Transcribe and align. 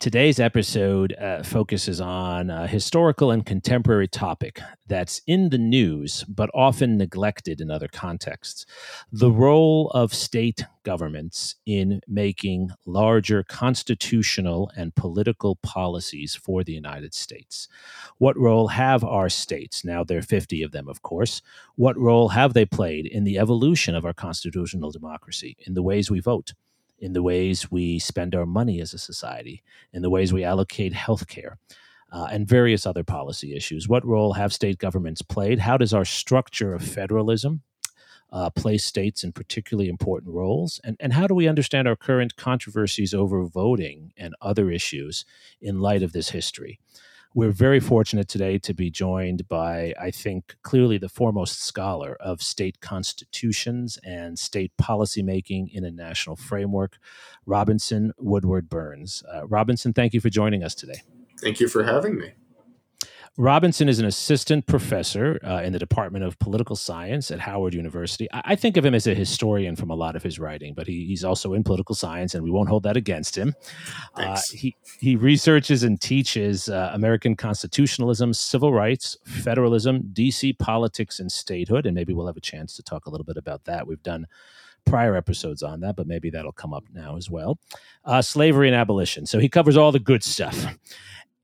Today's 0.00 0.38
episode 0.38 1.14
uh, 1.14 1.42
focuses 1.42 1.98
on 2.00 2.50
a 2.50 2.66
historical 2.66 3.30
and 3.30 3.46
contemporary 3.46 4.08
topic 4.08 4.60
that's 4.86 5.22
in 5.26 5.48
the 5.48 5.56
news, 5.56 6.24
but 6.24 6.50
often 6.52 6.98
neglected 6.98 7.60
in 7.60 7.70
other 7.70 7.88
contexts 7.88 8.66
the 9.10 9.30
role 9.30 9.90
of 9.94 10.12
state 10.12 10.66
governments 10.82 11.54
in 11.64 12.00
making 12.06 12.70
larger 12.84 13.42
constitutional 13.44 14.70
and 14.76 14.94
political 14.94 15.56
policies 15.56 16.34
for 16.34 16.62
the 16.62 16.74
United 16.74 17.14
States. 17.14 17.66
What 18.18 18.36
role 18.36 18.68
have 18.68 19.04
our 19.04 19.30
states, 19.30 19.84
now 19.84 20.04
there 20.04 20.18
are 20.18 20.22
50 20.22 20.62
of 20.62 20.72
them, 20.72 20.88
of 20.88 21.00
course, 21.02 21.40
what 21.76 21.96
role 21.96 22.28
have 22.28 22.52
they 22.52 22.66
played 22.66 23.06
in 23.06 23.24
the 23.24 23.38
evolution 23.38 23.94
of 23.94 24.04
our 24.04 24.12
constitutional 24.12 24.90
democracy, 24.90 25.56
in 25.66 25.72
the 25.72 25.82
ways 25.82 26.10
we 26.10 26.20
vote? 26.20 26.52
In 26.98 27.12
the 27.12 27.22
ways 27.22 27.70
we 27.70 27.98
spend 27.98 28.34
our 28.34 28.46
money 28.46 28.80
as 28.80 28.94
a 28.94 28.98
society, 28.98 29.62
in 29.92 30.02
the 30.02 30.10
ways 30.10 30.32
we 30.32 30.44
allocate 30.44 30.92
healthcare, 30.92 31.56
uh, 32.12 32.28
and 32.30 32.46
various 32.46 32.86
other 32.86 33.04
policy 33.04 33.54
issues. 33.56 33.88
What 33.88 34.06
role 34.06 34.34
have 34.34 34.52
state 34.52 34.78
governments 34.78 35.22
played? 35.22 35.58
How 35.58 35.76
does 35.76 35.92
our 35.92 36.04
structure 36.04 36.72
of 36.72 36.82
federalism 36.82 37.62
uh, 38.32 38.50
place 38.50 38.84
states 38.84 39.24
in 39.24 39.32
particularly 39.32 39.88
important 39.88 40.34
roles? 40.34 40.80
And, 40.84 40.96
and 41.00 41.12
how 41.12 41.26
do 41.26 41.34
we 41.34 41.48
understand 41.48 41.88
our 41.88 41.96
current 41.96 42.36
controversies 42.36 43.14
over 43.14 43.44
voting 43.44 44.12
and 44.16 44.34
other 44.40 44.70
issues 44.70 45.24
in 45.60 45.80
light 45.80 46.02
of 46.02 46.12
this 46.12 46.30
history? 46.30 46.78
We're 47.36 47.50
very 47.50 47.80
fortunate 47.80 48.28
today 48.28 48.58
to 48.60 48.72
be 48.72 48.92
joined 48.92 49.48
by, 49.48 49.92
I 50.00 50.12
think, 50.12 50.54
clearly 50.62 50.98
the 50.98 51.08
foremost 51.08 51.60
scholar 51.64 52.16
of 52.20 52.40
state 52.40 52.78
constitutions 52.80 53.98
and 54.04 54.38
state 54.38 54.70
policymaking 54.80 55.72
in 55.72 55.84
a 55.84 55.90
national 55.90 56.36
framework, 56.36 56.96
Robinson 57.44 58.12
Woodward 58.18 58.68
Burns. 58.68 59.24
Uh, 59.28 59.48
Robinson, 59.48 59.92
thank 59.92 60.14
you 60.14 60.20
for 60.20 60.30
joining 60.30 60.62
us 60.62 60.76
today. 60.76 61.02
Thank 61.40 61.58
you 61.58 61.66
for 61.66 61.82
having 61.82 62.16
me. 62.16 62.34
Robinson 63.36 63.88
is 63.88 63.98
an 63.98 64.06
assistant 64.06 64.64
professor 64.66 65.40
uh, 65.42 65.60
in 65.62 65.72
the 65.72 65.78
Department 65.78 66.24
of 66.24 66.38
Political 66.38 66.76
Science 66.76 67.32
at 67.32 67.40
Howard 67.40 67.74
University. 67.74 68.28
I, 68.32 68.42
I, 68.44 68.54
think 68.54 68.76
of 68.76 68.84
him 68.84 68.94
as 68.94 69.08
a 69.08 69.14
historian 69.14 69.74
from 69.74 69.90
a 69.90 69.96
lot 69.96 70.14
of 70.14 70.22
his 70.22 70.38
writing, 70.38 70.72
but 70.72 70.86
he, 70.86 71.04
he's 71.06 71.24
also 71.24 71.52
in 71.52 71.64
political 71.64 71.96
science, 71.96 72.34
and 72.34 72.44
we 72.44 72.50
won't 72.52 72.68
hold 72.68 72.84
that 72.84 72.96
against 72.96 73.36
him. 73.36 73.54
Uh, 74.14 74.40
he, 74.52 74.76
he 75.00 75.16
researches 75.16 75.82
and 75.82 76.00
teaches 76.00 76.68
uh, 76.68 76.90
American 76.94 77.34
constitutionalism, 77.34 78.32
civil 78.32 78.72
rights, 78.72 79.16
federalism, 79.24 80.04
DC 80.12 80.56
politics, 80.60 81.18
and 81.18 81.32
statehood. 81.32 81.86
And 81.86 81.94
maybe 81.96 82.12
we'll 82.12 82.28
have 82.28 82.36
a 82.36 82.40
chance 82.40 82.76
to 82.76 82.84
talk 82.84 83.06
a 83.06 83.10
little 83.10 83.24
bit 83.24 83.36
about 83.36 83.64
that. 83.64 83.84
We've 83.84 84.02
done 84.04 84.28
prior 84.84 85.16
episodes 85.16 85.64
on 85.64 85.80
that, 85.80 85.96
but 85.96 86.06
maybe 86.06 86.30
that'll 86.30 86.52
come 86.52 86.72
up 86.72 86.84
now 86.92 87.16
as 87.16 87.28
well. 87.28 87.58
Uh, 88.04 88.22
slavery 88.22 88.68
and 88.68 88.76
abolition. 88.76 89.26
So 89.26 89.40
he 89.40 89.48
covers 89.48 89.76
all 89.76 89.90
the 89.90 89.98
good 89.98 90.22
stuff 90.22 90.66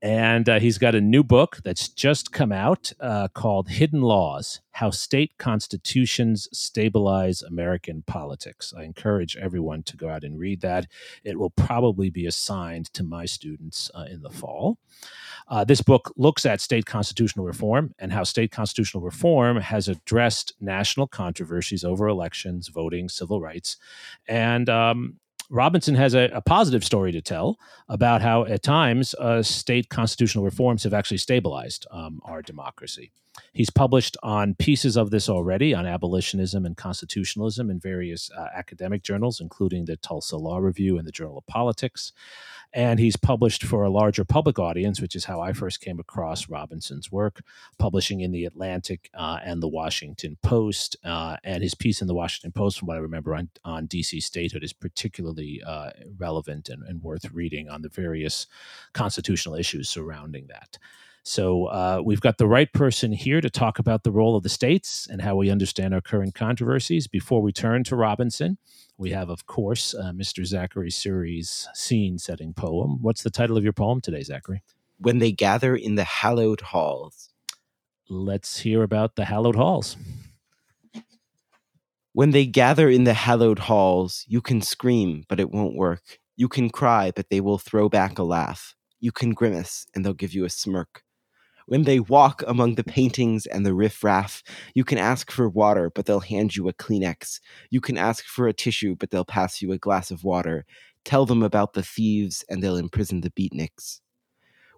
and 0.03 0.49
uh, 0.49 0.59
he's 0.59 0.79
got 0.79 0.95
a 0.95 1.01
new 1.01 1.23
book 1.23 1.59
that's 1.63 1.89
just 1.89 2.33
come 2.33 2.53
out 2.53 2.93
uh, 3.01 3.29
called 3.29 3.69
Hidden 3.69 4.01
Laws 4.01 4.61
How 4.73 4.91
State 4.91 5.37
Constitutions 5.39 6.49
Stabilize 6.53 7.43
American 7.43 8.03
Politics. 8.07 8.73
I 8.77 8.85
encourage 8.85 9.37
everyone 9.37 9.83
to 9.85 9.97
go 9.97 10.09
out 10.09 10.25
and 10.25 10.39
read 10.39 10.63
that. 10.63 10.87
It 11.23 11.39
will 11.39 11.51
probably 11.51 12.09
be 12.09 12.27
assigned 12.27 12.93
to 12.95 13.03
my 13.03 13.27
students 13.27 13.91
uh, 13.95 14.07
in 14.11 14.23
the 14.23 14.31
fall. 14.31 14.79
Uh, 15.49 15.65
this 15.65 15.83
book 15.83 16.13
looks 16.17 16.47
at 16.47 16.61
state 16.61 16.87
constitutional 16.87 17.45
reform 17.45 17.95
and 17.99 18.13
how 18.13 18.25
state 18.25 18.53
constitutional 18.53 19.03
reform 19.03 19.59
has 19.59 19.89
addressed 19.89 20.55
national 20.61 21.09
controversies 21.09 21.85
over 21.85 22.09
elections, 22.09 22.69
voting, 22.69 23.09
civil 23.09 23.41
rights, 23.41 23.77
and 24.29 24.71
um, 24.71 25.17
Robinson 25.51 25.97
has 25.97 26.15
a, 26.15 26.31
a, 26.33 26.41
positive 26.41 26.85
story 26.85 27.11
to 27.11 27.21
tell 27.21 27.59
about 27.89 28.23
how, 28.23 28.45
at 28.45 28.63
times, 28.63 29.15
uh, 29.15 29.43
state 29.43 29.89
constitutional 29.89 30.45
reforms 30.45 30.85
have 30.85 30.95
actually 30.95 31.19
stabilized 31.19 31.87
um, 31.91 32.21
our 32.25 32.41
democracy. 32.41 33.11
He's 33.53 33.71
published 33.71 34.17
on 34.23 34.55
pieces 34.55 34.97
of 34.97 35.11
this 35.11 35.29
already 35.29 35.75
on 35.75 35.87
abolitionism 35.87 36.65
and 36.67 36.77
constitutionalism 36.77 37.71
in 37.71 37.81
various 37.81 38.31
uh, 38.37 38.49
academic 38.55 39.03
journals, 39.03 39.41
including 39.41 39.85
the 39.85 39.97
Tulsa 39.97 40.37
Law 40.37 40.59
Review 40.59 40.99
and 40.99 41.07
the 41.07 41.13
Journal 41.13 41.39
of 41.39 41.47
Politics 41.47 42.13
and 42.73 43.01
he's 43.01 43.17
published 43.17 43.65
for 43.65 43.83
a 43.83 43.91
larger 43.91 44.25
public 44.25 44.59
audience, 44.59 45.01
which 45.01 45.17
is 45.17 45.25
how 45.25 45.41
I 45.41 45.53
first 45.53 45.81
came 45.81 45.99
across 45.99 46.49
Robinson's 46.49 47.11
work, 47.11 47.43
publishing 47.79 48.21
in 48.21 48.31
the 48.31 48.45
Atlantic 48.45 49.11
uh, 49.15 49.39
and 49.45 49.63
the 49.63 49.69
Washington 49.69 50.37
Post. 50.43 50.97
Uh, 51.05 51.37
and 51.43 51.63
his 51.63 51.75
piece 51.75 52.01
in 52.01 52.07
the 52.07 52.15
Washington 52.15 52.53
Post, 52.53 52.79
from 52.79 52.87
what 52.87 52.97
I 52.97 53.01
remember 53.01 53.35
on, 53.35 53.49
on 53.65 53.89
DC 53.89 54.23
statehood, 54.23 54.63
is 54.63 54.73
particularly 54.73 55.61
uh, 55.67 55.91
relevant 56.17 56.69
and, 56.69 56.83
and 56.85 57.03
worth 57.03 57.31
reading 57.33 57.69
on 57.69 57.83
the 57.83 57.89
various 57.89 58.47
constitutional 58.93 59.57
issues 59.57 59.89
surrounding 59.89 60.47
that. 60.49 60.79
So 61.23 61.67
uh, 61.67 62.03
we've 62.05 62.21
got 62.21 62.39
the 62.39 62.47
right 62.49 62.73
person 62.73 63.13
here 63.13 63.41
to 63.41 63.51
talk 63.51 63.79
about 63.79 64.05
the 64.05 64.11
role 64.11 64.37
of 64.37 64.43
the 64.43 64.49
states 64.49 65.07
and 65.11 65.21
how 65.21 65.37
we 65.37 65.51
understand 65.51 65.93
our 65.95 66.01
current 66.01 66.35
controversies. 66.35 67.07
Before 67.09 67.43
we 67.43 67.53
turn 67.53 67.85
to 67.85 67.97
Robinson, 67.97 68.59
we 68.97 69.11
have, 69.11 69.29
of 69.29 69.47
course, 69.47 69.95
uh, 69.95 70.13
Mr. 70.13 70.45
Zachary 70.47 70.91
Suri's 70.91 71.69
scene 71.75 72.19
setting 72.19 72.55
poem. 72.55 73.03
What's 73.03 73.23
the 73.23 73.31
title 73.31 73.57
of 73.57 73.65
your 73.65 73.75
poem 73.75 74.01
today, 74.01 74.23
Zachary? 74.23 74.63
When 74.99 75.19
They 75.19 75.33
Gather 75.33 75.77
in 75.77 75.95
the 75.95 76.05
Hallowed 76.05 76.61
Halls. 76.63 77.31
Let's 78.09 78.59
hear 78.61 78.83
about 78.83 79.17
the 79.17 79.27
hallowed 79.27 79.57
halls. 79.57 79.97
When 82.13 82.33
they 82.33 82.45
gather 82.45 82.89
in 82.89 83.05
the 83.05 83.15
hallowed 83.15 83.61
halls, 83.61 84.25
you 84.27 84.41
can 84.41 84.63
scream, 84.63 85.25
but 85.29 85.39
it 85.39 85.53
won't 85.53 85.77
work. 85.77 86.19
You 86.37 86.49
can 86.49 86.71
cry, 86.71 87.13
but 87.15 87.31
they 87.31 87.41
will 87.41 87.59
throw 87.59 87.89
back 87.89 88.19
a 88.19 88.25
laugh. 88.25 88.75
You 88.99 89.13
can 89.13 89.31
grimace, 89.31 89.87
and 89.95 90.05
they'll 90.05 90.13
give 90.13 90.35
you 90.35 90.45
a 90.45 90.51
smirk. 90.51 91.03
When 91.71 91.85
they 91.85 92.01
walk 92.01 92.43
among 92.49 92.75
the 92.75 92.83
paintings 92.83 93.47
and 93.47 93.65
the 93.65 93.75
riffraff, 93.75 94.43
you 94.75 94.83
can 94.83 94.99
ask 94.99 95.31
for 95.31 95.49
water, 95.49 95.89
but 95.95 96.05
they'll 96.05 96.19
hand 96.19 96.57
you 96.57 96.69
a 96.69 96.73
Kleenex. 96.73 97.39
You 97.71 97.81
can 97.81 97.97
ask 97.97 98.25
for 98.25 98.49
a 98.49 98.53
tissue, 98.53 98.97
but 98.97 99.13
they'll 99.13 99.25
pass 99.25 99.63
you 99.63 99.71
a 99.71 99.79
glass 99.79 100.11
of 100.11 100.25
water. 100.25 100.67
Tell 101.05 101.27
them 101.27 101.45
about 101.45 101.75
the 101.75 101.85
thieves, 101.85 102.45
and 102.49 102.61
they'll 102.61 102.77
imprison 102.77 103.21
the 103.21 103.31
beatniks. 103.31 104.01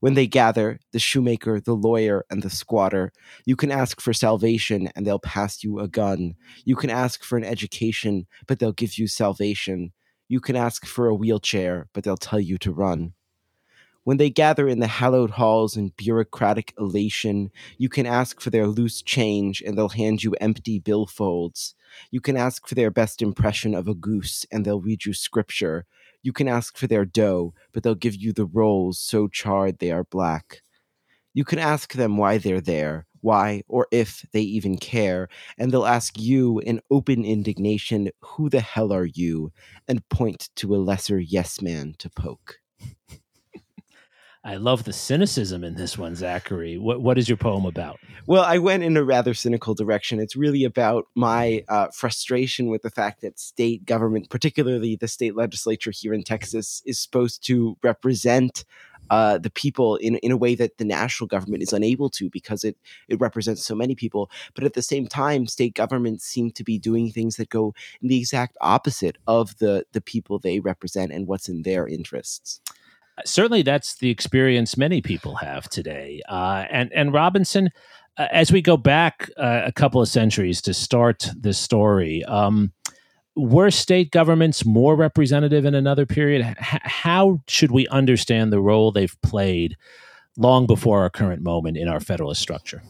When 0.01 0.13
they 0.13 0.27
gather, 0.27 0.81
the 0.93 0.99
shoemaker, 0.99 1.63
the 1.63 1.73
lawyer, 1.73 2.27
and 2.29 2.43
the 2.43 2.51
squatter, 2.51 3.11
you 3.47 3.57
can 3.57 3.71
ask 3.71 3.99
for 3.99 4.13
salvation, 4.13 4.91
and 4.95 5.07
they'll 5.07 5.19
pass 5.19 5.65
you 5.65 5.79
a 5.79 5.89
gun. 5.89 6.35
You 6.67 6.77
can 6.77 6.91
ask 6.91 7.25
for 7.25 7.39
an 7.39 7.45
education, 7.45 8.27
but 8.47 8.59
they'll 8.59 8.73
give 8.73 8.99
you 8.99 9.07
salvation. 9.07 9.95
You 10.29 10.41
can 10.41 10.57
ask 10.57 10.85
for 10.85 11.07
a 11.09 11.15
wheelchair, 11.15 11.89
but 11.95 12.05
they'll 12.05 12.19
tell 12.19 12.41
you 12.41 12.59
to 12.59 12.71
run. 12.71 13.15
When 14.05 14.17
they 14.17 14.31
gather 14.31 14.69
in 14.69 14.81
the 14.81 14.87
hallowed 14.89 15.31
halls 15.31 15.77
in 15.77 15.93
bureaucratic 15.97 16.75
elation, 16.79 17.51
you 17.79 17.89
can 17.89 18.07
ask 18.07 18.41
for 18.41 18.51
their 18.51 18.67
loose 18.67 19.01
change 19.03 19.63
and 19.65 19.77
they'll 19.79 19.89
hand 19.91 20.25
you 20.25 20.35
empty 20.41 20.81
billfolds. 20.81 21.75
You 22.11 22.21
can 22.21 22.37
ask 22.37 22.67
for 22.67 22.75
their 22.75 22.91
best 22.91 23.23
impression 23.23 23.75
of 23.75 23.87
a 23.89 23.95
goose 23.95 24.45
and 24.51 24.65
they'll 24.65 24.81
read 24.81 25.05
you 25.05 25.13
scripture. 25.13 25.87
You 26.23 26.33
can 26.33 26.49
ask 26.49 26.77
for 26.77 26.87
their 26.87 27.05
dough, 27.05 27.55
but 27.73 27.83
they'll 27.83 27.95
give 27.95 28.17
you 28.17 28.33
the 28.33 28.47
rolls 28.47 28.99
so 28.99 29.29
charred 29.29 29.79
they 29.79 29.91
are 29.93 30.05
black. 30.05 30.63
You 31.35 31.45
can 31.45 31.59
ask 31.59 31.95
them 31.95 32.17
why 32.17 32.39
they're 32.39 32.61
there, 32.61 33.07
why 33.21 33.63
or 33.69 33.87
if 33.91 34.27
they 34.33 34.43
even 34.43 34.79
care, 34.79 35.29
and 35.59 35.73
they'll 35.73 35.87
ask 35.87 36.19
you 36.19 36.61
in 36.61 36.81
open 36.91 37.25
indignation, 37.25 38.11
Who 38.21 38.51
the 38.51 38.61
hell 38.61 38.93
are 38.93 39.07
you? 39.07 39.53
and 39.89 40.09
point 40.09 40.51
to 40.57 40.75
a 40.75 40.79
lesser 40.79 41.19
yes 41.21 41.63
man 41.63 41.95
to 41.99 42.11
poke. 42.11 42.61
I 44.45 44.57
love 44.57 44.83
the 44.83 44.93
cynicism 44.93 45.63
in 45.63 45.77
this 45.77 45.97
one, 45.97 46.17
Zachary. 46.17 46.77
What 46.77 47.01
what 47.01 47.17
is 47.17 47.29
your 47.29 47.37
poem 47.37 47.65
about? 47.65 48.01
Well, 48.27 48.43
I 48.43 48.59
went 48.59 48.83
in 48.83 48.97
a 48.97 49.05
rather 49.05 49.35
cynical 49.35 49.75
direction. 49.75 50.19
It's 50.19 50.35
really 50.35 50.65
about 50.65 51.07
my 51.15 51.65
uh, 51.69 51.89
frustration 51.95 52.67
with 52.69 52.83
the 52.83 52.91
fact 52.91 53.21
that 53.21 53.39
state 53.39 53.87
government, 53.87 54.31
particularly 54.31 54.97
the 54.97 55.07
state 55.07 55.37
legislature 55.37 55.93
here 55.95 56.13
in 56.13 56.25
Texas, 56.25 56.83
is 56.87 56.99
supposed 56.99 57.47
to 57.47 57.77
represent 57.85 58.65
uh, 59.11 59.39
the 59.39 59.51
people 59.51 59.97
in, 59.97 60.17
in 60.17 60.33
a 60.33 60.37
way 60.37 60.57
that 60.57 60.79
the 60.79 60.85
national 60.85 61.29
government 61.29 61.63
is 61.63 61.73
unable 61.73 62.11
to 62.11 62.31
because 62.31 62.65
it, 62.65 62.77
it 63.09 63.21
represents 63.21 63.65
so 63.65 63.75
many 63.75 63.95
people. 63.95 64.31
But 64.55 64.65
at 64.65 64.75
the 64.75 64.83
same 64.83 65.07
time, 65.07 65.47
state 65.47 65.75
governments 65.75 66.25
seem 66.25 66.51
to 66.53 66.65
be 66.65 66.79
doing 66.79 67.11
things 67.11 67.37
that 67.37 67.51
go 67.51 67.75
in 68.01 68.09
the 68.09 68.19
exact 68.19 68.57
opposite 68.61 69.19
of 69.27 69.59
the, 69.59 69.85
the 69.93 70.01
people 70.01 70.39
they 70.39 70.61
represent 70.61 71.13
and 71.13 71.27
what's 71.27 71.49
in 71.49 71.63
their 71.63 71.87
interests 71.87 72.61
certainly 73.25 73.63
that's 73.63 73.97
the 73.99 74.11
experience 74.11 74.77
many 74.77 75.01
people 75.01 75.37
have 75.37 75.69
today. 75.69 76.21
Uh, 76.29 76.65
and 76.71 76.93
and 76.93 77.13
Robinson, 77.13 77.71
Uh, 78.19 78.29
as 78.31 78.53
we 78.53 78.61
go 78.61 78.77
back 78.77 79.31
uh, 79.39 79.63
a 79.65 79.73
couple 79.73 79.99
of 79.99 80.07
centuries 80.07 80.61
to 80.61 80.75
start 80.75 81.31
this 81.35 81.59
story, 81.59 82.23
um, 82.27 82.71
were 83.35 83.71
state 83.71 84.11
governments 84.11 84.67
more 84.67 84.95
representative 84.95 85.65
in 85.65 85.75
another 85.75 86.05
period? 86.05 86.43
H- 86.45 86.81
how 86.85 87.41
should 87.49 87.71
we 87.71 87.89
understand 87.89 88.53
the 88.53 88.61
role 88.61 88.93
they've 88.93 89.17
played 89.23 89.77
long 90.37 90.67
before 90.67 91.01
our 91.01 91.11
current 91.11 91.43
moment 91.43 91.79
in 91.79 91.89
our 91.89 92.01
federalist 92.01 92.43
structure? 92.43 92.83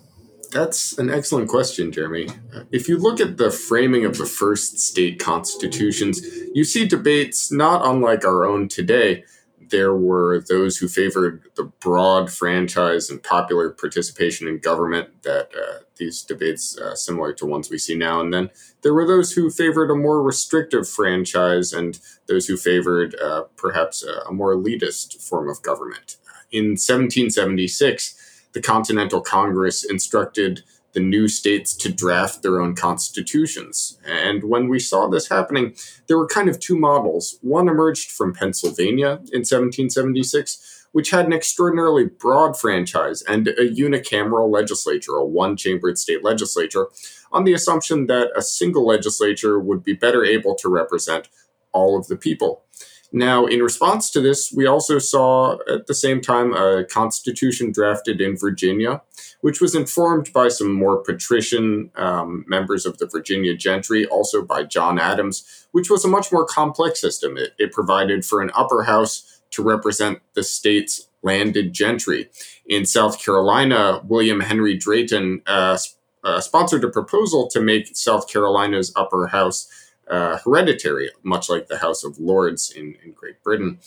That's 0.50 0.98
an 0.98 1.08
excellent 1.08 1.48
question, 1.48 1.92
Jeremy. 1.92 2.26
If 2.72 2.88
you 2.88 2.98
look 2.98 3.20
at 3.20 3.36
the 3.36 3.52
framing 3.52 4.04
of 4.04 4.18
the 4.18 4.26
first 4.26 4.80
state 4.80 5.20
constitutions, 5.20 6.20
you 6.52 6.64
see 6.64 6.84
debates 6.84 7.52
not 7.52 7.86
unlike 7.86 8.24
our 8.26 8.44
own 8.44 8.68
today. 8.68 9.22
There 9.72 9.96
were 9.96 10.44
those 10.48 10.76
who 10.76 10.86
favored 10.86 11.48
the 11.56 11.64
broad 11.64 12.30
franchise 12.30 13.08
and 13.08 13.22
popular 13.22 13.70
participation 13.70 14.46
in 14.46 14.58
government, 14.58 15.22
that 15.22 15.48
uh, 15.58 15.78
these 15.96 16.22
debates 16.22 16.78
uh, 16.78 16.94
similar 16.94 17.32
to 17.32 17.46
ones 17.46 17.70
we 17.70 17.78
see 17.78 17.94
now. 17.94 18.20
And 18.20 18.32
then 18.32 18.50
there 18.82 18.92
were 18.92 19.06
those 19.06 19.32
who 19.32 19.50
favored 19.50 19.90
a 19.90 19.96
more 19.96 20.22
restrictive 20.22 20.86
franchise 20.86 21.72
and 21.72 21.98
those 22.28 22.46
who 22.46 22.56
favored 22.58 23.16
uh, 23.18 23.44
perhaps 23.56 24.04
a, 24.04 24.28
a 24.28 24.32
more 24.32 24.54
elitist 24.54 25.26
form 25.26 25.48
of 25.48 25.62
government. 25.62 26.16
In 26.50 26.72
1776, 26.72 28.44
the 28.52 28.60
Continental 28.60 29.22
Congress 29.22 29.84
instructed 29.84 30.62
the 30.92 31.00
new 31.00 31.28
states 31.28 31.74
to 31.74 31.92
draft 31.92 32.42
their 32.42 32.60
own 32.60 32.74
constitutions. 32.74 33.98
And 34.06 34.44
when 34.44 34.68
we 34.68 34.78
saw 34.78 35.08
this 35.08 35.28
happening, 35.28 35.74
there 36.06 36.18
were 36.18 36.26
kind 36.26 36.48
of 36.48 36.60
two 36.60 36.78
models. 36.78 37.38
One 37.40 37.68
emerged 37.68 38.10
from 38.10 38.34
Pennsylvania 38.34 39.20
in 39.32 39.40
1776, 39.44 40.86
which 40.92 41.10
had 41.10 41.26
an 41.26 41.32
extraordinarily 41.32 42.06
broad 42.06 42.58
franchise 42.58 43.22
and 43.22 43.48
a 43.48 43.68
unicameral 43.68 44.52
legislature, 44.52 45.14
a 45.14 45.24
one 45.24 45.56
chambered 45.56 45.98
state 45.98 46.22
legislature, 46.22 46.88
on 47.32 47.44
the 47.44 47.54
assumption 47.54 48.06
that 48.06 48.30
a 48.36 48.42
single 48.42 48.86
legislature 48.86 49.58
would 49.58 49.82
be 49.82 49.94
better 49.94 50.24
able 50.24 50.54
to 50.56 50.68
represent 50.68 51.28
all 51.72 51.98
of 51.98 52.06
the 52.08 52.16
people. 52.16 52.64
Now, 53.12 53.44
in 53.44 53.62
response 53.62 54.10
to 54.12 54.20
this, 54.20 54.50
we 54.52 54.66
also 54.66 54.98
saw 54.98 55.58
at 55.70 55.86
the 55.86 55.94
same 55.94 56.22
time 56.22 56.54
a 56.54 56.84
constitution 56.84 57.70
drafted 57.70 58.22
in 58.22 58.38
Virginia, 58.38 59.02
which 59.42 59.60
was 59.60 59.74
informed 59.74 60.32
by 60.32 60.48
some 60.48 60.72
more 60.72 61.02
patrician 61.02 61.90
um, 61.96 62.44
members 62.48 62.86
of 62.86 62.96
the 62.96 63.06
Virginia 63.06 63.54
gentry, 63.54 64.06
also 64.06 64.42
by 64.42 64.62
John 64.62 64.98
Adams, 64.98 65.66
which 65.72 65.90
was 65.90 66.06
a 66.06 66.08
much 66.08 66.32
more 66.32 66.46
complex 66.46 67.02
system. 67.02 67.36
It, 67.36 67.50
it 67.58 67.72
provided 67.72 68.24
for 68.24 68.40
an 68.40 68.50
upper 68.54 68.84
house 68.84 69.40
to 69.50 69.62
represent 69.62 70.20
the 70.32 70.42
state's 70.42 71.08
landed 71.22 71.74
gentry. 71.74 72.30
In 72.66 72.86
South 72.86 73.22
Carolina, 73.22 74.00
William 74.04 74.40
Henry 74.40 74.76
Drayton 74.76 75.42
uh, 75.46 75.76
uh, 76.24 76.40
sponsored 76.40 76.84
a 76.84 76.88
proposal 76.88 77.46
to 77.48 77.60
make 77.60 77.94
South 77.94 78.28
Carolina's 78.28 78.92
upper 78.96 79.26
house 79.26 79.68
uh, 80.12 80.38
hereditary, 80.44 81.10
much 81.22 81.48
like 81.48 81.68
the 81.68 81.78
House 81.78 82.04
of 82.04 82.18
Lords 82.18 82.70
in, 82.70 82.96
in 83.02 83.12
Great 83.12 83.42
Britain. 83.42 83.78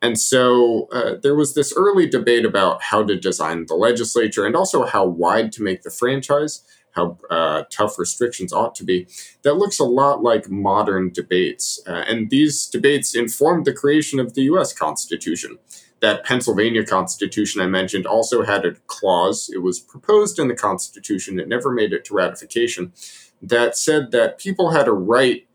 And 0.00 0.18
so 0.18 0.88
uh, 0.92 1.14
there 1.20 1.34
was 1.34 1.54
this 1.54 1.72
early 1.76 2.08
debate 2.08 2.44
about 2.44 2.82
how 2.82 3.02
to 3.02 3.18
design 3.18 3.66
the 3.66 3.74
legislature 3.74 4.46
and 4.46 4.54
also 4.54 4.84
how 4.84 5.04
wide 5.04 5.50
to 5.52 5.62
make 5.62 5.82
the 5.82 5.90
franchise, 5.90 6.62
how 6.92 7.18
uh, 7.30 7.64
tough 7.70 7.98
restrictions 7.98 8.52
ought 8.52 8.76
to 8.76 8.84
be. 8.84 9.08
That 9.42 9.54
looks 9.54 9.80
a 9.80 9.84
lot 9.84 10.22
like 10.22 10.48
modern 10.48 11.10
debates. 11.12 11.80
Uh, 11.84 12.04
and 12.06 12.30
these 12.30 12.66
debates 12.66 13.14
informed 13.14 13.64
the 13.64 13.72
creation 13.72 14.20
of 14.20 14.34
the 14.34 14.42
US 14.42 14.72
Constitution. 14.72 15.58
That 16.00 16.24
Pennsylvania 16.24 16.84
Constitution 16.84 17.60
I 17.60 17.66
mentioned 17.66 18.06
also 18.06 18.44
had 18.44 18.64
a 18.64 18.74
clause, 18.86 19.50
it 19.52 19.62
was 19.62 19.80
proposed 19.80 20.38
in 20.38 20.46
the 20.46 20.54
Constitution, 20.54 21.40
it 21.40 21.48
never 21.48 21.70
made 21.72 21.92
it 21.92 22.04
to 22.06 22.14
ratification, 22.14 22.92
that 23.40 23.76
said 23.76 24.12
that 24.12 24.38
people 24.38 24.70
had 24.70 24.86
a 24.86 24.92
right 24.92 25.46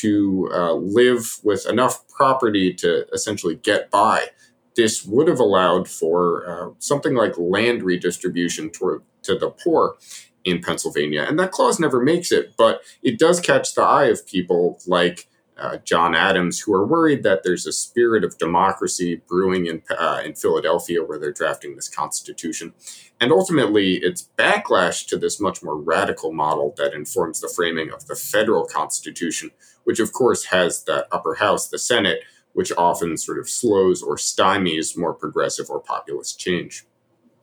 to 0.00 0.50
uh, 0.52 0.72
live 0.74 1.38
with 1.42 1.66
enough 1.66 2.06
property 2.08 2.72
to 2.74 3.06
essentially 3.12 3.56
get 3.56 3.90
by. 3.90 4.26
This 4.74 5.04
would 5.04 5.28
have 5.28 5.40
allowed 5.40 5.88
for 5.88 6.48
uh, 6.48 6.70
something 6.78 7.14
like 7.14 7.38
land 7.38 7.82
redistribution 7.82 8.70
to 8.70 9.02
the 9.22 9.50
poor 9.50 9.96
in 10.44 10.60
Pennsylvania. 10.60 11.24
And 11.26 11.38
that 11.38 11.50
clause 11.50 11.80
never 11.80 12.00
makes 12.00 12.30
it, 12.30 12.54
but 12.56 12.80
it 13.02 13.18
does 13.18 13.40
catch 13.40 13.74
the 13.74 13.82
eye 13.82 14.06
of 14.06 14.26
people 14.26 14.78
like 14.86 15.28
uh, 15.58 15.78
John 15.78 16.14
Adams, 16.14 16.60
who 16.60 16.74
are 16.74 16.86
worried 16.86 17.22
that 17.22 17.42
there's 17.42 17.66
a 17.66 17.72
spirit 17.72 18.24
of 18.24 18.36
democracy 18.36 19.22
brewing 19.26 19.66
in, 19.66 19.82
uh, 19.90 20.20
in 20.24 20.34
Philadelphia 20.34 21.02
where 21.02 21.18
they're 21.18 21.32
drafting 21.32 21.76
this 21.76 21.88
constitution. 21.88 22.74
And 23.20 23.32
ultimately, 23.32 23.94
it's 23.94 24.28
backlash 24.36 25.06
to 25.08 25.16
this 25.16 25.40
much 25.40 25.62
more 25.62 25.76
radical 25.76 26.32
model 26.32 26.74
that 26.76 26.92
informs 26.92 27.40
the 27.40 27.48
framing 27.48 27.90
of 27.90 28.06
the 28.06 28.16
federal 28.16 28.66
constitution, 28.66 29.50
which 29.84 29.98
of 30.00 30.12
course 30.12 30.44
has 30.46 30.84
that 30.84 31.06
upper 31.10 31.36
house, 31.36 31.68
the 31.68 31.78
Senate, 31.78 32.20
which 32.52 32.72
often 32.76 33.16
sort 33.16 33.38
of 33.38 33.48
slows 33.48 34.02
or 34.02 34.16
stymies 34.16 34.96
more 34.96 35.14
progressive 35.14 35.70
or 35.70 35.80
populist 35.80 36.38
change. 36.38 36.84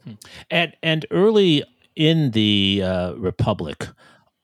Hmm. 0.03 0.13
And 0.51 0.77
and 0.83 1.05
early 1.11 1.63
in 1.95 2.31
the 2.31 2.81
uh, 2.83 3.13
republic, 3.13 3.87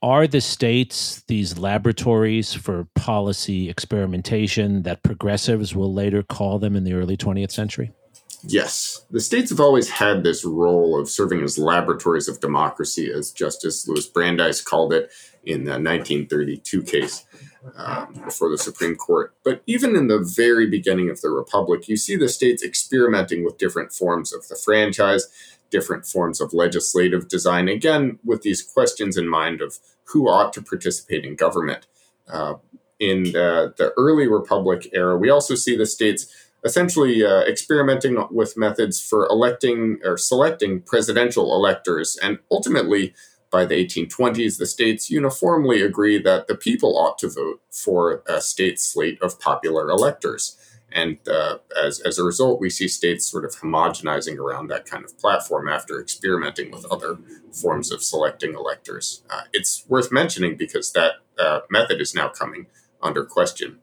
are 0.02 0.28
the 0.28 0.42
states 0.42 1.24
these 1.28 1.58
laboratories 1.58 2.54
for 2.54 2.88
policy 2.96 3.70
experimentation 3.70 4.84
that 4.84 5.04
progressives 5.04 5.76
will 5.76 5.94
later 5.94 6.24
call 6.24 6.60
them 6.60 6.76
in 6.76 6.84
the 6.84 6.94
early 6.94 7.18
20th 7.18 7.52
century? 7.52 7.92
Yes. 8.44 9.06
The 9.12 9.20
states 9.20 9.50
have 9.50 9.60
always 9.60 9.90
had 9.90 10.24
this 10.24 10.46
role 10.46 11.00
of 11.00 11.10
serving 11.10 11.44
as 11.44 11.58
laboratories 11.58 12.30
of 12.30 12.40
democracy, 12.40 13.12
as 13.12 13.32
Justice 13.32 13.88
Louis 13.88 14.08
Brandeis 14.08 14.62
called 14.62 14.94
it 14.94 15.12
in 15.44 15.66
the 15.66 15.72
1932 15.72 16.84
case 16.84 17.26
um, 17.76 18.14
before 18.26 18.50
the 18.50 18.58
Supreme 18.58 18.96
Court. 18.96 19.34
But 19.44 19.62
even 19.66 19.96
in 19.96 20.08
the 20.08 20.20
very 20.20 20.68
beginning 20.68 21.10
of 21.10 21.22
the 21.22 21.30
Republic, 21.30 21.90
you 21.90 21.98
see 21.98 22.16
the 22.16 22.30
states 22.30 22.64
experimenting 22.64 23.44
with 23.44 23.58
different 23.58 23.92
forms 23.92 24.34
of 24.34 24.48
the 24.48 24.56
franchise, 24.56 25.28
different 25.70 26.06
forms 26.06 26.42
of 26.42 26.54
legislative 26.54 27.28
design, 27.28 27.68
again, 27.68 28.20
with 28.24 28.42
these 28.42 28.62
questions 28.62 29.18
in 29.18 29.28
mind 29.28 29.62
of 29.62 29.78
who 30.06 30.28
ought 30.28 30.54
to 30.54 30.62
participate 30.62 31.26
in 31.26 31.36
government. 31.36 31.88
Uh, 32.28 32.56
in 33.00 33.24
the, 33.24 33.74
the 33.78 33.94
early 33.98 34.28
Republic 34.28 34.90
era, 34.94 35.18
we 35.18 35.30
also 35.30 35.56
see 35.56 35.76
the 35.76 35.86
states 35.86 36.28
essentially 36.66 37.24
uh, 37.24 37.42
experimenting 37.42 38.18
with 38.30 38.58
methods 38.58 39.00
for 39.00 39.26
electing 39.28 40.00
or 40.04 40.18
selecting 40.18 40.82
presidential 40.82 41.56
electors 41.56 42.18
and 42.22 42.40
ultimately 42.52 43.14
by 43.52 43.66
the 43.66 43.76
1820s, 43.84 44.58
the 44.58 44.66
states 44.66 45.10
uniformly 45.10 45.82
agree 45.82 46.22
that 46.22 46.48
the 46.48 46.56
people 46.56 46.98
ought 46.98 47.18
to 47.20 47.30
vote 47.30 47.62
for 47.72 48.22
a 48.28 48.42
state 48.42 48.80
slate 48.80 49.20
of 49.22 49.40
popular 49.40 49.90
electors. 49.90 50.56
And 50.92 51.18
uh, 51.28 51.60
as, 51.82 52.00
as 52.00 52.18
a 52.18 52.24
result, 52.24 52.60
we 52.60 52.70
see 52.70 52.88
states 52.88 53.26
sort 53.26 53.46
of 53.46 53.52
homogenizing 53.56 54.38
around 54.38 54.68
that 54.68 54.86
kind 54.86 55.06
of 55.06 55.18
platform 55.20 55.68
after 55.70 56.00
experimenting 56.00 56.72
with 56.72 56.86
other 56.92 57.18
forms 57.52 57.92
of 57.92 58.04
selecting 58.04 58.54
electors. 58.54 59.24
Uh, 59.30 59.44
it's 59.54 59.86
worth 59.88 60.12
mentioning 60.12 60.56
because 60.58 60.92
that 60.94 61.14
uh, 61.38 61.62
method 61.70 62.02
is 62.02 62.14
now 62.14 62.30
coming 62.30 62.68
under 63.02 63.24
question 63.24 63.80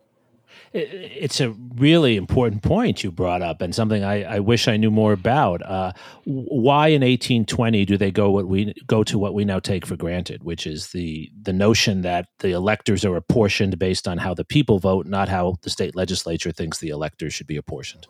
it's 0.77 1.41
a 1.41 1.51
really 1.77 2.17
important 2.17 2.63
point 2.63 3.03
you 3.03 3.11
brought 3.11 3.43
up 3.43 3.63
and 3.63 3.75
something 3.75 4.05
I, 4.05 4.37
I 4.37 4.41
wish 4.41 4.69
I 4.69 4.77
knew 4.77 4.91
more 4.91 5.13
about. 5.13 5.63
Uh, 5.63 5.93
why 6.25 6.89
in 6.89 7.03
1820 7.03 7.85
do 7.85 7.97
they 7.97 8.11
go 8.11 8.31
what 8.31 8.47
we 8.47 8.75
go 8.87 9.03
to 9.05 9.19
what 9.19 9.35
we 9.35 9.45
now 9.45 9.59
take 9.59 9.87
for 9.87 9.97
granted, 9.97 10.45
which 10.45 10.67
is 10.67 10.89
the 10.89 11.31
the 11.43 11.53
notion 11.53 12.03
that 12.03 12.29
the 12.41 12.51
electors 12.51 13.05
are 13.05 13.17
apportioned 13.17 13.79
based 13.79 14.07
on 14.07 14.19
how 14.19 14.35
the 14.35 14.45
people 14.45 14.79
vote, 14.79 15.07
not 15.07 15.29
how 15.29 15.57
the 15.63 15.71
state 15.71 15.97
legislature 15.97 16.53
thinks 16.53 16.79
the 16.79 16.91
electors 16.91 17.33
should 17.33 17.47
be 17.47 17.57
apportioned. 17.57 18.07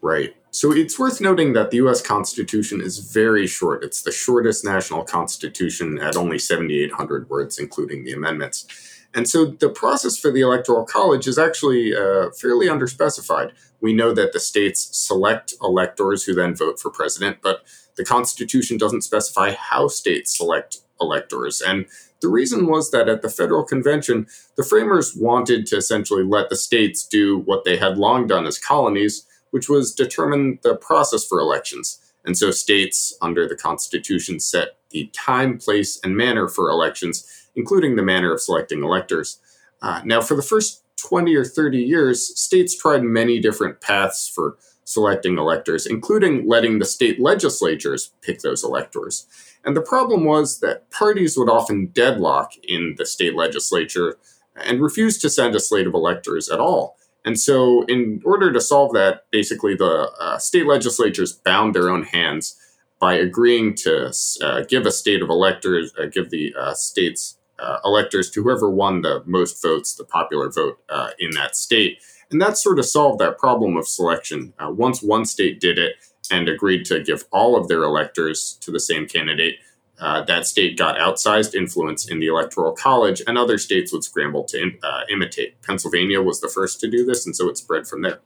Right. 0.00 0.34
So 0.50 0.72
it's 0.72 0.98
worth 0.98 1.20
noting 1.20 1.52
that 1.52 1.70
the 1.70 1.76
US 1.78 2.00
Constitution 2.00 2.80
is 2.80 2.98
very 2.98 3.46
short. 3.46 3.84
It's 3.84 4.02
the 4.02 4.12
shortest 4.12 4.64
national 4.64 5.04
constitution 5.04 5.98
at 5.98 6.16
only 6.16 6.38
7,800 6.38 7.28
words, 7.28 7.58
including 7.58 8.04
the 8.04 8.12
amendments. 8.12 8.66
And 9.14 9.28
so 9.28 9.46
the 9.46 9.70
process 9.70 10.18
for 10.18 10.30
the 10.30 10.42
Electoral 10.42 10.84
College 10.84 11.26
is 11.26 11.38
actually 11.38 11.94
uh, 11.94 12.30
fairly 12.30 12.66
underspecified. 12.66 13.52
We 13.80 13.94
know 13.94 14.12
that 14.12 14.32
the 14.32 14.40
states 14.40 14.90
select 14.92 15.54
electors 15.62 16.24
who 16.24 16.34
then 16.34 16.54
vote 16.54 16.78
for 16.78 16.90
president, 16.90 17.38
but 17.42 17.64
the 17.96 18.04
Constitution 18.04 18.76
doesn't 18.76 19.02
specify 19.02 19.52
how 19.52 19.88
states 19.88 20.36
select 20.36 20.78
electors. 21.00 21.60
And 21.60 21.86
the 22.20 22.28
reason 22.28 22.66
was 22.66 22.90
that 22.90 23.08
at 23.08 23.22
the 23.22 23.30
Federal 23.30 23.64
Convention, 23.64 24.26
the 24.56 24.64
framers 24.64 25.14
wanted 25.16 25.66
to 25.66 25.76
essentially 25.76 26.24
let 26.24 26.50
the 26.50 26.56
states 26.56 27.06
do 27.06 27.38
what 27.38 27.64
they 27.64 27.76
had 27.76 27.96
long 27.96 28.26
done 28.26 28.46
as 28.46 28.58
colonies, 28.58 29.24
which 29.50 29.68
was 29.68 29.94
determine 29.94 30.58
the 30.62 30.76
process 30.76 31.24
for 31.24 31.38
elections. 31.38 31.98
And 32.24 32.36
so 32.36 32.50
states 32.50 33.16
under 33.22 33.48
the 33.48 33.56
Constitution 33.56 34.40
set 34.40 34.76
the 34.90 35.06
time, 35.12 35.58
place, 35.58 35.98
and 36.02 36.16
manner 36.16 36.48
for 36.48 36.68
elections 36.68 37.47
including 37.58 37.96
the 37.96 38.02
manner 38.02 38.32
of 38.32 38.40
selecting 38.40 38.82
electors. 38.82 39.38
Uh, 39.82 40.00
now, 40.04 40.22
for 40.22 40.34
the 40.34 40.42
first 40.42 40.84
20 40.96 41.34
or 41.34 41.44
30 41.44 41.78
years, 41.78 42.38
states 42.40 42.76
tried 42.76 43.02
many 43.02 43.40
different 43.40 43.80
paths 43.80 44.30
for 44.32 44.56
selecting 44.84 45.36
electors, 45.36 45.84
including 45.84 46.48
letting 46.48 46.78
the 46.78 46.84
state 46.84 47.20
legislatures 47.20 48.12
pick 48.22 48.40
those 48.40 48.64
electors. 48.64 49.26
And 49.64 49.76
the 49.76 49.82
problem 49.82 50.24
was 50.24 50.60
that 50.60 50.90
parties 50.90 51.36
would 51.36 51.50
often 51.50 51.86
deadlock 51.86 52.52
in 52.62 52.94
the 52.96 53.04
state 53.04 53.34
legislature 53.34 54.16
and 54.56 54.80
refuse 54.80 55.18
to 55.18 55.28
send 55.28 55.54
a 55.54 55.60
slate 55.60 55.86
of 55.86 55.94
electors 55.94 56.48
at 56.48 56.60
all. 56.60 56.96
And 57.24 57.38
so, 57.38 57.84
in 57.84 58.22
order 58.24 58.52
to 58.52 58.60
solve 58.60 58.94
that, 58.94 59.24
basically 59.30 59.74
the 59.74 60.10
uh, 60.20 60.38
state 60.38 60.66
legislatures 60.66 61.32
bound 61.32 61.74
their 61.74 61.90
own 61.90 62.04
hands 62.04 62.56
by 63.00 63.14
agreeing 63.14 63.74
to 63.74 64.12
uh, 64.42 64.62
give 64.62 64.86
a 64.86 64.90
state 64.90 65.22
of 65.22 65.28
electors, 65.28 65.92
uh, 66.00 66.06
give 66.06 66.30
the 66.30 66.54
uh, 66.58 66.74
state's 66.74 67.37
uh, 67.58 67.78
electors 67.84 68.30
to 68.30 68.42
whoever 68.42 68.70
won 68.70 69.02
the 69.02 69.22
most 69.26 69.62
votes, 69.62 69.94
the 69.94 70.04
popular 70.04 70.50
vote 70.50 70.78
uh, 70.88 71.10
in 71.18 71.30
that 71.32 71.56
state. 71.56 71.98
And 72.30 72.40
that 72.42 72.58
sort 72.58 72.78
of 72.78 72.84
solved 72.84 73.20
that 73.20 73.38
problem 73.38 73.76
of 73.76 73.88
selection. 73.88 74.52
once 74.60 75.02
one 75.02 75.24
state 75.24 75.60
did 75.60 75.78
it 75.78 75.96
and 76.30 76.48
agreed 76.48 76.84
to 76.86 77.02
give 77.02 77.24
all 77.30 77.56
of 77.56 77.68
their 77.68 77.82
electors 77.82 78.58
to 78.60 78.70
the 78.70 78.80
same 78.80 79.06
candidate, 79.06 79.56
uh, 80.00 80.22
that 80.24 80.46
state 80.46 80.78
got 80.78 80.96
outsized 80.96 81.54
influence 81.54 82.08
in 82.08 82.20
the 82.20 82.26
electoral 82.26 82.72
college, 82.72 83.20
and 83.26 83.36
other 83.36 83.58
states 83.58 83.92
would 83.92 84.04
scramble 84.04 84.44
to 84.44 84.72
uh, 84.82 85.00
imitate. 85.10 85.60
Pennsylvania 85.62 86.22
was 86.22 86.40
the 86.40 86.48
first 86.48 86.80
to 86.80 86.88
do 86.88 87.04
this, 87.04 87.26
and 87.26 87.34
so 87.34 87.48
it 87.48 87.58
spread 87.58 87.86
from 87.86 88.02
there. 88.02 88.20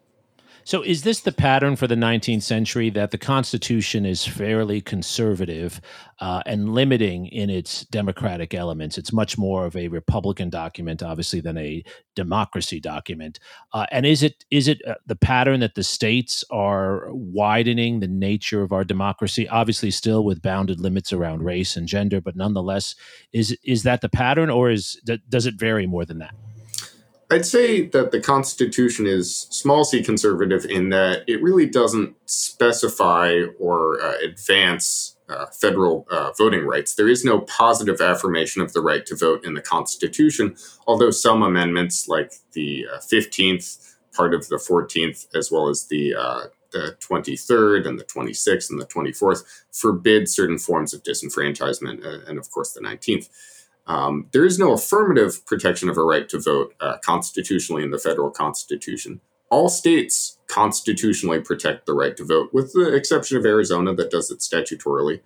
So, 0.65 0.83
is 0.83 1.03
this 1.03 1.21
the 1.21 1.33
pattern 1.33 1.75
for 1.75 1.87
the 1.87 1.97
19th 1.97 2.43
century 2.43 2.89
that 2.91 3.11
the 3.11 3.19
Constitution 3.19 4.07
is 4.07 4.25
fairly 4.25 4.81
conservative 4.81 5.81
uh, 6.21 6.43
and 6.47 6.73
limiting 6.73 7.27
in 7.27 7.51
its 7.51 7.85
democratic 7.87 8.55
elements? 8.55 8.97
It's 8.97 9.13
much 9.13 9.37
more 9.37 9.67
of 9.67 9.75
a 9.75 9.89
Republican 9.89 10.51
document, 10.51 11.03
obviously, 11.03 11.41
than 11.41 11.59
a 11.59 11.83
democracy 12.15 12.79
document. 12.79 13.41
Uh, 13.73 13.87
and 13.91 14.07
is 14.07 14.23
it 14.23 14.45
is 14.51 14.69
it 14.69 14.81
uh, 14.87 14.95
the 15.05 15.17
pattern 15.17 15.61
that 15.61 15.75
the 15.75 15.83
states 15.83 16.45
are 16.51 17.09
widening 17.13 17.99
the 17.99 18.09
nature 18.09 18.63
of 18.63 18.73
our 18.73 18.85
democracy? 18.85 19.49
Obviously, 19.49 19.91
still 19.91 20.25
with 20.25 20.43
bounded 20.43 20.81
limits 20.81 21.13
around 21.13 21.43
race 21.43 21.77
and 21.77 21.89
gender, 21.89 22.21
but 22.21 22.37
nonetheless, 22.37 22.95
is 23.33 23.57
is 23.65 23.83
that 23.83 24.01
the 24.01 24.09
pattern, 24.09 24.49
or 24.49 24.71
is 24.71 25.01
does 25.29 25.47
it 25.47 25.55
vary 25.55 25.87
more 25.87 26.05
than 26.05 26.19
that? 26.19 26.35
I'd 27.33 27.47
say 27.47 27.87
that 27.87 28.11
the 28.11 28.21
Constitution 28.21 29.07
is 29.07 29.47
small 29.49 29.85
c 29.85 30.03
conservative 30.03 30.67
in 30.67 30.91
that 30.91 31.25
it 31.27 31.43
really 31.43 31.65
doesn't 31.65 32.15
specify 32.27 33.45
or 33.59 34.03
uh, 34.03 34.19
advance 34.23 35.17
uh, 35.31 35.47
federal 35.47 36.07
uh, 36.11 36.33
voting 36.37 36.67
rights. 36.67 36.95
There 36.95 37.09
is 37.09 37.25
no 37.25 37.41
positive 37.41 38.03
affirmation 38.03 38.61
of 38.61 38.75
the 38.75 38.83
right 38.83 39.07
to 39.07 39.17
vote 39.17 39.47
in 39.47 39.55
the 39.55 39.63
Constitution, 39.63 40.57
although 40.87 41.11
some 41.11 41.43
amendments, 41.43 42.07
like 42.07 42.35
the 42.53 42.87
15th, 43.11 43.79
uh, 43.79 44.15
part 44.15 44.35
of 44.35 44.49
the 44.49 44.57
14th, 44.57 45.27
as 45.35 45.51
well 45.51 45.69
as 45.69 45.87
the 45.87 46.15
uh, 46.15 46.43
the 46.73 46.97
23rd 47.01 47.87
and 47.87 47.99
the 47.99 48.05
26th 48.05 48.71
and 48.71 48.81
the 48.81 48.87
24th, 48.87 49.43
forbid 49.71 50.29
certain 50.29 50.59
forms 50.59 50.93
of 50.93 51.03
disenfranchisement, 51.03 52.05
uh, 52.05 52.29
and 52.29 52.39
of 52.39 52.51
course 52.51 52.73
the 52.73 52.81
19th. 52.81 53.31
Um, 53.87 54.29
there 54.33 54.45
is 54.45 54.59
no 54.59 54.73
affirmative 54.73 55.45
protection 55.47 55.89
of 55.89 55.99
a 55.99 56.05
right 56.05 56.29
to 56.29 56.41
vote 56.41 56.75
uh, 56.81 56.99
constitutionally 57.05 57.83
in 57.83 57.91
the 57.91 57.99
federal 57.99 58.31
constitution. 58.31 59.21
All 59.51 59.69
states 59.69 60.39
constitutionally 60.47 61.41
protect 61.41 61.87
the 61.87 61.95
right 61.95 62.17
to 62.17 62.25
vote, 62.25 62.51
with 62.53 62.73
the 62.73 62.95
exception 62.95 63.37
of 63.37 63.45
Arizona 63.45 63.95
that 63.95 64.11
does 64.11 64.31
it 64.31 64.39
statutorily. 64.39 65.21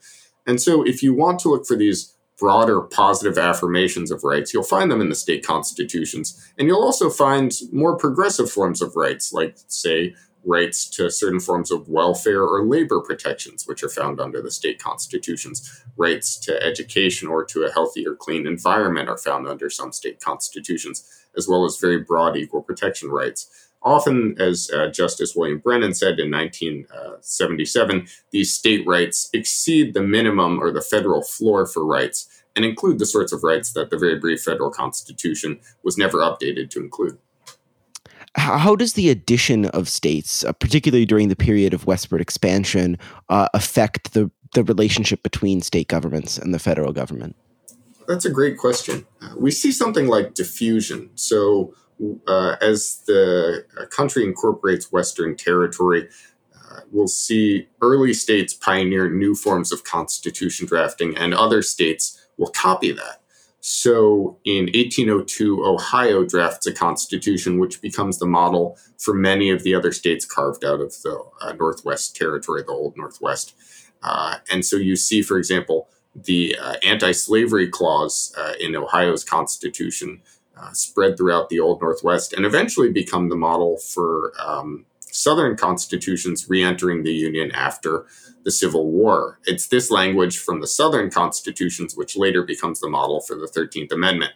And 0.46 0.60
so, 0.60 0.82
if 0.82 1.02
you 1.02 1.14
want 1.14 1.38
to 1.40 1.48
look 1.50 1.66
for 1.66 1.76
these 1.76 2.16
broader 2.38 2.80
positive 2.80 3.38
affirmations 3.38 4.10
of 4.10 4.24
rights, 4.24 4.52
you'll 4.52 4.62
find 4.62 4.90
them 4.90 5.00
in 5.00 5.08
the 5.08 5.14
state 5.14 5.44
constitutions. 5.44 6.52
And 6.58 6.68
you'll 6.68 6.82
also 6.82 7.08
find 7.08 7.52
more 7.72 7.96
progressive 7.96 8.50
forms 8.50 8.82
of 8.82 8.94
rights, 8.96 9.32
like, 9.32 9.56
say, 9.68 10.14
rights 10.46 10.88
to 10.90 11.10
certain 11.10 11.40
forms 11.40 11.70
of 11.70 11.88
welfare 11.88 12.42
or 12.42 12.64
labor 12.64 13.00
protections, 13.00 13.66
which 13.66 13.82
are 13.82 13.88
found 13.88 14.20
under 14.20 14.40
the 14.40 14.50
state 14.50 14.78
constitutions. 14.78 15.84
Rights 15.96 16.38
to 16.40 16.62
education 16.62 17.28
or 17.28 17.44
to 17.44 17.64
a 17.64 17.72
healthy 17.72 18.06
or 18.06 18.14
clean 18.14 18.46
environment 18.46 19.08
are 19.08 19.18
found 19.18 19.48
under 19.48 19.68
some 19.68 19.92
state 19.92 20.20
constitutions, 20.20 21.06
as 21.36 21.48
well 21.48 21.64
as 21.64 21.78
very 21.78 21.98
broad 21.98 22.36
equal 22.36 22.62
protection 22.62 23.10
rights. 23.10 23.66
Often, 23.82 24.36
as 24.40 24.70
uh, 24.74 24.88
Justice 24.88 25.36
William 25.36 25.58
Brennan 25.58 25.94
said 25.94 26.18
in 26.18 26.30
1977, 26.30 28.08
these 28.30 28.52
state 28.52 28.86
rights 28.86 29.28
exceed 29.32 29.94
the 29.94 30.02
minimum 30.02 30.58
or 30.58 30.72
the 30.72 30.80
federal 30.80 31.22
floor 31.22 31.66
for 31.66 31.84
rights 31.84 32.28
and 32.56 32.64
include 32.64 32.98
the 32.98 33.06
sorts 33.06 33.32
of 33.32 33.44
rights 33.44 33.72
that 33.74 33.90
the 33.90 33.98
very 33.98 34.18
brief 34.18 34.42
federal 34.42 34.70
constitution 34.70 35.60
was 35.84 35.98
never 35.98 36.18
updated 36.18 36.70
to 36.70 36.80
include 36.80 37.18
how 38.36 38.76
does 38.76 38.92
the 38.92 39.08
addition 39.08 39.66
of 39.66 39.88
states, 39.88 40.44
uh, 40.44 40.52
particularly 40.52 41.06
during 41.06 41.28
the 41.28 41.36
period 41.36 41.74
of 41.74 41.86
westward 41.86 42.20
expansion, 42.20 42.98
uh, 43.28 43.48
affect 43.54 44.12
the, 44.12 44.30
the 44.54 44.62
relationship 44.64 45.22
between 45.22 45.60
state 45.62 45.88
governments 45.88 46.38
and 46.38 46.52
the 46.52 46.58
federal 46.58 46.92
government? 46.92 47.36
That's 48.06 48.24
a 48.24 48.30
great 48.30 48.58
question. 48.58 49.06
Uh, 49.20 49.30
we 49.36 49.50
see 49.50 49.72
something 49.72 50.06
like 50.06 50.34
diffusion. 50.34 51.10
So, 51.14 51.74
uh, 52.28 52.56
as 52.60 53.02
the 53.06 53.64
uh, 53.80 53.86
country 53.86 54.22
incorporates 54.22 54.92
Western 54.92 55.34
territory, 55.34 56.08
uh, 56.54 56.80
we'll 56.92 57.08
see 57.08 57.68
early 57.80 58.12
states 58.12 58.52
pioneer 58.52 59.10
new 59.10 59.34
forms 59.34 59.72
of 59.72 59.82
constitution 59.82 60.66
drafting, 60.66 61.16
and 61.16 61.34
other 61.34 61.62
states 61.62 62.26
will 62.36 62.50
copy 62.50 62.92
that. 62.92 63.22
So 63.68 64.38
in 64.44 64.66
1802, 64.66 65.64
Ohio 65.64 66.24
drafts 66.24 66.68
a 66.68 66.72
constitution 66.72 67.58
which 67.58 67.82
becomes 67.82 68.20
the 68.20 68.26
model 68.26 68.78
for 68.96 69.12
many 69.12 69.50
of 69.50 69.64
the 69.64 69.74
other 69.74 69.90
states 69.90 70.24
carved 70.24 70.64
out 70.64 70.80
of 70.80 70.92
the 71.02 71.20
uh, 71.40 71.52
Northwest 71.54 72.14
Territory, 72.14 72.62
the 72.62 72.70
Old 72.70 72.96
Northwest. 72.96 73.56
Uh, 74.04 74.36
and 74.52 74.64
so 74.64 74.76
you 74.76 74.94
see, 74.94 75.20
for 75.20 75.36
example, 75.36 75.88
the 76.14 76.56
uh, 76.56 76.76
anti 76.84 77.10
slavery 77.10 77.68
clause 77.68 78.32
uh, 78.38 78.52
in 78.60 78.76
Ohio's 78.76 79.24
constitution 79.24 80.22
uh, 80.56 80.70
spread 80.70 81.16
throughout 81.16 81.48
the 81.48 81.58
Old 81.58 81.82
Northwest 81.82 82.32
and 82.32 82.46
eventually 82.46 82.92
become 82.92 83.30
the 83.30 83.36
model 83.36 83.78
for 83.78 84.32
um, 84.38 84.86
Southern 85.16 85.56
constitutions 85.56 86.46
re 86.48 86.62
entering 86.62 87.02
the 87.02 87.12
Union 87.12 87.50
after 87.52 88.06
the 88.44 88.50
Civil 88.50 88.90
War. 88.90 89.38
It's 89.44 89.68
this 89.68 89.90
language 89.90 90.38
from 90.38 90.60
the 90.60 90.66
Southern 90.66 91.10
constitutions 91.10 91.96
which 91.96 92.16
later 92.16 92.42
becomes 92.42 92.80
the 92.80 92.88
model 92.88 93.20
for 93.20 93.34
the 93.34 93.46
13th 93.46 93.92
Amendment. 93.92 94.32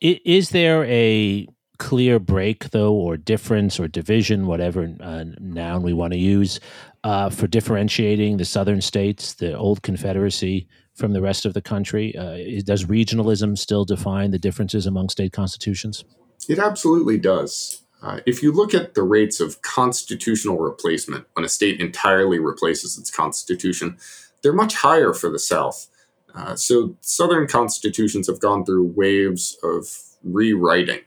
Is 0.00 0.50
there 0.50 0.84
a 0.86 1.46
clear 1.78 2.18
break, 2.18 2.70
though, 2.70 2.92
or 2.92 3.16
difference 3.16 3.78
or 3.78 3.86
division, 3.86 4.46
whatever 4.46 4.94
uh, 5.00 5.24
noun 5.38 5.82
we 5.82 5.92
want 5.92 6.12
to 6.12 6.18
use, 6.18 6.58
uh, 7.04 7.30
for 7.30 7.46
differentiating 7.46 8.36
the 8.36 8.44
Southern 8.44 8.80
states, 8.80 9.34
the 9.34 9.56
old 9.56 9.82
Confederacy, 9.82 10.66
from 10.94 11.12
the 11.12 11.22
rest 11.22 11.46
of 11.46 11.54
the 11.54 11.62
country? 11.62 12.16
Uh, 12.16 12.60
does 12.64 12.84
regionalism 12.86 13.56
still 13.56 13.84
define 13.84 14.32
the 14.32 14.38
differences 14.38 14.86
among 14.86 15.08
state 15.08 15.32
constitutions? 15.32 16.04
It 16.48 16.58
absolutely 16.58 17.18
does. 17.18 17.82
Uh, 18.02 18.20
if 18.26 18.42
you 18.42 18.52
look 18.52 18.72
at 18.72 18.94
the 18.94 19.02
rates 19.02 19.40
of 19.40 19.60
constitutional 19.62 20.58
replacement 20.58 21.26
when 21.34 21.44
a 21.44 21.48
state 21.48 21.80
entirely 21.80 22.38
replaces 22.38 22.98
its 22.98 23.10
constitution, 23.10 23.98
they're 24.42 24.52
much 24.52 24.74
higher 24.74 25.12
for 25.12 25.30
the 25.30 25.38
South. 25.38 25.88
Uh, 26.34 26.54
so, 26.54 26.96
Southern 27.00 27.46
constitutions 27.46 28.26
have 28.26 28.40
gone 28.40 28.64
through 28.64 28.84
waves 28.96 29.58
of 29.62 29.86
rewriting. 30.22 31.00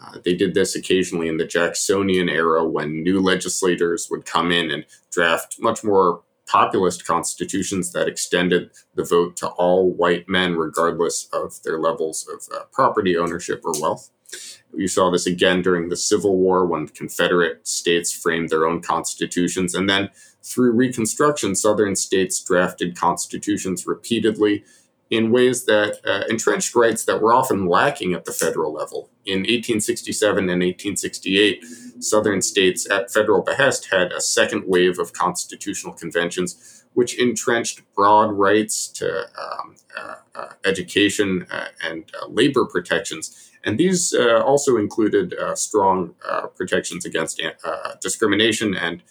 Uh, 0.00 0.18
they 0.24 0.34
did 0.34 0.54
this 0.54 0.76
occasionally 0.76 1.28
in 1.28 1.38
the 1.38 1.46
Jacksonian 1.46 2.28
era 2.28 2.64
when 2.64 3.02
new 3.02 3.20
legislators 3.20 4.08
would 4.10 4.26
come 4.26 4.52
in 4.52 4.70
and 4.70 4.84
draft 5.10 5.56
much 5.58 5.82
more 5.82 6.22
populist 6.46 7.06
constitutions 7.06 7.92
that 7.92 8.06
extended 8.06 8.70
the 8.94 9.04
vote 9.04 9.36
to 9.36 9.48
all 9.48 9.90
white 9.90 10.28
men, 10.28 10.54
regardless 10.54 11.28
of 11.32 11.62
their 11.62 11.78
levels 11.78 12.28
of 12.32 12.46
uh, 12.54 12.64
property 12.72 13.16
ownership 13.16 13.62
or 13.64 13.72
wealth. 13.80 14.10
You 14.76 14.88
saw 14.88 15.10
this 15.10 15.26
again 15.26 15.62
during 15.62 15.88
the 15.88 15.96
Civil 15.96 16.36
War 16.36 16.66
when 16.66 16.88
Confederate 16.88 17.66
states 17.66 18.12
framed 18.12 18.50
their 18.50 18.66
own 18.66 18.80
constitutions. 18.80 19.74
And 19.74 19.88
then 19.88 20.10
through 20.42 20.72
Reconstruction, 20.72 21.54
Southern 21.54 21.96
states 21.96 22.42
drafted 22.42 22.96
constitutions 22.96 23.86
repeatedly 23.86 24.64
in 25.10 25.30
ways 25.30 25.64
that 25.66 26.00
uh, 26.04 26.24
entrenched 26.28 26.74
rights 26.74 27.04
that 27.04 27.22
were 27.22 27.32
often 27.32 27.66
lacking 27.66 28.12
at 28.12 28.24
the 28.24 28.32
federal 28.32 28.72
level. 28.72 29.08
In 29.24 29.40
1867 29.40 30.38
and 30.38 30.62
1868, 30.62 31.64
Southern 32.00 32.42
states, 32.42 32.90
at 32.90 33.12
federal 33.12 33.42
behest, 33.42 33.88
had 33.92 34.12
a 34.12 34.20
second 34.20 34.64
wave 34.66 34.98
of 34.98 35.12
constitutional 35.12 35.92
conventions 35.92 36.84
which 36.94 37.18
entrenched 37.18 37.82
broad 37.94 38.32
rights 38.32 38.88
to 38.88 39.26
um, 39.38 39.76
uh, 39.96 40.14
uh, 40.34 40.48
education 40.64 41.46
uh, 41.50 41.66
and 41.84 42.10
uh, 42.20 42.26
labor 42.26 42.64
protections 42.64 43.50
and 43.66 43.78
these 43.78 44.14
uh, 44.14 44.40
also 44.42 44.76
included 44.76 45.34
uh, 45.34 45.56
strong 45.56 46.14
uh, 46.26 46.46
protections 46.46 47.04
against 47.04 47.42
uh, 47.42 47.94
discrimination 48.00 48.74
and 48.76 49.02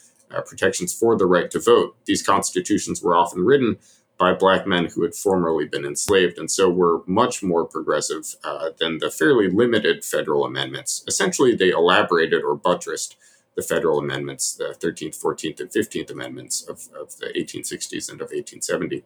protections 0.46 0.94
for 0.94 1.16
the 1.16 1.26
right 1.26 1.50
to 1.52 1.60
vote. 1.60 1.96
These 2.06 2.24
constitutions 2.24 3.02
were 3.02 3.16
often 3.16 3.46
written 3.46 3.78
by 4.18 4.34
black 4.34 4.66
men 4.66 4.86
who 4.86 5.04
had 5.04 5.14
formerly 5.14 5.66
been 5.66 5.86
enslaved, 5.86 6.38
and 6.38 6.50
so 6.50 6.70
were 6.70 7.04
much 7.06 7.44
more 7.44 7.64
progressive 7.64 8.36
than 8.80 8.98
the 8.98 9.12
fairly 9.12 9.50
limited 9.50 10.04
federal 10.04 10.44
amendments. 10.44 11.04
Essentially, 11.08 11.56
they 11.56 11.70
elaborated 11.70 12.44
or 12.44 12.56
buttressed 12.56 13.16
the 13.56 13.62
federal 13.62 14.00
amendments, 14.00 14.54
the 14.54 14.76
13th, 14.80 15.22
14th, 15.22 15.60
and 15.62 15.70
15th 15.70 16.12
amendments 16.12 16.68
of, 16.68 16.90
of 17.00 17.18
the 17.18 17.28
1860s 17.28 18.10
and 18.12 18.22
of 18.22 18.32
1870. 18.32 19.04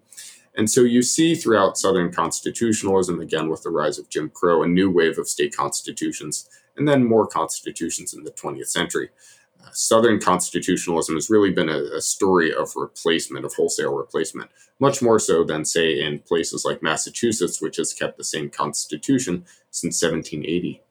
And 0.56 0.70
so 0.70 0.82
you 0.82 1.02
see 1.02 1.36
throughout 1.36 1.78
Southern 1.78 2.12
constitutionalism, 2.12 3.20
again 3.22 3.50
with 3.50 3.64
the 3.64 3.70
rise 3.70 3.98
of 3.98 4.10
Jim 4.10 4.30
Crow, 4.30 4.64
a 4.64 4.68
new 4.68 4.90
wave 4.90 5.18
of 5.18 5.28
state 5.28 5.56
constitutions, 5.56 6.50
and 6.76 6.88
then 6.88 7.04
more 7.04 7.28
constitutions 7.28 8.14
in 8.14 8.24
the 8.24 8.32
20th 8.32 8.68
century. 8.68 9.10
Uh, 9.62 9.70
Southern 9.72 10.20
constitutionalism 10.20 11.16
has 11.16 11.30
really 11.30 11.52
been 11.52 11.70
a, 11.70 11.80
a, 11.96 12.02
story 12.02 12.54
of 12.54 12.74
replacement, 12.76 13.46
of 13.46 13.54
wholesale 13.54 13.94
replacement, 13.94 14.50
much 14.80 15.02
more 15.02 15.20
so 15.20 15.44
than, 15.44 15.66
say, 15.66 16.00
in 16.00 16.20
places 16.20 16.64
like 16.64 16.82
Massachusetts, 16.82 17.62
which 17.62 17.76
has 17.76 17.94
kept 17.94 18.18
the 18.18 18.24
same 18.24 18.50
constitution 18.50 19.46
since 19.70 20.02
1780. 20.02 20.82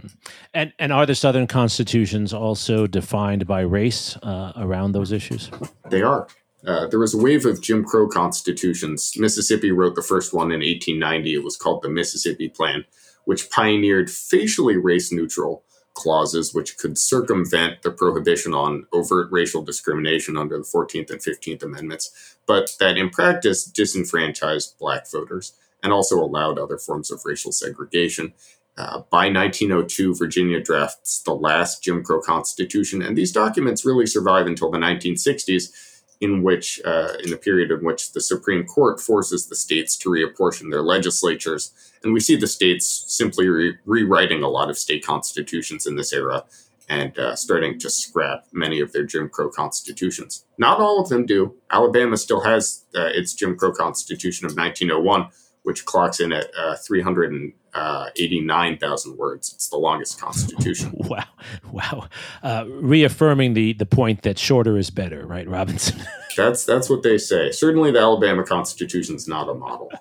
Hmm. 0.00 0.06
And 0.54 0.72
and 0.78 0.92
are 0.92 1.04
the 1.04 1.14
Southern 1.14 1.46
constitutions 1.46 2.32
also 2.32 2.86
defined 2.86 3.46
by 3.46 3.60
race 3.60 4.16
uh, 4.22 4.52
around 4.56 4.92
those 4.92 5.12
issues? 5.12 5.50
They 5.90 6.02
are. 6.02 6.28
Uh, 6.66 6.86
there 6.86 7.00
was 7.00 7.14
a 7.14 7.18
wave 7.18 7.44
of 7.44 7.60
Jim 7.60 7.84
Crow 7.84 8.08
constitutions. 8.08 9.12
Mississippi 9.16 9.72
wrote 9.72 9.96
the 9.96 10.02
first 10.02 10.32
one 10.32 10.52
in 10.52 10.60
1890. 10.60 11.34
It 11.34 11.44
was 11.44 11.56
called 11.56 11.82
the 11.82 11.88
Mississippi 11.88 12.48
Plan, 12.48 12.84
which 13.24 13.50
pioneered 13.50 14.10
facially 14.10 14.76
race 14.76 15.12
neutral 15.12 15.64
clauses 15.94 16.54
which 16.54 16.78
could 16.78 16.96
circumvent 16.96 17.82
the 17.82 17.90
prohibition 17.90 18.54
on 18.54 18.86
overt 18.92 19.30
racial 19.30 19.62
discrimination 19.62 20.36
under 20.36 20.56
the 20.58 20.64
14th 20.64 21.10
and 21.10 21.20
15th 21.20 21.62
Amendments, 21.62 22.36
but 22.46 22.70
that 22.80 22.96
in 22.96 23.10
practice 23.10 23.64
disenfranchised 23.64 24.78
black 24.78 25.10
voters 25.10 25.52
and 25.82 25.92
also 25.92 26.18
allowed 26.18 26.58
other 26.58 26.78
forms 26.78 27.10
of 27.10 27.20
racial 27.24 27.52
segregation. 27.52 28.32
Uh, 28.78 29.02
by 29.10 29.28
1902, 29.28 30.14
Virginia 30.14 30.58
drafts 30.58 31.22
the 31.22 31.34
last 31.34 31.82
Jim 31.82 32.02
Crow 32.02 32.22
Constitution, 32.22 33.02
and 33.02 33.18
these 33.18 33.32
documents 33.32 33.84
really 33.84 34.06
survive 34.06 34.46
until 34.46 34.70
the 34.70 34.78
1960s 34.78 35.91
in 36.22 36.44
which, 36.44 36.80
uh, 36.84 37.14
in 37.24 37.30
the 37.30 37.36
period 37.36 37.72
in 37.72 37.84
which 37.84 38.12
the 38.12 38.20
Supreme 38.20 38.64
Court 38.64 39.00
forces 39.00 39.48
the 39.48 39.56
states 39.56 39.96
to 39.96 40.08
reapportion 40.08 40.70
their 40.70 40.80
legislatures. 40.80 41.72
And 42.04 42.12
we 42.14 42.20
see 42.20 42.36
the 42.36 42.46
states 42.46 43.04
simply 43.08 43.48
re- 43.48 43.76
rewriting 43.84 44.44
a 44.44 44.48
lot 44.48 44.70
of 44.70 44.78
state 44.78 45.04
constitutions 45.04 45.84
in 45.84 45.96
this 45.96 46.12
era 46.12 46.44
and 46.88 47.18
uh, 47.18 47.34
starting 47.34 47.76
to 47.80 47.90
scrap 47.90 48.44
many 48.52 48.78
of 48.78 48.92
their 48.92 49.04
Jim 49.04 49.28
Crow 49.28 49.50
constitutions. 49.50 50.44
Not 50.58 50.78
all 50.78 51.00
of 51.00 51.08
them 51.08 51.26
do. 51.26 51.56
Alabama 51.72 52.16
still 52.16 52.42
has 52.42 52.84
uh, 52.94 53.10
its 53.12 53.34
Jim 53.34 53.56
Crow 53.56 53.72
Constitution 53.72 54.46
of 54.46 54.56
1901, 54.56 55.26
which 55.62 55.84
clocks 55.84 56.18
in 56.20 56.32
at 56.32 56.50
uh, 56.58 56.74
389,000 56.76 59.16
words. 59.16 59.52
It's 59.54 59.68
the 59.68 59.76
longest 59.76 60.20
constitution. 60.20 60.90
wow. 60.94 61.24
Wow. 61.70 62.08
Uh, 62.42 62.64
reaffirming 62.68 63.54
the, 63.54 63.74
the 63.74 63.86
point 63.86 64.22
that 64.22 64.38
shorter 64.38 64.76
is 64.76 64.90
better, 64.90 65.24
right, 65.26 65.48
Robinson? 65.48 66.02
that's, 66.36 66.64
that's 66.64 66.90
what 66.90 67.02
they 67.02 67.18
say. 67.18 67.50
Certainly 67.52 67.92
the 67.92 68.00
Alabama 68.00 68.42
Constitution 68.42 69.16
is 69.16 69.28
not 69.28 69.48
a 69.48 69.54
model. 69.54 69.92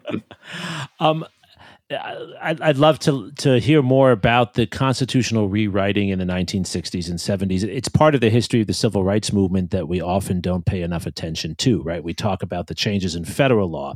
um, 1.00 1.24
I'd, 1.90 2.60
I'd 2.60 2.76
love 2.76 2.98
to 3.00 3.30
to 3.32 3.58
hear 3.58 3.80
more 3.80 4.10
about 4.10 4.54
the 4.54 4.66
constitutional 4.66 5.48
rewriting 5.48 6.10
in 6.10 6.18
the 6.18 6.26
1960s 6.26 7.08
and 7.08 7.18
70s. 7.18 7.62
It's 7.62 7.88
part 7.88 8.14
of 8.14 8.20
the 8.20 8.28
history 8.28 8.60
of 8.60 8.66
the 8.66 8.74
civil 8.74 9.04
rights 9.04 9.32
movement 9.32 9.70
that 9.70 9.88
we 9.88 10.00
often 10.00 10.40
don't 10.40 10.66
pay 10.66 10.82
enough 10.82 11.06
attention 11.06 11.54
to. 11.56 11.82
Right? 11.82 12.04
We 12.04 12.12
talk 12.12 12.42
about 12.42 12.66
the 12.66 12.74
changes 12.74 13.14
in 13.14 13.24
federal 13.24 13.70
law. 13.70 13.94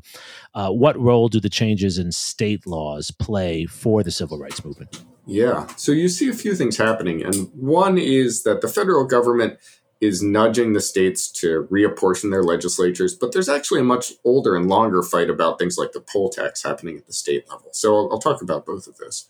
Uh, 0.55 0.71
what 0.71 0.99
role 0.99 1.29
do 1.29 1.39
the 1.39 1.51
changes 1.51 1.99
in 1.99 2.13
state 2.13 2.67
laws 2.67 3.11
play 3.11 3.67
for 3.67 4.03
the 4.03 4.11
civil 4.11 4.39
rights 4.39 4.65
movement? 4.65 5.05
Yeah, 5.25 5.67
so 5.77 5.93
you 5.93 6.09
see 6.09 6.29
a 6.29 6.35
few 6.35 6.57
things 6.57 6.77
happening, 6.77 7.23
and 7.23 7.49
one 7.55 7.97
is 7.97 8.43
that 8.43 8.61
the 8.61 8.67
federal 8.67 9.05
government 9.05 9.59
is 10.03 10.21
nudging 10.21 10.73
the 10.73 10.81
states 10.81 11.31
to 11.31 11.69
reapportion 11.71 12.33
their 12.33 12.43
legislatures, 12.43 13.15
but 13.15 13.33
there's 13.33 13.49
actually 13.49 13.79
a 13.79 13.85
much 13.85 14.13
older 14.25 14.57
and 14.57 14.69
longer 14.69 15.01
fight 15.01 15.31
about 15.31 15.61
things 15.61 15.79
like 15.79 15.93
the 15.93 16.01
poll 16.01 16.29
tax 16.29 16.65
happening 16.65 16.99
at 16.99 17.07
the 17.07 17.13
state 17.13 17.49
level. 17.49 17.69
So 17.73 17.95
I'll, 17.95 18.09
I'll 18.11 18.19
talk 18.19 18.43
about 18.43 18.67
both 18.67 18.89
of 18.89 18.97
those. 18.99 19.29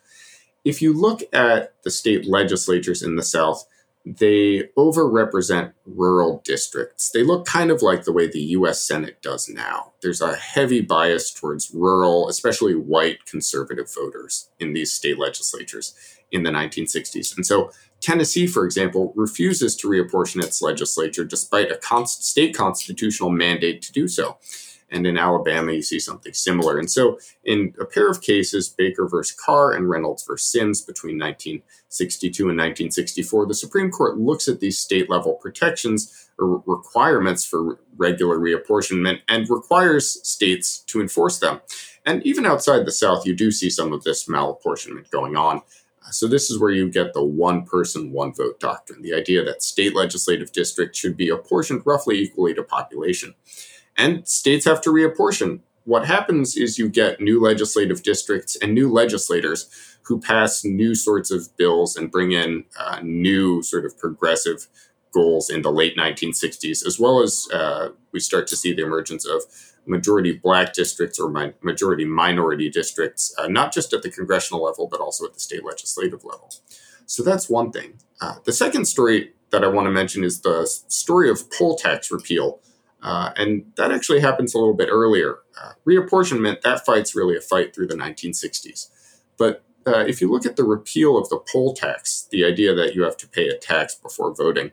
If 0.64 0.80
you 0.80 0.94
look 0.98 1.22
at 1.30 1.74
the 1.84 1.90
state 1.90 2.26
legislatures 2.26 3.02
in 3.02 3.16
the 3.16 3.22
South, 3.22 3.66
they 4.06 4.70
overrepresent 4.78 5.74
rural 5.84 6.40
districts. 6.42 7.10
They 7.10 7.22
look 7.22 7.44
kind 7.44 7.70
of 7.70 7.82
like 7.82 8.04
the 8.04 8.12
way 8.12 8.26
the 8.26 8.40
US 8.40 8.82
Senate 8.82 9.20
does 9.20 9.50
now. 9.50 9.92
There's 10.00 10.22
a 10.22 10.34
heavy 10.36 10.80
bias 10.80 11.30
towards 11.30 11.70
rural, 11.74 12.28
especially 12.28 12.74
white 12.74 13.26
conservative 13.26 13.92
voters 13.94 14.48
in 14.58 14.72
these 14.72 14.90
state 14.90 15.18
legislatures 15.18 15.94
in 16.30 16.44
the 16.44 16.50
1960s. 16.50 17.36
And 17.36 17.44
so 17.44 17.70
Tennessee, 18.02 18.46
for 18.46 18.64
example, 18.64 19.12
refuses 19.16 19.76
to 19.76 19.88
reapportion 19.88 20.42
its 20.42 20.60
legislature 20.60 21.24
despite 21.24 21.70
a 21.70 22.06
state 22.06 22.54
constitutional 22.54 23.30
mandate 23.30 23.80
to 23.82 23.92
do 23.92 24.08
so. 24.08 24.38
And 24.90 25.06
in 25.06 25.16
Alabama, 25.16 25.72
you 25.72 25.80
see 25.80 25.98
something 25.98 26.34
similar. 26.34 26.78
And 26.78 26.90
so, 26.90 27.18
in 27.44 27.72
a 27.80 27.86
pair 27.86 28.10
of 28.10 28.20
cases, 28.20 28.68
Baker 28.68 29.08
versus 29.08 29.34
Carr 29.34 29.72
and 29.72 29.88
Reynolds 29.88 30.22
versus 30.24 30.52
Sims 30.52 30.82
between 30.82 31.18
1962 31.18 32.42
and 32.42 32.58
1964, 32.58 33.46
the 33.46 33.54
Supreme 33.54 33.90
Court 33.90 34.18
looks 34.18 34.48
at 34.48 34.60
these 34.60 34.76
state 34.76 35.08
level 35.08 35.34
protections 35.34 36.28
or 36.38 36.62
requirements 36.66 37.44
for 37.44 37.78
regular 37.96 38.38
reapportionment 38.38 39.20
and 39.28 39.48
requires 39.48 40.20
states 40.28 40.80
to 40.80 41.00
enforce 41.00 41.38
them. 41.38 41.62
And 42.04 42.22
even 42.26 42.44
outside 42.44 42.84
the 42.84 42.92
South, 42.92 43.26
you 43.26 43.34
do 43.34 43.50
see 43.50 43.70
some 43.70 43.92
of 43.92 44.02
this 44.04 44.26
malapportionment 44.26 45.10
going 45.10 45.36
on. 45.36 45.62
So, 46.10 46.26
this 46.26 46.50
is 46.50 46.58
where 46.58 46.70
you 46.70 46.90
get 46.90 47.14
the 47.14 47.24
one 47.24 47.64
person, 47.64 48.12
one 48.12 48.34
vote 48.34 48.60
doctrine 48.60 49.02
the 49.02 49.14
idea 49.14 49.44
that 49.44 49.62
state 49.62 49.94
legislative 49.94 50.52
districts 50.52 50.98
should 50.98 51.16
be 51.16 51.28
apportioned 51.28 51.82
roughly 51.84 52.18
equally 52.18 52.54
to 52.54 52.62
population. 52.62 53.34
And 53.96 54.26
states 54.26 54.64
have 54.64 54.80
to 54.82 54.90
reapportion. 54.90 55.60
What 55.84 56.06
happens 56.06 56.56
is 56.56 56.78
you 56.78 56.88
get 56.88 57.20
new 57.20 57.40
legislative 57.40 58.02
districts 58.02 58.56
and 58.56 58.72
new 58.72 58.90
legislators 58.90 59.68
who 60.02 60.20
pass 60.20 60.64
new 60.64 60.94
sorts 60.94 61.30
of 61.30 61.54
bills 61.56 61.96
and 61.96 62.10
bring 62.10 62.32
in 62.32 62.64
uh, 62.78 63.00
new 63.02 63.62
sort 63.62 63.84
of 63.84 63.98
progressive 63.98 64.68
goals 65.12 65.50
in 65.50 65.62
the 65.62 65.70
late 65.70 65.96
1960s, 65.96 66.86
as 66.86 66.98
well 66.98 67.22
as 67.22 67.48
uh, 67.52 67.90
we 68.12 68.20
start 68.20 68.46
to 68.48 68.56
see 68.56 68.72
the 68.72 68.82
emergence 68.82 69.26
of 69.26 69.42
majority 69.86 70.32
black 70.32 70.72
districts 70.72 71.18
or 71.18 71.28
mi- 71.30 71.54
majority 71.62 72.04
minority 72.04 72.70
districts, 72.70 73.34
uh, 73.38 73.48
not 73.48 73.72
just 73.72 73.92
at 73.92 74.02
the 74.02 74.10
congressional 74.10 74.62
level, 74.62 74.86
but 74.86 75.00
also 75.00 75.24
at 75.24 75.34
the 75.34 75.40
state 75.40 75.64
legislative 75.64 76.24
level. 76.24 76.52
So 77.06 77.22
that's 77.22 77.48
one 77.48 77.72
thing. 77.72 77.98
Uh, 78.20 78.36
the 78.44 78.52
second 78.52 78.86
story 78.86 79.32
that 79.50 79.64
I 79.64 79.68
want 79.68 79.86
to 79.86 79.90
mention 79.90 80.24
is 80.24 80.40
the 80.40 80.66
story 80.88 81.28
of 81.30 81.50
poll 81.50 81.76
tax 81.76 82.10
repeal. 82.10 82.60
Uh, 83.02 83.32
and 83.36 83.64
that 83.76 83.90
actually 83.90 84.20
happens 84.20 84.54
a 84.54 84.58
little 84.58 84.74
bit 84.74 84.88
earlier. 84.90 85.38
Uh, 85.60 85.72
reapportionment, 85.86 86.62
that 86.62 86.86
fight's 86.86 87.16
really 87.16 87.36
a 87.36 87.40
fight 87.40 87.74
through 87.74 87.88
the 87.88 87.96
1960s. 87.96 88.88
But 89.36 89.64
uh, 89.86 90.04
if 90.06 90.20
you 90.20 90.30
look 90.30 90.46
at 90.46 90.56
the 90.56 90.64
repeal 90.64 91.18
of 91.18 91.28
the 91.28 91.38
poll 91.38 91.74
tax, 91.74 92.28
the 92.30 92.44
idea 92.44 92.74
that 92.74 92.94
you 92.94 93.02
have 93.02 93.16
to 93.18 93.28
pay 93.28 93.48
a 93.48 93.56
tax 93.56 93.94
before 93.94 94.34
voting, 94.34 94.70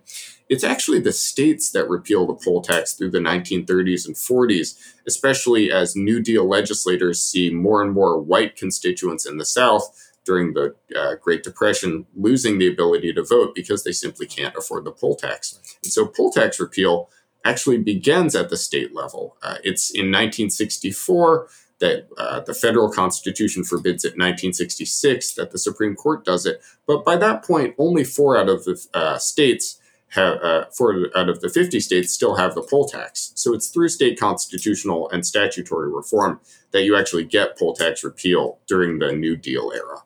it's 0.50 0.64
actually 0.64 1.00
the 1.00 1.12
states 1.12 1.72
that 1.72 1.90
repeal 1.90 2.26
the 2.26 2.34
poll 2.34 2.62
tax 2.62 2.94
through 2.94 3.12
the 3.12 3.20
1930s 3.20 4.08
and 4.08 4.16
40s, 4.16 4.80
especially 5.08 5.72
as 5.72 5.96
New 5.96 6.22
Deal 6.22 6.48
legislators 6.48 7.22
see 7.22 7.52
more 7.52 7.84
and 7.84 7.94
more 7.94 8.20
white 8.20 8.56
constituents 8.56 9.26
in 9.26 9.38
the 9.38 9.46
South 9.46 9.96
during 10.26 10.54
the 10.54 10.76
uh, 10.96 11.16
Great 11.16 11.44
Depression 11.44 12.06
losing 12.16 12.58
the 12.58 12.68
ability 12.68 13.14
to 13.14 13.24
vote 13.24 13.56
because 13.56 13.84
they 13.84 13.92
simply 13.92 14.26
can't 14.26 14.56
afford 14.56 14.86
the 14.86 14.92
poll 14.92 15.16
tax. 15.16 15.60
And 15.84 15.92
so, 15.92 16.06
poll 16.06 16.32
tax 16.32 16.60
repeal 16.60 17.10
actually 17.46 17.78
begins 17.78 18.36
at 18.36 18.50
the 18.50 18.58
state 18.58 18.94
level. 18.94 19.38
Uh, 19.42 19.58
it's 19.64 19.90
in 19.90 20.08
1964 20.08 21.48
that 21.80 22.08
uh, 22.18 22.42
the 22.42 22.54
federal 22.54 22.92
constitution 22.92 23.64
forbids 23.64 24.04
it 24.04 24.10
1966 24.10 25.34
that 25.34 25.52
the 25.52 25.58
supreme 25.58 25.96
court 25.96 26.26
does 26.26 26.46
it. 26.46 26.62
But 26.86 27.06
by 27.06 27.18
that 27.18 27.44
point 27.44 27.76
only 27.78 28.04
four 28.04 28.38
out 28.38 28.50
of 28.50 28.66
the 28.66 28.80
uh, 28.94 29.18
states 29.18 29.80
have 30.10 30.38
uh, 30.42 30.66
four 30.76 31.08
out 31.16 31.30
of 31.30 31.42
the 31.42 31.50
50 31.50 31.80
states 31.80 32.14
still 32.14 32.36
have 32.36 32.56
the 32.56 32.64
poll 32.64 32.88
tax. 32.88 33.32
So 33.36 33.54
it's 33.54 33.70
through 33.70 33.90
state 33.90 34.20
constitutional 34.20 35.10
and 35.12 35.26
statutory 35.26 35.92
reform 35.92 36.40
that 36.72 36.84
you 36.84 36.98
actually 36.98 37.26
get 37.26 37.58
poll 37.58 37.74
tax 37.74 38.04
repeal 38.04 38.60
during 38.68 39.00
the 39.00 39.12
new 39.14 39.36
deal 39.36 39.72
era. 39.74 40.04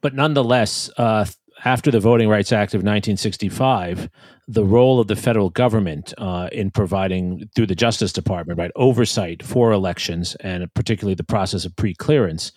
But 0.00 0.14
nonetheless 0.14 0.90
uh, 0.96 1.26
after 1.64 1.90
the 1.90 2.00
voting 2.00 2.28
rights 2.28 2.52
act 2.52 2.74
of 2.74 2.78
1965 2.78 4.08
the 4.50 4.64
role 4.64 4.98
of 4.98 5.06
the 5.06 5.14
federal 5.14 5.48
government 5.48 6.12
uh, 6.18 6.48
in 6.50 6.72
providing 6.72 7.48
through 7.54 7.68
the 7.68 7.74
Justice 7.76 8.12
Department, 8.12 8.58
right, 8.58 8.72
oversight 8.74 9.44
for 9.44 9.70
elections 9.70 10.34
and 10.40 10.72
particularly 10.74 11.14
the 11.14 11.22
process 11.22 11.64
of 11.64 11.76
pre-clearance. 11.76 12.50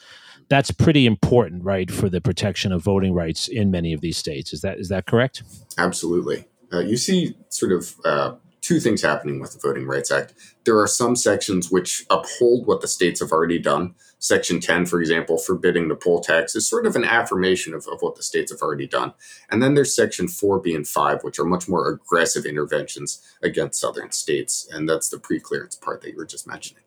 That's 0.49 0.71
pretty 0.71 1.05
important, 1.05 1.63
right, 1.63 1.91
for 1.91 2.09
the 2.09 2.19
protection 2.19 2.71
of 2.71 2.83
voting 2.83 3.13
rights 3.13 3.47
in 3.47 3.69
many 3.69 3.93
of 3.93 4.01
these 4.01 4.17
states. 4.17 4.53
Is 4.53 4.61
that 4.61 4.79
is 4.79 4.89
that 4.89 5.05
correct? 5.05 5.43
Absolutely. 5.77 6.45
Uh, 6.71 6.79
you 6.79 6.97
see 6.97 7.35
sort 7.49 7.71
of 7.71 7.93
uh, 8.03 8.33
two 8.63 8.79
things 8.79 9.01
happening 9.01 9.39
with 9.39 9.51
the 9.51 9.59
Voting 9.59 9.85
Rights 9.85 10.09
Act. 10.09 10.33
There 10.63 10.79
are 10.79 10.87
some 10.87 11.15
sections 11.15 11.69
which 11.69 12.05
uphold 12.09 12.65
what 12.65 12.81
the 12.81 12.87
states 12.87 13.19
have 13.19 13.31
already 13.31 13.59
done. 13.59 13.93
Section 14.19 14.61
10, 14.61 14.85
for 14.85 15.01
example, 15.01 15.37
forbidding 15.37 15.89
the 15.89 15.95
poll 15.95 16.21
tax 16.21 16.55
is 16.55 16.67
sort 16.67 16.85
of 16.85 16.95
an 16.95 17.03
affirmation 17.03 17.73
of, 17.73 17.85
of 17.91 18.01
what 18.01 18.15
the 18.15 18.23
states 18.23 18.51
have 18.51 18.61
already 18.61 18.87
done. 18.87 19.13
And 19.51 19.61
then 19.61 19.73
there's 19.73 19.93
Section 19.93 20.27
4B 20.27 20.73
and 20.75 20.87
5, 20.87 21.23
which 21.23 21.37
are 21.39 21.45
much 21.45 21.67
more 21.67 21.89
aggressive 21.89 22.45
interventions 22.45 23.21
against 23.43 23.81
southern 23.81 24.11
states. 24.11 24.67
And 24.71 24.87
that's 24.87 25.09
the 25.09 25.19
pre-clearance 25.19 25.75
part 25.75 26.01
that 26.01 26.11
you 26.11 26.17
were 26.17 26.25
just 26.25 26.47
mentioning. 26.47 26.83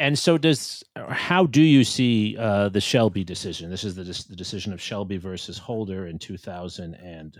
And, 0.00 0.18
so, 0.18 0.38
does 0.38 0.82
how 0.96 1.46
do 1.46 1.62
you 1.62 1.84
see 1.84 2.36
uh, 2.36 2.68
the 2.68 2.80
Shelby 2.80 3.22
decision? 3.22 3.70
This 3.70 3.84
is 3.84 3.94
the, 3.94 4.02
the 4.02 4.34
decision 4.34 4.72
of 4.72 4.80
Shelby 4.80 5.18
versus 5.18 5.56
Holder 5.56 6.08
in 6.08 6.18
2000 6.18 6.94
and 6.96 7.38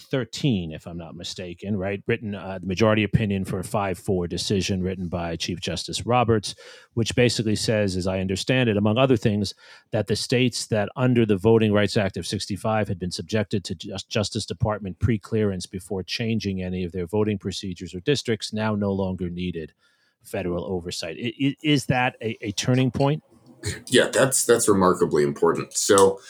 13, 0.00 0.72
if 0.72 0.86
I'm 0.86 0.98
not 0.98 1.14
mistaken, 1.14 1.76
right? 1.76 2.02
Written 2.06 2.34
uh, 2.34 2.58
the 2.60 2.66
majority 2.66 3.04
opinion 3.04 3.44
for 3.44 3.58
a 3.58 3.64
5 3.64 3.98
4 3.98 4.26
decision 4.26 4.82
written 4.82 5.08
by 5.08 5.36
Chief 5.36 5.60
Justice 5.60 6.06
Roberts, 6.06 6.54
which 6.94 7.14
basically 7.14 7.56
says, 7.56 7.96
as 7.96 8.06
I 8.06 8.20
understand 8.20 8.68
it, 8.68 8.76
among 8.76 8.98
other 8.98 9.16
things, 9.16 9.54
that 9.90 10.06
the 10.06 10.16
states 10.16 10.66
that 10.66 10.88
under 10.96 11.24
the 11.24 11.36
Voting 11.36 11.72
Rights 11.72 11.96
Act 11.96 12.16
of 12.16 12.26
65 12.26 12.88
had 12.88 12.98
been 12.98 13.10
subjected 13.10 13.64
to 13.64 13.74
just 13.74 14.08
Justice 14.08 14.46
Department 14.46 14.98
pre 14.98 15.18
clearance 15.18 15.66
before 15.66 16.02
changing 16.02 16.62
any 16.62 16.84
of 16.84 16.92
their 16.92 17.06
voting 17.06 17.38
procedures 17.38 17.94
or 17.94 18.00
districts 18.00 18.52
now 18.52 18.74
no 18.74 18.92
longer 18.92 19.28
needed 19.28 19.72
federal 20.22 20.64
oversight. 20.64 21.16
Is 21.62 21.86
that 21.86 22.16
a, 22.20 22.36
a 22.44 22.52
turning 22.52 22.90
point? 22.90 23.22
Yeah, 23.86 24.08
that's 24.08 24.44
that's 24.46 24.68
remarkably 24.68 25.22
important. 25.22 25.74
So, 25.74 26.20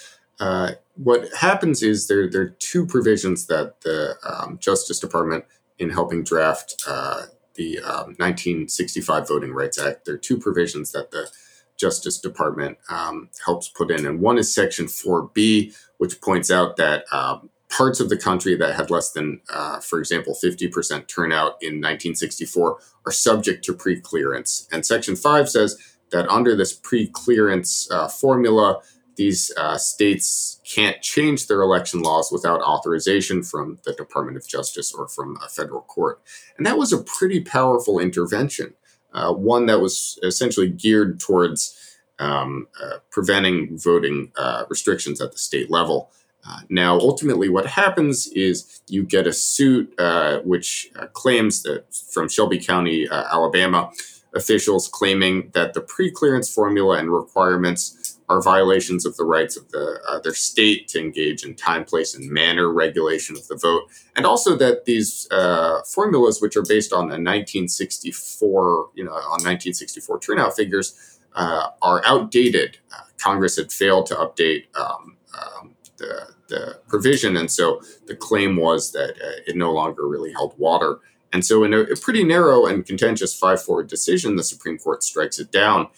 uh, 0.40 0.72
what 0.96 1.32
happens 1.34 1.82
is 1.82 2.08
there, 2.08 2.28
there 2.28 2.42
are 2.42 2.56
two 2.58 2.86
provisions 2.86 3.46
that 3.46 3.80
the 3.82 4.16
um, 4.24 4.58
Justice 4.58 4.98
Department, 4.98 5.44
in 5.78 5.90
helping 5.90 6.22
draft 6.22 6.82
uh, 6.86 7.22
the 7.54 7.78
um, 7.78 8.14
1965 8.18 9.28
Voting 9.28 9.52
Rights 9.52 9.78
Act, 9.78 10.04
there 10.04 10.14
are 10.14 10.18
two 10.18 10.38
provisions 10.38 10.92
that 10.92 11.10
the 11.10 11.30
Justice 11.78 12.18
Department 12.18 12.76
um, 12.90 13.30
helps 13.44 13.68
put 13.68 13.90
in. 13.90 14.04
And 14.04 14.20
one 14.20 14.38
is 14.38 14.54
Section 14.54 14.86
4B, 14.86 15.74
which 15.96 16.20
points 16.20 16.50
out 16.50 16.76
that 16.76 17.04
um, 17.12 17.48
parts 17.70 18.00
of 18.00 18.10
the 18.10 18.16
country 18.16 18.54
that 18.56 18.74
had 18.74 18.90
less 18.90 19.12
than, 19.12 19.40
uh, 19.52 19.80
for 19.80 19.98
example, 19.98 20.34
50% 20.34 21.08
turnout 21.08 21.56
in 21.62 21.80
1964 21.80 22.78
are 23.06 23.12
subject 23.12 23.64
to 23.64 23.72
pre 23.72 23.98
clearance. 23.98 24.68
And 24.70 24.84
Section 24.84 25.16
5 25.16 25.48
says 25.48 25.78
that 26.10 26.28
under 26.28 26.54
this 26.54 26.74
pre 26.74 27.06
clearance 27.06 27.90
uh, 27.90 28.08
formula, 28.08 28.80
these 29.16 29.52
uh, 29.56 29.76
states 29.76 30.60
can't 30.64 31.02
change 31.02 31.46
their 31.46 31.62
election 31.62 32.00
laws 32.00 32.30
without 32.32 32.62
authorization 32.62 33.42
from 33.42 33.78
the 33.84 33.92
Department 33.92 34.36
of 34.36 34.46
Justice 34.46 34.92
or 34.92 35.08
from 35.08 35.36
a 35.44 35.48
federal 35.48 35.82
court. 35.82 36.20
And 36.56 36.66
that 36.66 36.78
was 36.78 36.92
a 36.92 37.02
pretty 37.02 37.40
powerful 37.40 37.98
intervention, 37.98 38.74
uh, 39.12 39.32
one 39.32 39.66
that 39.66 39.80
was 39.80 40.18
essentially 40.22 40.68
geared 40.68 41.20
towards 41.20 41.76
um, 42.18 42.68
uh, 42.82 42.98
preventing 43.10 43.78
voting 43.78 44.32
uh, 44.36 44.64
restrictions 44.68 45.20
at 45.20 45.32
the 45.32 45.38
state 45.38 45.70
level. 45.70 46.10
Uh, 46.46 46.60
now, 46.68 46.98
ultimately, 46.98 47.48
what 47.48 47.66
happens 47.66 48.26
is 48.28 48.80
you 48.88 49.02
get 49.02 49.26
a 49.26 49.32
suit 49.32 49.92
uh, 49.98 50.38
which 50.40 50.90
claims 51.12 51.62
that 51.64 51.84
from 51.94 52.28
Shelby 52.28 52.58
County, 52.58 53.06
Alabama, 53.10 53.90
officials 54.34 54.88
claiming 54.88 55.50
that 55.54 55.74
the 55.74 55.80
pre 55.80 56.10
clearance 56.10 56.52
formula 56.52 56.98
and 56.98 57.12
requirements 57.12 57.99
are 58.30 58.40
violations 58.40 59.04
of 59.04 59.16
the 59.16 59.24
rights 59.24 59.56
of 59.56 59.68
the, 59.72 59.98
uh, 60.08 60.20
their 60.20 60.34
state 60.34 60.86
to 60.86 61.00
engage 61.00 61.44
in 61.44 61.52
time, 61.56 61.84
place, 61.84 62.14
and 62.14 62.30
manner 62.30 62.72
regulation 62.72 63.36
of 63.36 63.46
the 63.48 63.56
vote, 63.56 63.82
and 64.14 64.24
also 64.24 64.56
that 64.56 64.84
these 64.84 65.26
uh, 65.32 65.82
formulas, 65.82 66.40
which 66.40 66.56
are 66.56 66.62
based 66.62 66.92
on 66.92 67.06
a 67.06 67.18
1964, 67.18 68.90
you 68.94 69.02
know, 69.02 69.10
on 69.10 69.42
1964 69.42 70.20
turnout 70.20 70.54
figures, 70.54 71.18
uh, 71.34 71.70
are 71.82 72.00
outdated. 72.06 72.78
Uh, 72.96 73.02
Congress 73.18 73.56
had 73.56 73.72
failed 73.72 74.06
to 74.06 74.14
update 74.14 74.64
um, 74.78 75.16
um, 75.36 75.74
the, 75.96 76.28
the 76.46 76.78
provision, 76.88 77.36
and 77.36 77.50
so 77.50 77.82
the 78.06 78.14
claim 78.14 78.56
was 78.56 78.92
that 78.92 79.10
uh, 79.10 79.42
it 79.48 79.56
no 79.56 79.72
longer 79.72 80.06
really 80.06 80.32
held 80.32 80.56
water. 80.56 81.00
And 81.32 81.44
so, 81.44 81.64
in 81.64 81.74
a, 81.74 81.80
a 81.80 81.96
pretty 81.96 82.22
narrow 82.22 82.66
and 82.66 82.86
contentious 82.86 83.36
5 83.36 83.60
4 83.62 83.82
decision, 83.82 84.36
the 84.36 84.44
Supreme 84.44 84.78
Court 84.78 85.02
strikes 85.02 85.40
it 85.40 85.50
down 85.50 85.88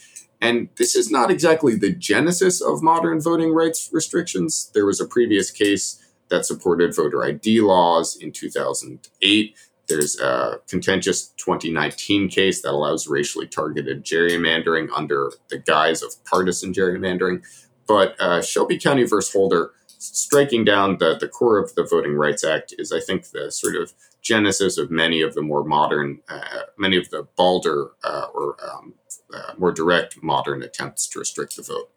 and 0.43 0.69
this 0.77 0.97
is 0.97 1.09
not 1.09 1.31
exactly 1.31 1.77
the 1.77 1.93
genesis 1.93 2.61
of 2.61 2.83
modern 2.83 3.21
voting 3.21 3.55
rights 3.55 3.89
restrictions. 3.93 4.73
There 4.75 4.85
was 4.85 5.01
a 5.01 5.07
previous 5.07 5.53
case 5.53 6.05
that 6.31 6.45
supported 6.45 6.97
voter 6.97 7.25
ID 7.25 7.61
laws 7.61 8.17
in 8.17 8.33
2008. 8.33 9.55
There's 9.87 10.19
a 10.19 10.59
contentious 10.69 11.29
2019 11.37 12.29
case 12.29 12.61
that 12.63 12.73
allows 12.73 13.07
racially 13.07 13.47
targeted 13.47 14.05
gerrymandering 14.05 14.89
under 14.93 15.31
the 15.49 15.59
guise 15.59 16.03
of 16.03 16.13
partisan 16.25 16.73
gerrymandering. 16.73 17.45
But 17.87 18.21
uh, 18.21 18.43
Shelby 18.43 18.79
County 18.79 19.05
versus 19.05 19.33
Holder 19.33 19.71
striking 19.87 20.65
down 20.65 20.99
the, 20.99 21.17
the 21.17 21.29
core 21.29 21.59
of 21.59 21.77
the 21.77 21.85
Voting 21.85 22.15
Rights 22.15 22.43
Act 22.43 22.75
is, 22.79 22.91
I 22.91 22.99
think, 22.99 23.31
the 23.31 23.53
sort 23.53 23.77
of 23.77 23.93
genesis 24.23 24.79
of 24.79 24.91
many 24.91 25.21
of 25.21 25.35
the 25.35 25.43
more 25.43 25.65
modern, 25.65 26.21
uh, 26.29 26.63
many 26.79 26.97
of 26.97 27.11
the 27.11 27.27
balder 27.37 27.91
uh, 28.05 28.27
or 28.33 28.57
um, 28.65 28.95
uh, 29.35 29.53
more 29.59 29.73
direct 29.73 30.23
modern 30.23 30.63
attempts 30.63 31.09
to 31.09 31.19
restrict 31.19 31.57
the 31.57 31.63
vote. 31.63 31.91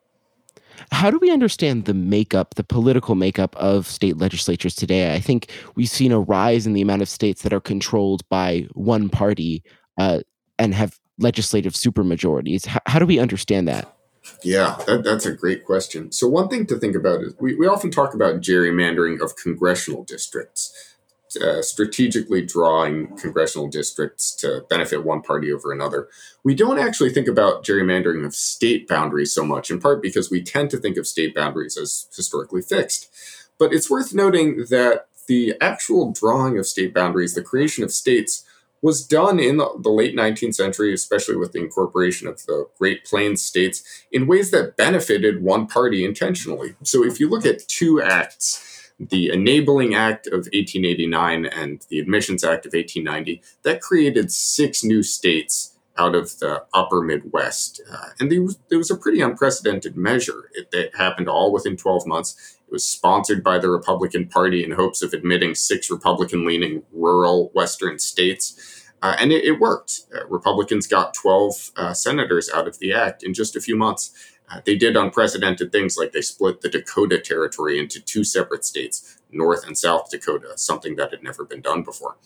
How 0.91 1.09
do 1.09 1.17
we 1.19 1.31
understand 1.31 1.85
the 1.85 1.93
makeup, 1.93 2.55
the 2.55 2.63
political 2.63 3.15
makeup 3.15 3.55
of 3.55 3.87
state 3.87 4.17
legislatures 4.17 4.75
today? 4.75 5.13
I 5.13 5.19
think 5.19 5.49
we've 5.75 5.89
seen 5.89 6.11
a 6.11 6.19
rise 6.19 6.67
in 6.67 6.73
the 6.73 6.81
amount 6.81 7.01
of 7.01 7.09
states 7.09 7.43
that 7.43 7.53
are 7.53 7.61
controlled 7.61 8.27
by 8.29 8.67
one 8.73 9.09
party 9.09 9.63
uh, 9.97 10.19
and 10.59 10.73
have 10.73 10.99
legislative 11.17 11.73
supermajorities. 11.73 12.65
How, 12.65 12.79
how 12.87 12.99
do 12.99 13.05
we 13.05 13.19
understand 13.19 13.67
that? 13.67 13.95
Yeah, 14.43 14.77
that, 14.87 15.03
that's 15.03 15.25
a 15.25 15.33
great 15.33 15.65
question. 15.65 16.11
So, 16.11 16.27
one 16.27 16.49
thing 16.49 16.65
to 16.67 16.79
think 16.79 16.95
about 16.95 17.21
is 17.21 17.35
we, 17.39 17.55
we 17.55 17.67
often 17.67 17.91
talk 17.91 18.13
about 18.13 18.41
gerrymandering 18.41 19.21
of 19.21 19.35
congressional 19.35 20.03
districts 20.03 20.94
uh, 21.37 21.61
strategically 21.61 22.45
drawing 22.45 23.15
congressional 23.17 23.67
districts 23.67 24.35
to 24.35 24.65
benefit 24.69 25.03
one 25.05 25.21
party 25.21 25.51
over 25.51 25.71
another. 25.71 26.07
We 26.43 26.55
don't 26.55 26.79
actually 26.79 27.11
think 27.11 27.27
about 27.27 27.63
gerrymandering 27.63 28.25
of 28.25 28.35
state 28.35 28.87
boundaries 28.87 29.33
so 29.33 29.45
much, 29.45 29.69
in 29.69 29.79
part 29.79 30.01
because 30.01 30.29
we 30.29 30.43
tend 30.43 30.69
to 30.71 30.77
think 30.77 30.97
of 30.97 31.07
state 31.07 31.35
boundaries 31.35 31.77
as 31.77 32.07
historically 32.15 32.61
fixed. 32.61 33.09
But 33.57 33.73
it's 33.73 33.89
worth 33.89 34.13
noting 34.13 34.65
that 34.69 35.07
the 35.27 35.55
actual 35.59 36.11
drawing 36.11 36.57
of 36.57 36.67
state 36.67 36.93
boundaries, 36.93 37.33
the 37.33 37.41
creation 37.41 37.83
of 37.83 37.91
states, 37.91 38.45
was 38.81 39.05
done 39.05 39.39
in 39.39 39.57
the, 39.57 39.67
the 39.81 39.89
late 39.89 40.15
19th 40.15 40.53
century, 40.53 40.93
especially 40.93 41.35
with 41.35 41.53
the 41.53 41.59
incorporation 41.59 42.27
of 42.27 42.45
the 42.45 42.67
Great 42.77 43.03
Plains 43.03 43.41
states, 43.41 43.83
in 44.11 44.27
ways 44.27 44.51
that 44.51 44.77
benefited 44.77 45.41
one 45.41 45.65
party 45.65 46.05
intentionally. 46.05 46.75
So 46.83 47.03
if 47.03 47.19
you 47.19 47.27
look 47.27 47.45
at 47.47 47.67
two 47.67 47.99
acts, 47.99 48.74
the 48.99 49.29
Enabling 49.29 49.93
Act 49.93 50.27
of 50.27 50.47
1889 50.53 51.45
and 51.45 51.85
the 51.89 51.99
Admissions 51.99 52.43
Act 52.43 52.65
of 52.65 52.73
1890, 52.73 53.41
that 53.63 53.81
created 53.81 54.31
six 54.31 54.83
new 54.83 55.03
states 55.03 55.75
out 55.97 56.15
of 56.15 56.39
the 56.39 56.63
upper 56.73 57.01
Midwest. 57.01 57.81
Uh, 57.89 58.09
and 58.19 58.31
it 58.31 58.39
was, 58.39 58.57
was, 58.71 58.91
a 58.91 58.97
pretty 58.97 59.21
unprecedented 59.21 59.95
measure. 59.95 60.49
It, 60.53 60.67
it, 60.73 60.95
happened 60.95 61.29
all 61.29 61.53
within 61.53 61.77
12 61.77 62.05
months. 62.05 62.57
It 62.67 62.71
was 62.71 62.85
sponsored 62.85 63.43
by 63.43 63.59
the 63.59 63.69
Republican 63.69 64.27
Party 64.27 64.63
in 64.63 64.71
hopes 64.71 65.01
of 65.01 65.13
admitting 65.13 65.55
six 65.55 65.89
Republican 65.89 66.45
leaning 66.45 66.83
rural 66.91 67.49
Western 67.53 67.99
states. 67.99 68.83
Uh, 69.01 69.15
and 69.19 69.31
it, 69.31 69.45
it 69.45 69.59
worked. 69.59 70.01
Uh, 70.13 70.25
Republicans 70.27 70.87
got 70.87 71.13
12 71.13 71.71
uh, 71.77 71.93
senators 71.93 72.49
out 72.53 72.67
of 72.67 72.79
the 72.79 72.93
act 72.93 73.23
in 73.23 73.33
just 73.33 73.55
a 73.55 73.61
few 73.61 73.75
months. 73.75 74.11
Uh, 74.49 74.61
they 74.65 74.75
did 74.75 74.95
unprecedented 74.95 75.71
things 75.71 75.97
like 75.97 76.11
they 76.11 76.21
split 76.21 76.61
the 76.61 76.69
Dakota 76.69 77.19
Territory 77.19 77.79
into 77.79 77.99
two 77.99 78.23
separate 78.23 78.63
states, 78.63 79.17
North 79.31 79.65
and 79.65 79.77
South 79.77 80.09
Dakota, 80.09 80.57
something 80.57 80.95
that 80.95 81.11
had 81.11 81.23
never 81.23 81.43
been 81.43 81.61
done 81.61 81.83
before. 81.83 82.17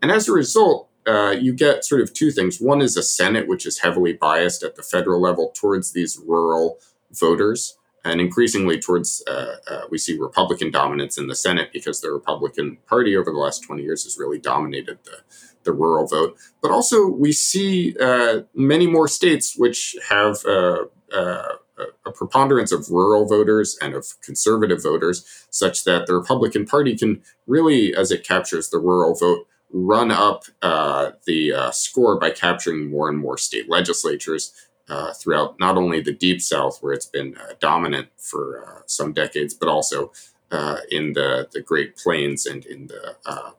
And 0.00 0.10
as 0.10 0.28
a 0.28 0.32
result, 0.32 0.88
uh, 1.06 1.30
you 1.30 1.52
get 1.52 1.84
sort 1.84 2.00
of 2.00 2.12
two 2.12 2.30
things. 2.30 2.60
One 2.60 2.80
is 2.80 2.96
a 2.96 3.02
Senate, 3.02 3.46
which 3.46 3.66
is 3.66 3.78
heavily 3.78 4.14
biased 4.14 4.62
at 4.62 4.76
the 4.76 4.82
federal 4.82 5.20
level 5.20 5.52
towards 5.54 5.92
these 5.92 6.18
rural 6.26 6.78
voters. 7.12 7.76
And 8.04 8.20
increasingly 8.20 8.78
towards, 8.78 9.22
uh, 9.26 9.56
uh 9.68 9.82
we 9.90 9.98
see 9.98 10.16
Republican 10.16 10.70
dominance 10.70 11.18
in 11.18 11.26
the 11.26 11.34
Senate 11.34 11.70
because 11.72 12.00
the 12.00 12.12
Republican 12.12 12.78
Party 12.86 13.16
over 13.16 13.30
the 13.32 13.38
last 13.38 13.60
20 13.60 13.82
years 13.82 14.04
has 14.04 14.16
really 14.16 14.38
dominated 14.38 14.98
the, 15.04 15.18
the 15.64 15.72
rural 15.72 16.06
vote. 16.06 16.36
But 16.62 16.70
also, 16.70 17.06
we 17.06 17.32
see 17.32 17.96
uh, 18.00 18.42
many 18.54 18.86
more 18.86 19.08
states 19.08 19.56
which 19.56 19.96
have 20.08 20.44
uh, 20.44 20.84
uh, 21.12 21.56
a 22.04 22.12
preponderance 22.12 22.72
of 22.72 22.90
rural 22.90 23.26
voters 23.26 23.76
and 23.80 23.94
of 23.94 24.20
conservative 24.22 24.82
voters, 24.82 25.46
such 25.50 25.84
that 25.84 26.06
the 26.06 26.14
Republican 26.14 26.66
Party 26.66 26.96
can 26.96 27.22
really, 27.46 27.94
as 27.94 28.10
it 28.10 28.24
captures 28.24 28.70
the 28.70 28.78
rural 28.78 29.14
vote, 29.14 29.46
run 29.70 30.10
up 30.10 30.44
uh, 30.62 31.10
the 31.26 31.52
uh, 31.52 31.70
score 31.70 32.18
by 32.18 32.30
capturing 32.30 32.90
more 32.90 33.08
and 33.08 33.18
more 33.18 33.36
state 33.36 33.68
legislatures 33.68 34.52
uh, 34.88 35.12
throughout 35.12 35.58
not 35.58 35.76
only 35.76 36.00
the 36.00 36.12
Deep 36.12 36.40
South, 36.40 36.78
where 36.80 36.92
it's 36.92 37.06
been 37.06 37.36
uh, 37.36 37.54
dominant 37.60 38.08
for 38.16 38.64
uh, 38.66 38.82
some 38.86 39.12
decades, 39.12 39.52
but 39.52 39.68
also 39.68 40.12
uh, 40.52 40.78
in 40.90 41.12
the, 41.12 41.48
the 41.52 41.60
Great 41.60 41.96
Plains 41.96 42.46
and 42.46 42.64
in 42.66 42.86
the 42.86 43.16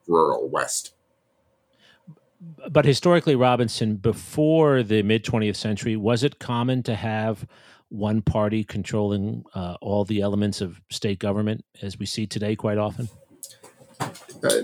rural 0.08 0.48
West. 0.48 0.94
but 2.70 2.86
historically, 2.86 3.36
Robinson, 3.36 3.96
before 3.96 4.84
the 4.84 5.04
mid 5.04 5.26
20th 5.26 5.58
century, 5.58 5.98
was 5.98 6.24
it 6.24 6.40
common 6.40 6.82
to 6.84 6.96
have 6.96 7.46
one 7.90 8.22
party 8.22 8.64
controlling 8.64 9.44
uh, 9.56 9.76
all 9.82 10.06
the 10.06 10.22
elements 10.22 10.62
of 10.62 10.82
state 10.90 11.20
government 11.20 11.64
as 11.82 11.98
we 11.98 12.06
see 12.06 12.28
today 12.28 12.56
quite 12.56 12.78
often? 12.78 13.10
Uh, 14.00 14.64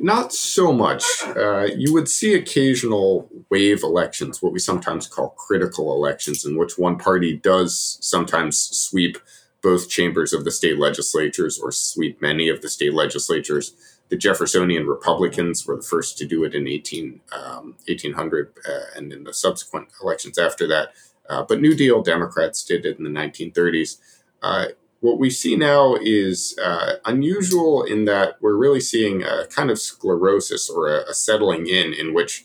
not 0.00 0.32
so 0.32 0.72
much. 0.72 1.04
Uh, 1.24 1.66
you 1.76 1.92
would 1.92 2.08
see 2.08 2.34
occasional 2.34 3.28
wave 3.50 3.82
elections, 3.82 4.40
what 4.40 4.52
we 4.52 4.58
sometimes 4.58 5.06
call 5.06 5.30
critical 5.30 5.92
elections, 5.92 6.44
in 6.44 6.56
which 6.56 6.78
one 6.78 6.96
party 6.96 7.36
does 7.36 7.98
sometimes 8.00 8.58
sweep 8.58 9.18
both 9.62 9.88
chambers 9.88 10.32
of 10.32 10.44
the 10.44 10.50
state 10.50 10.78
legislatures 10.78 11.58
or 11.58 11.72
sweep 11.72 12.22
many 12.22 12.48
of 12.48 12.62
the 12.62 12.68
state 12.68 12.94
legislatures. 12.94 13.74
The 14.08 14.16
Jeffersonian 14.16 14.86
Republicans 14.86 15.66
were 15.66 15.76
the 15.76 15.82
first 15.82 16.16
to 16.18 16.26
do 16.26 16.44
it 16.44 16.54
in 16.54 16.68
18, 16.68 17.20
um, 17.32 17.74
1800 17.88 18.52
uh, 18.68 18.70
and 18.94 19.12
in 19.12 19.24
the 19.24 19.34
subsequent 19.34 19.88
elections 20.00 20.38
after 20.38 20.68
that. 20.68 20.92
Uh, 21.28 21.44
but 21.48 21.60
New 21.60 21.74
Deal 21.74 22.02
Democrats 22.02 22.64
did 22.64 22.84
it 22.84 22.98
in 22.98 23.04
the 23.04 23.10
1930s. 23.10 23.98
Uh, 24.42 24.66
what 25.00 25.18
we 25.18 25.30
see 25.30 25.56
now 25.56 25.96
is 26.00 26.58
uh, 26.62 26.94
unusual 27.04 27.82
in 27.84 28.06
that 28.06 28.36
we're 28.40 28.56
really 28.56 28.80
seeing 28.80 29.22
a 29.22 29.46
kind 29.46 29.70
of 29.70 29.78
sclerosis 29.78 30.70
or 30.70 30.88
a, 30.88 31.08
a 31.08 31.14
settling 31.14 31.66
in, 31.66 31.92
in 31.92 32.14
which 32.14 32.44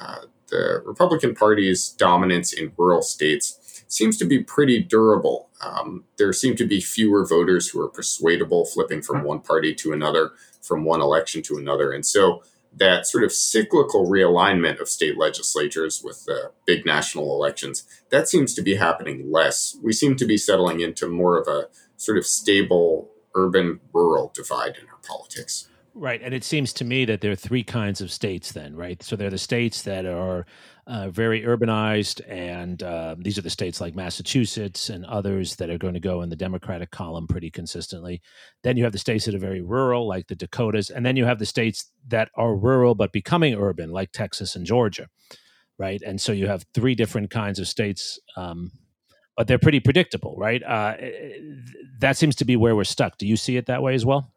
uh, 0.00 0.22
the 0.48 0.82
Republican 0.84 1.34
Party's 1.34 1.88
dominance 1.88 2.52
in 2.52 2.72
rural 2.76 3.02
states 3.02 3.84
seems 3.88 4.16
to 4.18 4.24
be 4.24 4.42
pretty 4.42 4.80
durable. 4.80 5.48
Um, 5.60 6.04
there 6.16 6.32
seem 6.32 6.56
to 6.56 6.66
be 6.66 6.80
fewer 6.80 7.26
voters 7.26 7.68
who 7.68 7.80
are 7.80 7.88
persuadable, 7.88 8.64
flipping 8.64 9.02
from 9.02 9.22
one 9.22 9.40
party 9.40 9.74
to 9.76 9.92
another, 9.92 10.32
from 10.60 10.84
one 10.84 11.00
election 11.00 11.42
to 11.42 11.56
another. 11.56 11.92
And 11.92 12.04
so 12.04 12.42
that 12.76 13.06
sort 13.06 13.24
of 13.24 13.32
cyclical 13.32 14.06
realignment 14.06 14.80
of 14.80 14.88
state 14.88 15.18
legislatures 15.18 16.02
with 16.02 16.24
the 16.24 16.52
big 16.66 16.86
national 16.86 17.34
elections, 17.34 17.84
that 18.10 18.28
seems 18.28 18.54
to 18.54 18.62
be 18.62 18.76
happening 18.76 19.30
less. 19.30 19.76
We 19.82 19.92
seem 19.92 20.16
to 20.16 20.26
be 20.26 20.38
settling 20.38 20.80
into 20.80 21.06
more 21.06 21.38
of 21.38 21.48
a 21.48 21.68
sort 21.96 22.18
of 22.18 22.26
stable 22.26 23.10
urban 23.34 23.80
rural 23.92 24.32
divide 24.34 24.76
in 24.80 24.88
our 24.88 24.98
politics. 25.06 25.68
Right. 25.94 26.22
And 26.22 26.32
it 26.32 26.42
seems 26.42 26.72
to 26.74 26.84
me 26.84 27.04
that 27.04 27.20
there 27.20 27.32
are 27.32 27.36
three 27.36 27.62
kinds 27.62 28.00
of 28.00 28.10
states, 28.10 28.52
then, 28.52 28.74
right? 28.74 29.02
So 29.02 29.14
there 29.14 29.26
are 29.26 29.30
the 29.30 29.36
states 29.36 29.82
that 29.82 30.06
are 30.06 30.46
uh, 30.86 31.10
very 31.10 31.42
urbanized, 31.42 32.22
and 32.26 32.82
uh, 32.82 33.14
these 33.18 33.36
are 33.36 33.42
the 33.42 33.50
states 33.50 33.78
like 33.78 33.94
Massachusetts 33.94 34.88
and 34.88 35.04
others 35.04 35.56
that 35.56 35.68
are 35.68 35.76
going 35.76 35.92
to 35.92 36.00
go 36.00 36.22
in 36.22 36.30
the 36.30 36.36
Democratic 36.36 36.90
column 36.92 37.26
pretty 37.26 37.50
consistently. 37.50 38.22
Then 38.62 38.78
you 38.78 38.84
have 38.84 38.92
the 38.92 38.98
states 38.98 39.26
that 39.26 39.34
are 39.34 39.38
very 39.38 39.60
rural, 39.60 40.08
like 40.08 40.28
the 40.28 40.34
Dakotas. 40.34 40.88
And 40.88 41.04
then 41.04 41.16
you 41.16 41.26
have 41.26 41.38
the 41.38 41.44
states 41.46 41.90
that 42.08 42.30
are 42.36 42.56
rural 42.56 42.94
but 42.94 43.12
becoming 43.12 43.54
urban, 43.54 43.90
like 43.90 44.12
Texas 44.12 44.56
and 44.56 44.64
Georgia, 44.64 45.08
right? 45.78 46.00
And 46.00 46.20
so 46.20 46.32
you 46.32 46.46
have 46.46 46.64
three 46.74 46.94
different 46.94 47.30
kinds 47.30 47.58
of 47.58 47.68
states. 47.68 48.18
Um, 48.36 48.72
but 49.36 49.46
they're 49.46 49.58
pretty 49.58 49.80
predictable, 49.80 50.34
right? 50.38 50.62
Uh, 50.62 50.94
that 52.00 52.16
seems 52.16 52.36
to 52.36 52.44
be 52.44 52.56
where 52.56 52.76
we're 52.76 52.84
stuck. 52.84 53.18
Do 53.18 53.26
you 53.26 53.36
see 53.36 53.56
it 53.56 53.66
that 53.66 53.82
way 53.82 53.94
as 53.94 54.04
well? 54.06 54.32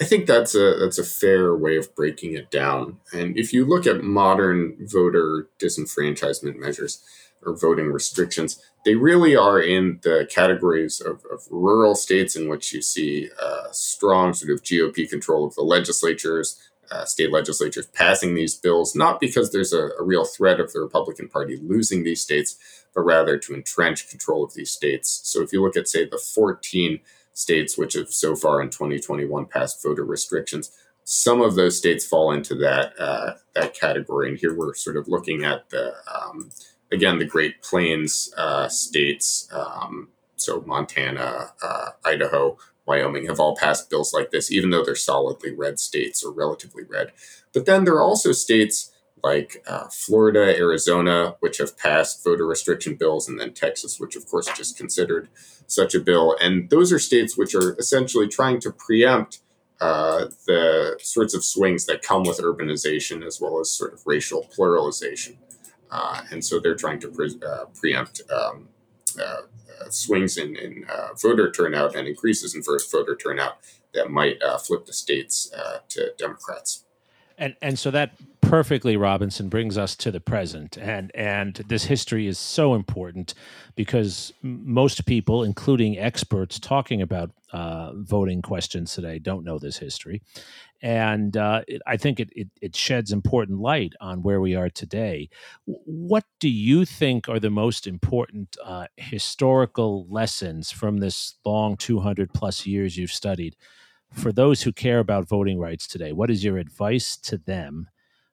I 0.00 0.04
think 0.04 0.26
that's 0.26 0.54
a 0.54 0.76
that's 0.78 0.98
a 0.98 1.04
fair 1.04 1.56
way 1.56 1.76
of 1.76 1.94
breaking 1.94 2.34
it 2.34 2.50
down. 2.50 2.98
And 3.14 3.38
if 3.38 3.52
you 3.52 3.64
look 3.64 3.86
at 3.86 4.02
modern 4.02 4.76
voter 4.80 5.48
disenfranchisement 5.58 6.56
measures 6.56 7.02
or 7.42 7.56
voting 7.56 7.86
restrictions, 7.86 8.60
they 8.84 8.94
really 8.94 9.34
are 9.34 9.60
in 9.60 10.00
the 10.02 10.28
categories 10.30 11.00
of, 11.00 11.24
of 11.32 11.42
rural 11.50 11.94
states 11.94 12.36
in 12.36 12.48
which 12.48 12.72
you 12.72 12.82
see 12.82 13.30
uh, 13.42 13.64
strong 13.72 14.34
sort 14.34 14.52
of 14.52 14.62
GOP 14.62 15.08
control 15.08 15.46
of 15.46 15.54
the 15.54 15.62
legislatures, 15.62 16.60
uh, 16.90 17.04
state 17.04 17.32
legislatures 17.32 17.86
passing 17.86 18.34
these 18.34 18.54
bills, 18.54 18.94
not 18.94 19.18
because 19.18 19.50
there's 19.50 19.72
a, 19.72 19.88
a 19.98 20.04
real 20.04 20.24
threat 20.24 20.60
of 20.60 20.72
the 20.72 20.80
Republican 20.80 21.28
Party 21.28 21.58
losing 21.62 22.04
these 22.04 22.22
states, 22.22 22.56
but 22.94 23.02
rather 23.02 23.38
to 23.38 23.54
entrench 23.54 24.08
control 24.08 24.44
of 24.44 24.54
these 24.54 24.70
states. 24.70 25.20
So 25.24 25.42
if 25.42 25.52
you 25.52 25.62
look 25.62 25.76
at, 25.76 25.88
say, 25.88 26.04
the 26.04 26.18
14 26.18 27.00
states 27.36 27.76
which 27.76 27.92
have 27.92 28.08
so 28.08 28.34
far 28.34 28.62
in 28.62 28.70
2021 28.70 29.44
passed 29.44 29.82
voter 29.82 30.04
restrictions. 30.04 30.70
Some 31.04 31.42
of 31.42 31.54
those 31.54 31.76
states 31.76 32.04
fall 32.04 32.32
into 32.32 32.54
that 32.56 32.98
uh, 32.98 33.34
that 33.54 33.74
category, 33.74 34.28
and 34.28 34.38
here 34.38 34.54
we're 34.54 34.74
sort 34.74 34.96
of 34.96 35.06
looking 35.06 35.44
at 35.44 35.68
the 35.70 35.94
um, 36.12 36.50
again 36.90 37.18
the 37.18 37.24
Great 37.24 37.62
Plains 37.62 38.32
uh, 38.36 38.68
states. 38.68 39.48
Um, 39.52 40.08
so 40.36 40.62
Montana, 40.66 41.52
uh, 41.62 41.90
Idaho, 42.04 42.58
Wyoming 42.86 43.26
have 43.26 43.38
all 43.38 43.56
passed 43.56 43.90
bills 43.90 44.12
like 44.12 44.30
this, 44.30 44.50
even 44.50 44.70
though 44.70 44.84
they're 44.84 44.94
solidly 44.94 45.52
red 45.54 45.78
states 45.78 46.24
or 46.24 46.32
relatively 46.32 46.84
red. 46.84 47.12
But 47.52 47.66
then 47.66 47.84
there 47.84 47.94
are 47.94 48.02
also 48.02 48.32
states 48.32 48.90
like 49.26 49.64
uh, 49.66 49.88
Florida, 49.88 50.56
Arizona, 50.56 51.34
which 51.40 51.58
have 51.58 51.76
passed 51.76 52.22
voter 52.22 52.46
restriction 52.46 52.94
bills, 52.94 53.28
and 53.28 53.40
then 53.40 53.52
Texas, 53.52 53.98
which 53.98 54.14
of 54.14 54.24
course 54.30 54.48
just 54.56 54.78
considered 54.78 55.28
such 55.66 55.96
a 55.96 56.00
bill. 56.00 56.36
And 56.40 56.70
those 56.70 56.92
are 56.92 57.00
states 57.00 57.36
which 57.36 57.52
are 57.54 57.76
essentially 57.76 58.28
trying 58.28 58.60
to 58.60 58.70
preempt 58.70 59.40
uh, 59.80 60.26
the 60.46 60.96
sorts 61.02 61.34
of 61.34 61.44
swings 61.44 61.86
that 61.86 62.02
come 62.02 62.22
with 62.22 62.38
urbanization 62.38 63.26
as 63.26 63.40
well 63.40 63.58
as 63.58 63.68
sort 63.70 63.92
of 63.94 64.06
racial 64.06 64.48
pluralization. 64.56 65.36
Uh, 65.90 66.22
and 66.30 66.44
so 66.44 66.60
they're 66.60 66.82
trying 66.84 67.00
to 67.00 67.08
pre- 67.08 67.40
uh, 67.44 67.64
preempt 67.74 68.22
um, 68.32 68.68
uh, 69.18 69.42
uh, 69.80 69.90
swings 69.90 70.38
in, 70.38 70.54
in 70.56 70.86
voter 71.20 71.50
turnout 71.50 71.96
and 71.96 72.06
increases 72.06 72.54
in 72.54 72.62
voter 72.62 73.16
turnout 73.16 73.58
that 73.92 74.08
might 74.08 74.38
flip 74.64 74.86
the 74.86 74.92
states 74.92 75.50
to 75.88 76.12
Democrats. 76.16 76.85
And 77.38 77.54
and 77.60 77.78
so 77.78 77.90
that 77.90 78.12
perfectly 78.40 78.96
Robinson 78.96 79.48
brings 79.48 79.76
us 79.76 79.96
to 79.96 80.10
the 80.10 80.20
present 80.20 80.78
and 80.78 81.10
and 81.14 81.54
this 81.68 81.84
history 81.84 82.28
is 82.28 82.38
so 82.38 82.74
important 82.74 83.34
because 83.74 84.32
most 84.42 85.04
people 85.04 85.42
including 85.42 85.98
experts 85.98 86.60
talking 86.60 87.02
about 87.02 87.32
uh, 87.52 87.92
voting 87.94 88.42
questions 88.42 88.94
today 88.94 89.18
don't 89.18 89.44
know 89.44 89.58
this 89.58 89.78
history 89.78 90.22
and 90.82 91.36
uh, 91.36 91.62
it, 91.66 91.82
I 91.86 91.96
think 91.96 92.20
it, 92.20 92.30
it, 92.36 92.48
it 92.60 92.76
sheds 92.76 93.10
important 93.10 93.60
light 93.60 93.94
on 94.00 94.22
where 94.22 94.40
we 94.40 94.54
are 94.54 94.68
today. 94.68 95.30
What 95.64 96.24
do 96.38 96.48
you 96.48 96.84
think 96.84 97.28
are 97.28 97.40
the 97.40 97.50
most 97.50 97.86
important 97.86 98.56
uh, 98.62 98.86
historical 98.96 100.06
lessons 100.08 100.70
from 100.70 100.98
this 100.98 101.36
long 101.44 101.76
200 101.76 102.32
plus 102.32 102.66
years 102.66 102.96
you've 102.96 103.10
studied 103.10 103.56
for 104.12 104.32
those 104.32 104.62
who 104.62 104.72
care 104.72 104.98
about 104.98 105.28
voting 105.28 105.58
rights 105.58 105.86
today? 105.86 106.12
What 106.12 106.30
is 106.30 106.44
your 106.44 106.58
advice 106.58 107.16
to 107.18 107.38
them 107.38 107.88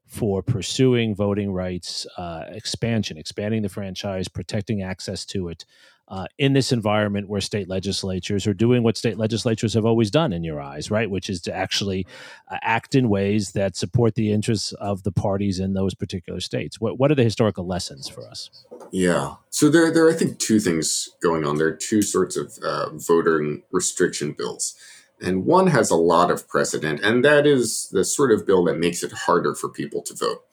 for 0.06 0.44
pursuing 0.44 1.16
voting 1.16 1.52
rights 1.52 2.06
uh, 2.18 2.44
expansion, 2.50 3.18
expanding 3.18 3.64
the 3.64 3.70
franchise, 3.70 4.28
protecting 4.28 4.84
access 4.84 5.26
to 5.26 5.50
it 5.50 5.66
uh, 6.10 6.26
in 6.38 6.54
this 6.54 6.72
environment 6.72 7.30
where 7.30 7.42
state 7.42 7.70
legislatures 7.70 8.46
are 8.46 8.54
doing 8.54 8.84
what 8.84 8.98
state 8.98 9.18
legislatures 9.18 9.74
have 9.74 9.86
always 9.86 10.12
done 10.12 10.34
in 10.34 10.44
your 10.44 10.62
eyes, 10.62 10.92
right? 10.92 11.10
Which 11.10 11.30
is 11.30 11.42
to 11.42 11.54
actually 11.56 12.06
uh, 12.52 12.58
act 12.62 12.94
in 12.94 13.10
ways 13.10 13.54
that 13.54 13.76
support 13.76 14.16
the 14.16 14.32
interests 14.32 14.74
of 14.74 15.04
the 15.04 15.12
parties 15.12 15.60
in 15.60 15.74
those 15.74 15.96
particular 15.96 16.40
states. 16.42 16.80
What, 16.80 17.00
what 17.00 17.10
are 17.10 17.16
the 17.16 17.24
historical 17.24 17.66
lessons 17.66 18.10
for 18.10 18.28
us? 18.28 18.50
Yeah. 18.92 19.36
So 19.50 19.70
there, 19.70 19.92
there 19.92 20.06
are, 20.06 20.12
I 20.12 20.16
think, 20.16 20.40
two 20.40 20.60
things 20.60 21.10
going 21.22 21.46
on. 21.46 21.58
There 21.58 21.68
are 21.68 21.76
two 21.76 22.02
sorts 22.02 22.36
of 22.36 22.60
uh, 22.64 22.90
voting 22.94 23.64
restriction 23.72 24.34
bills. 24.34 24.76
And 25.22 25.46
one 25.46 25.68
has 25.68 25.90
a 25.90 25.96
lot 25.96 26.32
of 26.32 26.48
precedent, 26.48 27.02
and 27.02 27.24
that 27.24 27.46
is 27.46 27.90
the 27.92 28.04
sort 28.04 28.32
of 28.32 28.46
bill 28.46 28.64
that 28.66 28.78
makes 28.78 29.04
it 29.04 29.12
harder 29.12 29.56
for 29.56 29.70
people 29.70 30.02
to 30.04 30.14
vote. 30.14 30.44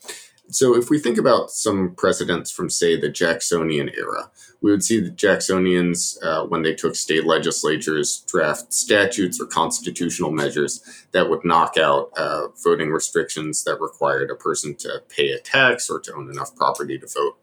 So, 0.52 0.76
if 0.76 0.90
we 0.90 0.98
think 0.98 1.16
about 1.16 1.50
some 1.50 1.94
precedents 1.94 2.50
from, 2.50 2.70
say, 2.70 2.98
the 2.98 3.08
Jacksonian 3.08 3.88
era, 3.96 4.30
we 4.60 4.72
would 4.72 4.82
see 4.82 4.98
the 4.98 5.10
Jacksonians, 5.10 6.18
uh, 6.24 6.44
when 6.44 6.62
they 6.62 6.74
took 6.74 6.96
state 6.96 7.24
legislatures, 7.24 8.24
draft 8.26 8.72
statutes 8.72 9.40
or 9.40 9.46
constitutional 9.46 10.32
measures 10.32 10.82
that 11.12 11.30
would 11.30 11.44
knock 11.44 11.76
out 11.76 12.10
uh, 12.16 12.48
voting 12.64 12.90
restrictions 12.90 13.62
that 13.62 13.80
required 13.80 14.30
a 14.30 14.34
person 14.34 14.74
to 14.76 15.02
pay 15.08 15.30
a 15.30 15.38
tax 15.38 15.88
or 15.88 16.00
to 16.00 16.14
own 16.14 16.28
enough 16.28 16.54
property 16.56 16.98
to 16.98 17.06
vote. 17.06 17.38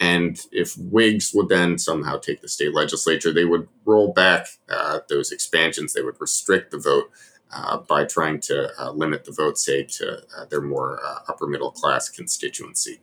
And 0.00 0.40
if 0.52 0.76
Whigs 0.78 1.32
would 1.34 1.48
then 1.48 1.78
somehow 1.78 2.18
take 2.18 2.40
the 2.40 2.48
state 2.48 2.74
legislature, 2.74 3.32
they 3.32 3.44
would 3.44 3.68
roll 3.84 4.12
back 4.12 4.46
uh, 4.68 5.00
those 5.08 5.32
expansions. 5.32 5.92
They 5.92 6.02
would 6.02 6.20
restrict 6.20 6.70
the 6.70 6.78
vote 6.78 7.10
uh, 7.52 7.78
by 7.78 8.04
trying 8.04 8.40
to 8.40 8.70
uh, 8.80 8.92
limit 8.92 9.24
the 9.24 9.32
vote, 9.32 9.58
say, 9.58 9.82
to 9.82 10.18
uh, 10.36 10.44
their 10.50 10.60
more 10.60 11.00
uh, 11.04 11.18
upper 11.28 11.46
middle 11.46 11.72
class 11.72 12.08
constituency. 12.08 13.00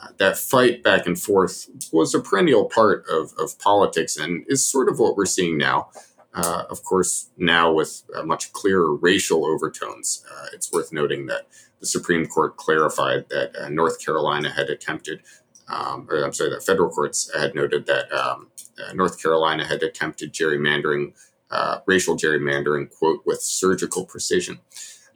Uh, 0.00 0.08
that 0.18 0.38
fight 0.38 0.82
back 0.82 1.06
and 1.06 1.20
forth 1.20 1.68
was 1.92 2.14
a 2.14 2.20
perennial 2.20 2.66
part 2.66 3.04
of, 3.10 3.34
of 3.38 3.58
politics 3.58 4.16
and 4.16 4.44
is 4.48 4.64
sort 4.64 4.88
of 4.88 4.98
what 4.98 5.16
we're 5.16 5.26
seeing 5.26 5.58
now. 5.58 5.88
of 6.34 6.84
course, 6.84 7.30
now 7.36 7.72
with 7.72 8.04
much 8.24 8.52
clearer 8.52 8.94
racial 8.94 9.44
overtones, 9.44 10.24
it's 10.54 10.72
worth 10.72 10.92
noting 10.92 11.26
that 11.26 11.48
the 11.80 11.86
Supreme 11.86 12.26
Court 12.26 12.56
clarified 12.56 13.28
that 13.30 13.72
North 13.72 14.04
Carolina 14.04 14.50
had 14.50 14.70
attempted 14.70 15.22
um, 15.68 16.06
or 16.10 16.24
I'm 16.24 16.32
sorry, 16.32 16.50
the 16.50 16.60
federal 16.60 16.90
courts 16.90 17.30
had 17.36 17.54
noted 17.54 17.86
that 17.86 18.10
um, 18.12 18.48
uh, 18.78 18.92
North 18.94 19.20
Carolina 19.20 19.66
had 19.66 19.82
attempted 19.82 20.32
gerrymandering, 20.32 21.14
uh, 21.50 21.80
racial 21.86 22.16
gerrymandering, 22.16 22.90
quote, 22.90 23.22
with 23.26 23.40
surgical 23.40 24.04
precision. 24.04 24.60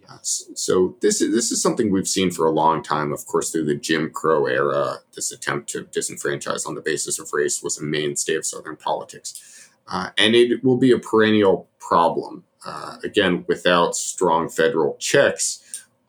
Uh, 0.08 0.18
so 0.22 0.96
this 1.00 1.20
is 1.20 1.34
this 1.34 1.50
is 1.50 1.62
something 1.62 1.90
we've 1.90 2.08
seen 2.08 2.30
for 2.30 2.44
a 2.44 2.50
long 2.50 2.82
time. 2.82 3.12
Of 3.12 3.24
course, 3.26 3.50
through 3.50 3.64
the 3.64 3.76
Jim 3.76 4.10
Crow 4.10 4.46
era, 4.46 4.96
this 5.14 5.32
attempt 5.32 5.70
to 5.70 5.84
disenfranchise 5.84 6.66
on 6.66 6.74
the 6.74 6.82
basis 6.82 7.18
of 7.18 7.32
race 7.32 7.62
was 7.62 7.78
a 7.78 7.84
mainstay 7.84 8.34
of 8.34 8.44
Southern 8.44 8.76
politics, 8.76 9.70
uh, 9.88 10.10
and 10.18 10.34
it 10.34 10.62
will 10.62 10.76
be 10.76 10.92
a 10.92 10.98
perennial 10.98 11.68
problem. 11.78 12.44
Uh, 12.64 12.96
again, 13.02 13.44
without 13.48 13.96
strong 13.96 14.48
federal 14.48 14.96
checks 15.00 15.61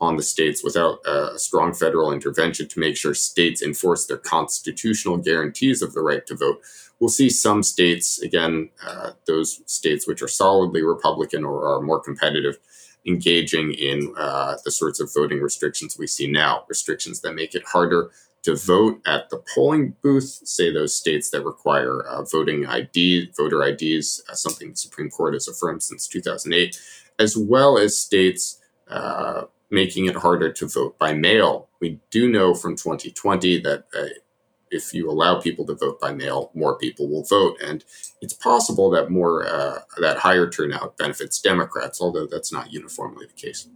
on 0.03 0.17
the 0.17 0.23
states, 0.23 0.63
without 0.63 0.99
a 1.05 1.39
strong 1.39 1.73
federal 1.73 2.11
intervention 2.11 2.67
to 2.67 2.79
make 2.79 2.95
sure 2.97 3.13
states 3.13 3.61
enforce 3.61 4.05
their 4.05 4.17
constitutional 4.17 5.17
guarantees 5.17 5.81
of 5.81 5.93
the 5.93 6.01
right 6.01 6.25
to 6.27 6.35
vote, 6.35 6.61
we'll 6.99 7.09
see 7.09 7.29
some 7.29 7.63
states, 7.63 8.21
again, 8.21 8.69
uh, 8.85 9.11
those 9.25 9.61
states 9.65 10.07
which 10.07 10.21
are 10.21 10.27
solidly 10.27 10.83
Republican 10.83 11.43
or 11.43 11.65
are 11.65 11.81
more 11.81 11.99
competitive, 11.99 12.57
engaging 13.05 13.73
in 13.73 14.13
uh, 14.17 14.55
the 14.63 14.71
sorts 14.71 14.99
of 14.99 15.13
voting 15.13 15.41
restrictions 15.41 15.97
we 15.97 16.07
see 16.07 16.27
now, 16.27 16.63
restrictions 16.69 17.21
that 17.21 17.33
make 17.33 17.53
it 17.55 17.63
harder 17.65 18.11
to 18.43 18.55
vote 18.55 19.01
at 19.05 19.29
the 19.29 19.41
polling 19.53 19.95
booth, 20.01 20.41
say 20.43 20.71
those 20.71 20.95
states 20.95 21.29
that 21.29 21.45
require 21.45 22.01
uh, 22.01 22.23
voting 22.23 22.65
ID, 22.65 23.31
voter 23.37 23.63
IDs, 23.63 24.21
uh, 24.29 24.35
something 24.35 24.71
the 24.71 24.75
Supreme 24.75 25.09
Court 25.09 25.33
has 25.33 25.47
affirmed 25.47 25.81
since 25.81 26.07
2008, 26.07 26.79
as 27.19 27.37
well 27.37 27.77
as 27.77 27.97
states 27.97 28.59
uh, 28.89 29.43
making 29.73 30.05
it 30.05 30.15
harder 30.15 30.51
to 30.53 30.67
vote 30.67 30.97
by 30.99 31.13
mail. 31.13 31.67
We 31.81 31.99
do 32.11 32.31
know 32.31 32.53
from 32.53 32.75
2020 32.75 33.59
that 33.61 33.85
uh, 33.97 34.05
if 34.69 34.93
you 34.93 35.09
allow 35.09 35.41
people 35.41 35.65
to 35.65 35.75
vote 35.75 35.99
by 35.99 36.13
mail, 36.13 36.51
more 36.53 36.77
people 36.77 37.09
will 37.09 37.23
vote, 37.23 37.57
and 37.61 37.83
it's 38.21 38.33
possible 38.33 38.89
that 38.91 39.09
more 39.09 39.45
uh, 39.45 39.79
that 39.99 40.17
higher 40.17 40.49
turnout 40.49 40.97
benefits 40.97 41.41
Democrats, 41.41 42.01
although 42.01 42.25
that's 42.25 42.51
not 42.51 42.71
uniformly 42.71 43.25
the 43.25 43.33
case. 43.33 43.67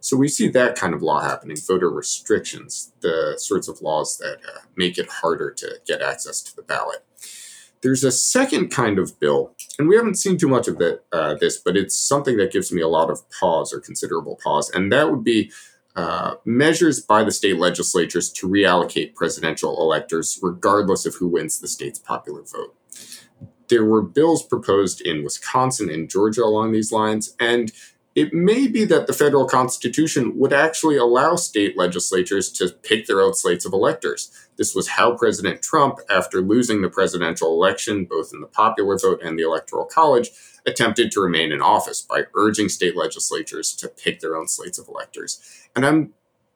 So 0.00 0.16
we 0.16 0.28
see 0.28 0.48
that 0.48 0.76
kind 0.76 0.94
of 0.94 1.02
law 1.02 1.20
happening: 1.20 1.56
voter 1.56 1.90
restrictions, 1.90 2.92
the 3.00 3.34
sorts 3.38 3.68
of 3.68 3.80
laws 3.80 4.18
that 4.18 4.38
uh, 4.46 4.60
make 4.76 4.98
it 4.98 5.08
harder 5.08 5.50
to 5.52 5.80
get 5.86 6.02
access 6.02 6.42
to 6.42 6.56
the 6.56 6.62
ballot. 6.62 7.04
There's 7.82 8.04
a 8.04 8.12
second 8.12 8.70
kind 8.70 8.98
of 8.98 9.18
bill, 9.18 9.54
and 9.78 9.88
we 9.88 9.96
haven't 9.96 10.14
seen 10.14 10.38
too 10.38 10.48
much 10.48 10.68
of 10.68 10.78
that, 10.78 11.02
uh, 11.12 11.34
this, 11.34 11.58
but 11.58 11.76
it's 11.76 11.98
something 11.98 12.36
that 12.36 12.52
gives 12.52 12.72
me 12.72 12.80
a 12.80 12.88
lot 12.88 13.10
of 13.10 13.28
pause 13.30 13.72
or 13.72 13.80
considerable 13.80 14.38
pause, 14.42 14.70
and 14.70 14.92
that 14.92 15.10
would 15.10 15.24
be 15.24 15.50
uh, 15.96 16.36
measures 16.44 17.00
by 17.00 17.22
the 17.22 17.32
state 17.32 17.58
legislatures 17.58 18.32
to 18.32 18.48
reallocate 18.48 19.14
presidential 19.14 19.80
electors, 19.80 20.38
regardless 20.42 21.04
of 21.06 21.16
who 21.16 21.28
wins 21.28 21.60
the 21.60 21.68
state's 21.68 21.98
popular 21.98 22.42
vote. 22.42 22.74
There 23.68 23.84
were 23.84 24.02
bills 24.02 24.42
proposed 24.42 25.00
in 25.00 25.24
Wisconsin 25.24 25.90
and 25.90 26.08
Georgia 26.08 26.44
along 26.44 26.72
these 26.72 26.92
lines, 26.92 27.34
and 27.40 27.72
it 28.14 28.34
may 28.34 28.66
be 28.66 28.84
that 28.84 29.06
the 29.06 29.12
federal 29.12 29.46
constitution 29.46 30.38
would 30.38 30.52
actually 30.52 30.96
allow 30.96 31.36
state 31.36 31.78
legislatures 31.78 32.50
to 32.52 32.68
pick 32.68 33.06
their 33.06 33.20
own 33.22 33.34
slates 33.34 33.64
of 33.64 33.72
electors. 33.72 34.30
This 34.56 34.74
was 34.74 34.88
how 34.88 35.16
President 35.16 35.62
Trump, 35.62 35.98
after 36.10 36.42
losing 36.42 36.82
the 36.82 36.90
presidential 36.90 37.48
election, 37.48 38.04
both 38.04 38.32
in 38.34 38.40
the 38.40 38.46
popular 38.46 38.98
vote 38.98 39.22
and 39.22 39.38
the 39.38 39.44
electoral 39.44 39.86
college, 39.86 40.30
attempted 40.66 41.10
to 41.10 41.20
remain 41.20 41.52
in 41.52 41.62
office 41.62 42.02
by 42.02 42.24
urging 42.34 42.68
state 42.68 42.96
legislatures 42.96 43.74
to 43.76 43.88
pick 43.88 44.20
their 44.20 44.36
own 44.36 44.46
slates 44.46 44.78
of 44.78 44.88
electors. 44.88 45.40
And 45.74 45.86
I'm 45.86 46.12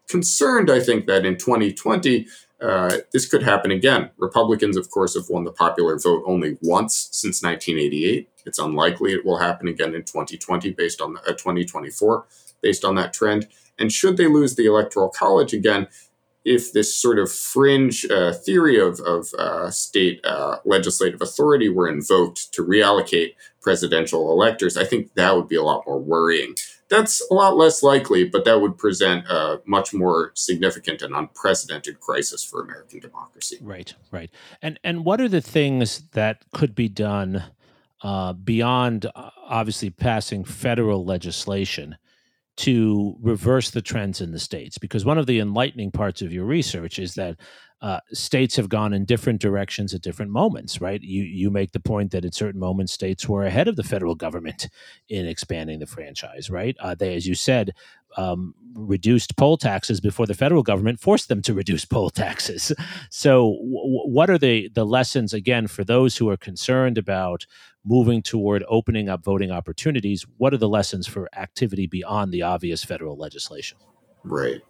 concerned, 0.09 0.71
I 0.71 0.81
think, 0.81 1.07
that 1.07 1.25
in 1.25 1.37
2020, 1.37 2.27
uh, 2.61 2.99
this 3.13 3.27
could 3.27 3.43
happen 3.43 3.71
again. 3.71 4.11
Republicans, 4.17 4.77
of 4.77 4.91
course, 4.91 5.15
have 5.15 5.29
won 5.29 5.45
the 5.45 5.53
popular 5.53 5.99
vote 5.99 6.23
only 6.27 6.57
once 6.63 7.09
since 7.13 7.43
1988. 7.43 8.29
It's 8.47 8.59
unlikely 8.59 9.13
it 9.13 9.25
will 9.25 9.39
happen 9.39 9.69
again 9.69 9.95
in 9.95 10.05
2020 10.05 10.71
based 10.73 11.01
on 11.01 11.15
the, 11.15 11.21
uh, 11.21 11.33
2024 11.33 12.27
based 12.63 12.85
on 12.85 12.95
that 12.95 13.13
trend. 13.13 13.49
And 13.79 13.93
should 13.93 14.17
they 14.17 14.27
lose 14.27 14.55
the 14.55 14.67
electoral 14.67 15.11
college 15.11 15.53
again, 15.53 15.89
if 16.47 16.73
this 16.73 16.95
sort 16.95 17.19
of 17.19 17.31
fringe 17.31 18.07
uh, 18.07 18.33
theory 18.33 18.81
of, 18.81 19.01
of 19.01 19.35
uh, 19.37 19.69
state 19.71 20.25
uh, 20.25 20.59
legislative 20.65 21.21
authority 21.21 21.69
were 21.69 21.89
invoked 21.89 22.53
to 22.55 22.65
reallocate 22.65 23.35
presidential 23.61 24.31
electors, 24.31 24.77
I 24.77 24.85
think 24.85 25.13
that 25.15 25.35
would 25.37 25.49
be 25.49 25.57
a 25.57 25.63
lot 25.63 25.83
more 25.87 25.99
worrying. 25.99 26.55
That's 26.89 27.21
a 27.31 27.35
lot 27.35 27.57
less 27.57 27.83
likely, 27.83 28.25
but 28.25 28.45
that 28.45 28.61
would 28.61 28.79
present 28.79 29.27
a 29.27 29.61
much 29.67 29.93
more 29.93 30.33
significant 30.35 31.03
and 31.03 31.15
unprecedented 31.15 32.01
crisis 32.01 32.45
for 32.45 32.63
American 32.63 33.01
democracy. 33.01 33.59
Right, 33.61 33.93
right. 34.11 34.31
And 34.63 34.79
and 34.85 35.05
what 35.05 35.21
are 35.21 35.29
the 35.29 35.41
things 35.41 36.03
that 36.13 36.45
could 36.53 36.75
be 36.75 36.89
done 36.89 37.43
uh, 38.03 38.35
beyond 38.35 39.07
uh, 39.15 39.31
obviously 39.45 39.91
passing 39.91 40.45
federal 40.45 41.05
legislation 41.05 41.97
to 42.59 43.17
reverse 43.21 43.71
the 43.71 43.83
trends 43.83 44.21
in 44.21 44.31
the 44.31 44.39
states? 44.39 44.79
Because 44.79 45.05
one 45.05 45.19
of 45.19 45.27
the 45.27 45.41
enlightening 45.41 45.91
parts 45.91 46.23
of 46.23 46.33
your 46.33 46.45
research 46.45 46.99
is 46.99 47.15
that 47.15 47.37
uh, 47.83 48.01
states 48.13 48.57
have 48.57 48.69
gone 48.71 48.95
in 48.95 49.05
different 49.05 49.41
directions 49.41 49.93
at 49.93 50.01
different 50.01 50.31
moments, 50.31 50.81
right? 50.81 51.03
You 51.03 51.23
you 51.23 51.51
make 51.51 51.73
the 51.73 51.81
point 51.81 52.11
that 52.13 52.25
at 52.25 52.35
certain 52.35 52.59
moments 52.59 52.93
states 52.93 53.29
were 53.29 53.45
ahead 53.45 53.69
of 53.69 53.77
the 53.77 53.83
federal 53.83 54.15
government 54.15 54.69
in 55.09 55.27
expanding 55.27 55.79
the 55.79 55.87
franchise, 55.87 56.49
right? 56.49 56.77
Uh, 56.81 56.95
they, 56.95 57.15
as 57.15 57.27
you 57.27 57.35
said, 57.35 57.73
um, 58.17 58.55
reduced 58.75 59.37
poll 59.37 59.59
taxes 59.59 60.01
before 60.01 60.27
the 60.27 60.35
federal 60.35 60.63
government 60.63 61.01
forced 61.01 61.29
them 61.29 61.43
to 61.43 61.53
reduce 61.53 61.85
poll 61.97 62.09
taxes. 62.09 62.73
So, 63.11 63.53
w- 63.53 64.09
what 64.09 64.31
are 64.31 64.39
the 64.39 64.71
the 64.75 64.87
lessons 64.87 65.35
again 65.35 65.67
for 65.67 65.85
those 65.85 66.17
who 66.17 66.31
are 66.31 66.37
concerned 66.39 66.97
about 66.97 67.45
moving 67.85 68.23
toward 68.23 68.65
opening 68.69 69.11
up 69.11 69.23
voting 69.23 69.51
opportunities? 69.51 70.25
What 70.39 70.55
are 70.55 70.59
the 70.59 70.69
lessons 70.69 71.07
for 71.07 71.29
activity 71.37 71.87
beyond 71.87 72.33
the 72.33 72.43
obvious 72.43 72.83
federal 72.83 73.17
legislation? 73.19 73.77
Right. 74.25 74.63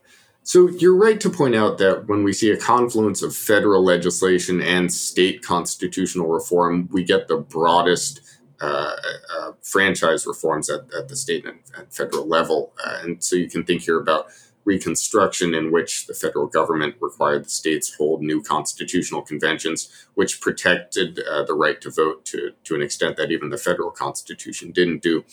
So 0.47 0.69
you're 0.69 0.95
right 0.95 1.21
to 1.23 1.29
point 1.29 1.57
out 1.57 1.79
that 1.79 2.07
when 2.07 2.23
we 2.23 2.33
see 2.33 2.53
a 2.53 2.57
confluence 2.57 3.21
of 3.21 3.35
federal 3.35 3.83
legislation 3.83 4.63
and 4.63 4.93
state 4.95 5.43
constitutional 5.43 6.29
reform, 6.29 6.89
we 6.93 7.03
get 7.03 7.27
the 7.27 7.39
broadest 7.39 8.21
uh, 8.61 8.95
uh, 9.37 9.53
franchise 9.63 10.25
reforms 10.25 10.71
at, 10.71 10.83
at, 10.97 11.09
the 11.09 11.17
state 11.17 11.45
and, 11.45 11.59
and 11.77 11.93
federal 11.93 12.29
level. 12.29 12.73
Uh, 12.87 12.99
and 13.03 13.25
so 13.25 13.35
you 13.35 13.51
can 13.51 13.65
think 13.65 13.83
here 13.83 13.99
about 14.01 14.29
Reconstruction, 14.65 15.53
in 15.53 15.73
which 15.73 16.07
the 16.07 16.15
federal 16.15 16.47
government 16.47 16.95
required 17.01 17.45
the 17.45 17.51
states 17.51 17.95
hold 17.95 18.23
new 18.23 18.41
constitutional 18.41 19.23
conventions, 19.23 20.07
which 20.15 20.41
protected 20.41 21.21
uh, 21.29 21.43
the 21.43 21.55
right 21.55 21.81
to 21.81 21.91
vote 21.91 22.25
to, 22.27 22.53
to 22.63 22.75
an 22.77 22.83
extent 22.83 23.17
that 23.17 23.33
even 23.33 23.51
the 23.51 23.59
federal 23.59 23.91
constitution 23.91 24.71
didn't 24.71 25.03
do. 25.03 25.25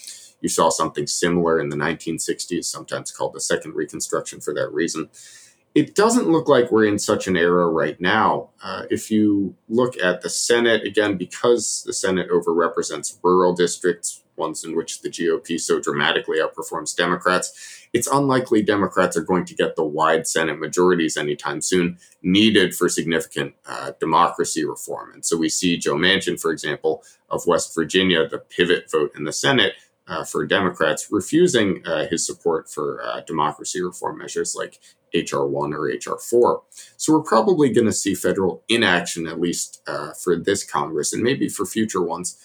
You 0.44 0.50
saw 0.50 0.70
something 0.70 1.08
similar 1.08 1.60
in 1.60 1.70
the 1.70 1.78
1960s, 1.78 2.66
sometimes 2.66 3.12
called 3.12 3.34
the 3.34 3.40
Second 3.40 3.76
Reconstruction 3.76 4.42
for 4.42 4.54
that 4.54 4.74
reason. 4.74 5.10
It 5.74 5.96
doesn't 5.96 6.30
look 6.30 6.50
like 6.50 6.70
we're 6.70 6.86
in 6.86 7.00
such 7.00 7.28
an 7.28 7.38
era 7.38 7.68
right 7.68 8.00
now. 8.00 8.50
Uh, 8.62 8.84
if 8.92 9.10
you 9.10 9.56
look 9.70 9.98
at 9.98 10.22
the 10.22 10.30
Senate, 10.30 10.84
again, 10.84 11.18
because 11.18 11.84
the 11.88 11.94
Senate 11.94 12.30
overrepresents 12.30 13.18
rural 13.24 13.54
districts, 13.54 14.22
ones 14.36 14.66
in 14.66 14.76
which 14.76 15.02
the 15.02 15.10
GOP 15.10 15.60
so 15.60 15.80
dramatically 15.80 16.40
outperforms 16.40 16.96
Democrats, 16.96 17.88
it's 17.94 18.08
unlikely 18.08 18.64
Democrats 18.64 19.16
are 19.16 19.22
going 19.22 19.46
to 19.46 19.56
get 19.56 19.78
the 19.78 19.84
wide 19.84 20.28
Senate 20.28 20.60
majorities 20.60 21.16
anytime 21.16 21.62
soon 21.62 21.98
needed 22.22 22.76
for 22.76 22.90
significant 22.90 23.54
uh, 23.66 23.92
democracy 24.00 24.66
reform. 24.66 25.14
And 25.14 25.26
so 25.26 25.38
we 25.38 25.48
see 25.48 25.78
Joe 25.78 25.96
Manchin, 25.96 26.40
for 26.40 26.52
example, 26.52 27.02
of 27.30 27.48
West 27.48 27.74
Virginia, 27.74 28.28
the 28.28 28.40
pivot 28.40 28.92
vote 28.92 29.14
in 29.16 29.24
the 29.24 29.34
Senate, 29.34 29.74
uh, 30.08 30.24
for 30.24 30.46
Democrats 30.46 31.08
refusing 31.12 31.82
uh, 31.86 32.08
his 32.08 32.26
support 32.26 32.70
for 32.70 33.02
uh, 33.04 33.22
democracy 33.22 33.82
reform 33.82 34.18
measures 34.18 34.56
like 34.56 34.80
HR 35.14 35.46
1 35.46 35.74
or 35.74 35.84
HR 35.84 36.18
4. 36.20 36.62
So 36.98 37.14
we're 37.14 37.24
probably 37.24 37.70
going 37.70 37.86
to 37.86 37.94
see 37.94 38.16
federal 38.16 38.64
inaction, 38.68 39.28
at 39.28 39.40
least 39.40 39.82
uh, 39.88 40.12
for 40.14 40.36
this 40.36 40.64
Congress 40.64 41.14
and 41.14 41.24
maybe 41.24 41.48
for 41.48 41.66
future 41.66 42.02
ones. 42.02 42.38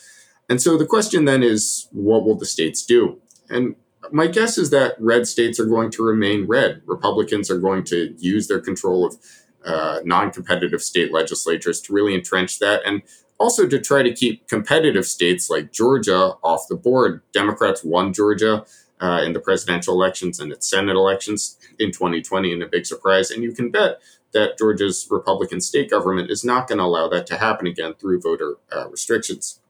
And 0.48 0.62
so 0.62 0.76
the 0.76 0.86
question 0.86 1.24
then 1.24 1.42
is 1.42 1.88
what 1.92 2.24
will 2.24 2.36
the 2.36 2.46
states 2.46 2.84
do? 2.84 3.20
And 3.50 3.76
my 4.12 4.26
guess 4.26 4.56
is 4.58 4.70
that 4.70 4.94
red 4.98 5.26
states 5.26 5.58
are 5.58 5.66
going 5.66 5.90
to 5.92 6.02
remain 6.02 6.46
red. 6.46 6.82
Republicans 6.86 7.50
are 7.50 7.58
going 7.58 7.84
to 7.84 8.14
use 8.18 8.48
their 8.48 8.60
control 8.60 9.04
of 9.06 9.16
uh, 9.64 10.00
non 10.04 10.30
competitive 10.30 10.82
state 10.82 11.12
legislatures 11.12 11.80
to 11.82 11.92
really 11.92 12.14
entrench 12.14 12.58
that. 12.60 12.80
And 12.86 13.02
also 13.38 13.66
to 13.66 13.78
try 13.78 14.02
to 14.02 14.12
keep 14.12 14.48
competitive 14.48 15.06
states 15.06 15.48
like 15.48 15.72
Georgia 15.72 16.34
off 16.42 16.66
the 16.68 16.76
board. 16.76 17.22
Democrats 17.32 17.84
won 17.84 18.12
Georgia 18.12 18.64
uh, 19.00 19.22
in 19.24 19.32
the 19.32 19.40
presidential 19.40 19.94
elections 19.94 20.40
and 20.40 20.52
its 20.52 20.68
Senate 20.68 20.96
elections 20.96 21.56
in 21.78 21.92
2020 21.92 22.52
in 22.52 22.62
a 22.62 22.66
big 22.66 22.84
surprise. 22.84 23.30
And 23.30 23.42
you 23.42 23.52
can 23.52 23.70
bet 23.70 24.00
that 24.32 24.58
Georgia's 24.58 25.06
Republican 25.10 25.60
state 25.60 25.90
government 25.90 26.30
is 26.30 26.44
not 26.44 26.68
going 26.68 26.78
to 26.78 26.84
allow 26.84 27.08
that 27.08 27.26
to 27.28 27.36
happen 27.36 27.66
again 27.66 27.94
through 27.94 28.20
voter 28.20 28.56
uh, 28.74 28.88
restrictions. 28.88 29.60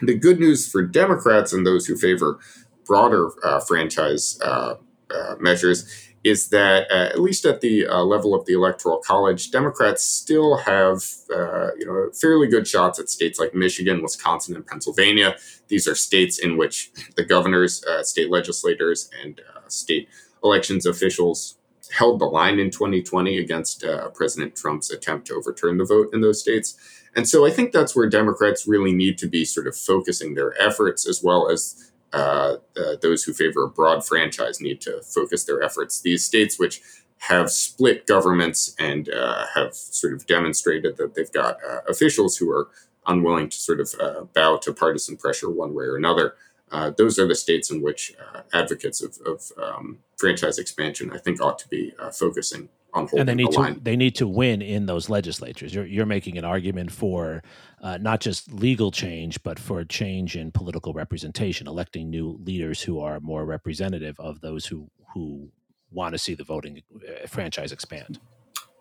The 0.00 0.14
good 0.14 0.40
news 0.40 0.70
for 0.70 0.82
Democrats 0.82 1.52
and 1.52 1.66
those 1.66 1.86
who 1.86 1.96
favor 1.96 2.38
broader 2.84 3.30
uh, 3.44 3.60
franchise 3.60 4.38
uh, 4.42 4.76
uh, 5.14 5.34
measures 5.38 6.13
is 6.24 6.48
that 6.48 6.90
uh, 6.90 7.10
at 7.10 7.20
least 7.20 7.44
at 7.44 7.60
the 7.60 7.86
uh, 7.86 8.02
level 8.02 8.34
of 8.34 8.46
the 8.46 8.54
electoral 8.54 8.98
college, 8.98 9.50
Democrats 9.50 10.02
still 10.02 10.56
have 10.56 11.02
uh, 11.32 11.74
you 11.78 11.84
know 11.84 12.10
fairly 12.18 12.48
good 12.48 12.66
shots 12.66 12.98
at 12.98 13.10
states 13.10 13.38
like 13.38 13.54
Michigan, 13.54 14.02
Wisconsin, 14.02 14.56
and 14.56 14.66
Pennsylvania. 14.66 15.36
These 15.68 15.86
are 15.86 15.94
states 15.94 16.38
in 16.38 16.56
which 16.56 16.90
the 17.16 17.24
governors, 17.24 17.84
uh, 17.84 18.02
state 18.02 18.30
legislators, 18.30 19.10
and 19.22 19.40
uh, 19.54 19.68
state 19.68 20.08
elections 20.42 20.86
officials 20.86 21.58
held 21.92 22.20
the 22.20 22.24
line 22.24 22.58
in 22.58 22.70
2020 22.70 23.38
against 23.38 23.84
uh, 23.84 24.08
President 24.10 24.56
Trump's 24.56 24.90
attempt 24.90 25.26
to 25.26 25.34
overturn 25.34 25.76
the 25.76 25.84
vote 25.84 26.08
in 26.14 26.22
those 26.22 26.40
states. 26.40 26.76
And 27.14 27.28
so 27.28 27.46
I 27.46 27.50
think 27.50 27.72
that's 27.72 27.94
where 27.94 28.08
Democrats 28.08 28.66
really 28.66 28.92
need 28.92 29.18
to 29.18 29.28
be 29.28 29.44
sort 29.44 29.66
of 29.66 29.76
focusing 29.76 30.34
their 30.34 30.60
efforts, 30.60 31.06
as 31.06 31.22
well 31.22 31.48
as 31.48 31.92
uh, 32.14 32.58
uh, 32.76 32.94
those 33.02 33.24
who 33.24 33.32
favor 33.32 33.64
a 33.64 33.68
broad 33.68 34.06
franchise 34.06 34.60
need 34.60 34.80
to 34.80 35.02
focus 35.02 35.44
their 35.44 35.62
efforts. 35.62 36.00
These 36.00 36.24
states, 36.24 36.60
which 36.60 36.80
have 37.18 37.50
split 37.50 38.06
governments 38.06 38.74
and 38.78 39.08
uh, 39.08 39.46
have 39.54 39.74
sort 39.74 40.12
of 40.12 40.24
demonstrated 40.26 40.96
that 40.96 41.14
they've 41.14 41.32
got 41.32 41.56
uh, 41.68 41.80
officials 41.88 42.36
who 42.36 42.50
are 42.52 42.68
unwilling 43.06 43.48
to 43.48 43.56
sort 43.56 43.80
of 43.80 43.94
uh, 44.00 44.20
bow 44.32 44.56
to 44.58 44.72
partisan 44.72 45.16
pressure 45.16 45.50
one 45.50 45.74
way 45.74 45.84
or 45.84 45.96
another. 45.96 46.36
Uh, 46.70 46.90
those 46.96 47.18
are 47.18 47.26
the 47.26 47.34
states 47.34 47.70
in 47.70 47.82
which 47.82 48.14
advocates 48.52 49.02
of, 49.02 49.18
of 49.26 49.52
um, 49.60 49.98
franchise 50.16 50.58
expansion, 50.58 51.10
I 51.12 51.18
think, 51.18 51.40
ought 51.40 51.58
to 51.60 51.68
be 51.68 51.94
focusing 52.12 52.68
and 52.94 53.28
they 53.28 53.34
need 53.34 53.52
the 53.52 53.58
line. 53.58 53.74
to 53.74 53.80
they 53.80 53.96
need 53.96 54.14
to 54.16 54.28
win 54.28 54.62
in 54.62 54.86
those 54.86 55.08
legislatures. 55.08 55.74
You're 55.74 55.86
you're 55.86 56.06
making 56.06 56.38
an 56.38 56.44
argument 56.44 56.92
for 56.92 57.42
uh, 57.82 57.98
not 57.98 58.20
just 58.20 58.52
legal 58.52 58.90
change, 58.90 59.42
but 59.42 59.58
for 59.58 59.80
a 59.80 59.84
change 59.84 60.36
in 60.36 60.52
political 60.52 60.92
representation, 60.92 61.66
electing 61.66 62.10
new 62.10 62.38
leaders 62.42 62.82
who 62.82 63.00
are 63.00 63.20
more 63.20 63.44
representative 63.44 64.18
of 64.18 64.40
those 64.40 64.66
who 64.66 64.88
who 65.12 65.50
want 65.90 66.12
to 66.14 66.18
see 66.18 66.34
the 66.34 66.44
voting 66.44 66.82
uh, 66.94 67.26
franchise 67.26 67.72
expand. 67.72 68.20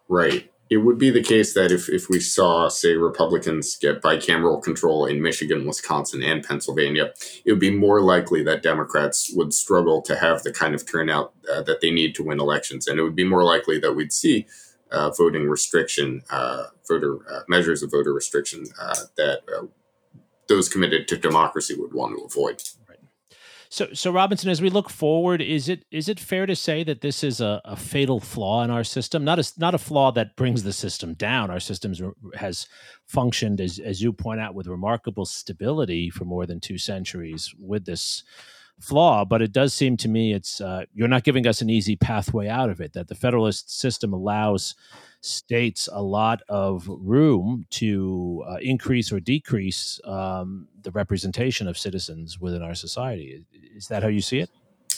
Right. 0.08 0.52
It 0.70 0.78
would 0.78 0.98
be 0.98 1.12
the 1.12 1.22
case 1.22 1.54
that 1.54 1.72
if, 1.72 1.90
if 1.90 2.10
we 2.10 2.20
saw, 2.20 2.68
say, 2.68 2.96
Republicans 2.96 3.76
get 3.76 4.02
bicameral 4.02 4.64
control 4.64 5.06
in 5.06 5.22
Michigan, 5.22 5.68
Wisconsin, 5.68 6.24
and 6.24 6.44
Pennsylvania, 6.44 7.14
it 7.46 7.52
would 7.52 7.60
be 7.60 7.70
more 7.70 8.02
likely 8.02 8.44
that 8.44 8.64
Democrats 8.64 9.32
would 9.36 9.54
struggle 9.54 10.02
to 10.02 10.16
have 10.16 10.42
the 10.42 10.54
kind 10.54 10.74
of 10.74 10.90
turnout 10.90 11.34
uh, 11.54 11.62
that 11.64 11.82
they 11.82 11.92
need 11.92 12.16
to 12.16 12.24
win 12.24 12.40
elections. 12.40 12.88
And 12.88 12.98
it 12.98 13.04
would 13.04 13.16
be 13.16 13.28
more 13.28 13.44
likely 13.44 13.78
that 13.80 13.94
we'd 13.94 14.14
see 14.14 14.48
uh, 14.90 15.10
voting 15.12 15.50
restriction, 15.50 16.24
uh, 16.30 16.68
voter 16.88 17.18
uh, 17.30 17.42
measures 17.48 17.84
of 17.84 17.92
voter 17.92 18.14
restriction 18.14 18.66
uh, 18.80 18.96
that 19.18 19.42
uh, 19.56 19.66
those 20.48 20.70
committed 20.70 21.08
to 21.08 21.18
democracy 21.18 21.76
would 21.76 21.94
want 21.94 22.18
to 22.18 22.24
avoid. 22.24 22.64
So, 23.74 23.88
so 23.92 24.12
Robinson, 24.12 24.52
as 24.52 24.62
we 24.62 24.70
look 24.70 24.88
forward, 24.88 25.42
is 25.42 25.68
it 25.68 25.84
is 25.90 26.08
it 26.08 26.20
fair 26.20 26.46
to 26.46 26.56
say 26.56 26.84
that 26.84 27.02
this 27.02 27.24
is 27.24 27.42
a, 27.42 27.60
a 27.66 27.76
fatal 27.76 28.20
flaw 28.20 28.64
in 28.64 28.70
our 28.70 28.84
system? 28.84 29.26
Not 29.26 29.40
a 29.40 29.52
not 29.58 29.74
a 29.74 29.80
flaw 29.80 30.12
that 30.12 30.36
brings 30.36 30.62
the 30.62 30.72
system 30.72 31.16
down. 31.16 31.50
Our 31.50 31.60
system 31.60 31.96
has 32.36 32.68
functioned, 33.08 33.60
as 33.60 33.80
as 33.80 34.00
you 34.00 34.14
point 34.14 34.42
out, 34.42 34.54
with 34.54 34.68
remarkable 34.68 35.26
stability 35.26 36.12
for 36.12 36.24
more 36.24 36.46
than 36.46 36.60
two 36.60 36.78
centuries. 36.78 37.52
With 37.58 37.86
this 37.86 38.24
flaw, 38.80 39.26
but 39.26 39.42
it 39.42 39.52
does 39.52 39.74
seem 39.74 39.98
to 39.98 40.08
me 40.08 40.34
it's 40.34 40.62
uh, 40.62 40.84
you're 40.94 41.08
not 41.08 41.24
giving 41.24 41.48
us 41.48 41.60
an 41.60 41.72
easy 41.72 41.96
pathway 41.96 42.48
out 42.48 42.70
of 42.70 42.80
it. 42.80 42.94
That 42.94 43.08
the 43.08 43.16
federalist 43.16 43.76
system 43.76 44.14
allows 44.14 44.76
states 45.26 45.88
a 45.92 46.02
lot 46.02 46.42
of 46.50 46.86
room 46.88 47.66
to 47.72 48.44
uh, 48.48 48.58
increase 48.62 49.12
or 49.12 49.20
decrease 49.20 50.00
um, 50.06 50.68
the 50.82 50.92
representation 50.92 51.68
of 51.68 51.78
citizens 51.78 52.40
within 52.40 52.62
our 52.62 52.76
society. 52.76 53.46
Is 53.76 53.88
that 53.88 54.04
how 54.04 54.10
you 54.10 54.22
see 54.22 54.40
it? 54.40 54.50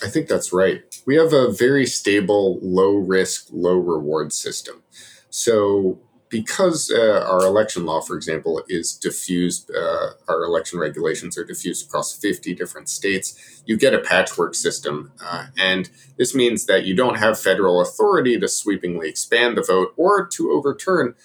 I 0.03 0.09
think 0.09 0.27
that's 0.27 0.51
right. 0.51 0.81
We 1.05 1.15
have 1.15 1.31
a 1.31 1.51
very 1.51 1.85
stable, 1.85 2.59
low 2.61 2.95
risk, 2.95 3.47
low 3.51 3.77
reward 3.77 4.33
system. 4.33 4.83
So 5.29 5.99
because 6.29 6.91
uh, 6.91 7.25
our 7.29 7.45
election 7.45 7.85
law, 7.85 8.01
for 8.01 8.15
example, 8.15 8.63
is 8.67 8.93
diffused, 8.93 9.71
uh, 9.71 10.11
our 10.27 10.43
election 10.43 10.79
regulations 10.79 11.37
are 11.37 11.45
diffused 11.45 11.87
across 11.87 12.17
50 12.17 12.55
different 12.55 12.89
states, 12.89 13.61
you 13.65 13.77
get 13.77 13.93
a 13.93 13.99
patchwork 13.99 14.55
system. 14.55 15.11
Uh, 15.23 15.47
and 15.57 15.89
this 16.17 16.33
means 16.33 16.65
that 16.65 16.85
you 16.85 16.95
don't 16.95 17.17
have 17.17 17.39
federal 17.39 17.79
authority 17.79 18.39
to 18.39 18.47
sweepingly 18.47 19.07
expand 19.07 19.57
the 19.57 19.61
vote 19.63 19.93
or 19.97 20.25
to 20.27 20.51
overturn 20.51 21.15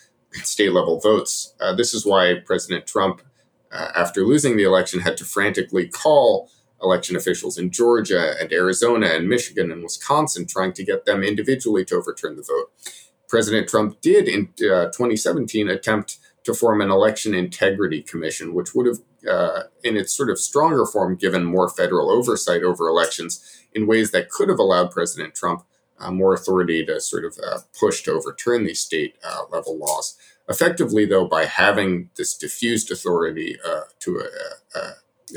state 0.43 0.73
level 0.73 1.01
votes. 1.01 1.55
Uh, 1.61 1.75
this 1.75 1.95
is 1.95 2.05
why 2.05 2.35
President 2.45 2.87
Trump, 2.87 3.23
uh, 3.73 3.89
after 3.97 4.25
losing 4.25 4.57
the 4.57 4.65
election, 4.65 5.01
had 5.01 5.17
to 5.17 5.25
frantically 5.25 5.89
call 5.89 6.51
election 6.83 7.17
officials 7.17 7.59
in 7.59 7.71
Georgia 7.71 8.35
and 8.41 8.53
Arizona 8.53 9.09
and 9.09 9.29
Michigan 9.29 9.71
and 9.71 9.83
Wisconsin, 9.83 10.47
trying 10.47 10.73
to 10.75 10.85
get 10.85 11.05
them 11.05 11.23
individually 11.23 11.85
to 11.87 11.97
overturn 11.97 12.37
the 12.37 12.43
vote. 12.43 12.71
President 13.31 13.69
Trump 13.69 14.01
did 14.01 14.29
in 14.29 14.49
uh, 14.59 14.91
2017 14.91 15.71
attempt 15.71 16.19
to 16.43 16.53
form 16.53 16.81
an 16.81 16.91
election 16.91 17.33
integrity 17.33 18.03
commission, 18.03 18.55
which 18.55 18.75
would 18.75 18.87
have, 18.87 18.99
uh, 19.29 19.63
in 19.85 19.97
its 19.97 20.15
sort 20.15 20.31
of 20.31 20.39
stronger 20.39 20.85
form, 20.85 21.15
given 21.15 21.45
more 21.45 21.69
federal 21.69 22.11
oversight 22.11 22.65
over 22.65 22.89
elections 22.89 23.65
in 23.73 23.87
ways 23.87 24.11
that 24.11 24.31
could 24.31 24.49
have 24.49 24.59
allowed 24.59 24.91
President 24.91 25.35
Trump 25.35 25.65
uh, 26.01 26.11
more 26.11 26.35
authority 26.35 26.85
to 26.85 27.01
sort 27.01 27.25
of 27.25 27.39
uh, 27.47 27.59
push 27.79 28.03
to 28.03 28.13
overturn 28.13 28.65
these 28.65 28.81
state 28.81 29.15
uh, 29.23 29.43
level 29.53 29.79
laws. 29.79 30.17
Effectively, 30.49 31.05
though, 31.05 31.27
by 31.27 31.45
having 31.45 32.11
this 32.17 32.37
diffused 32.37 32.91
authority 32.91 33.57
uh, 33.65 33.83
to 34.01 34.23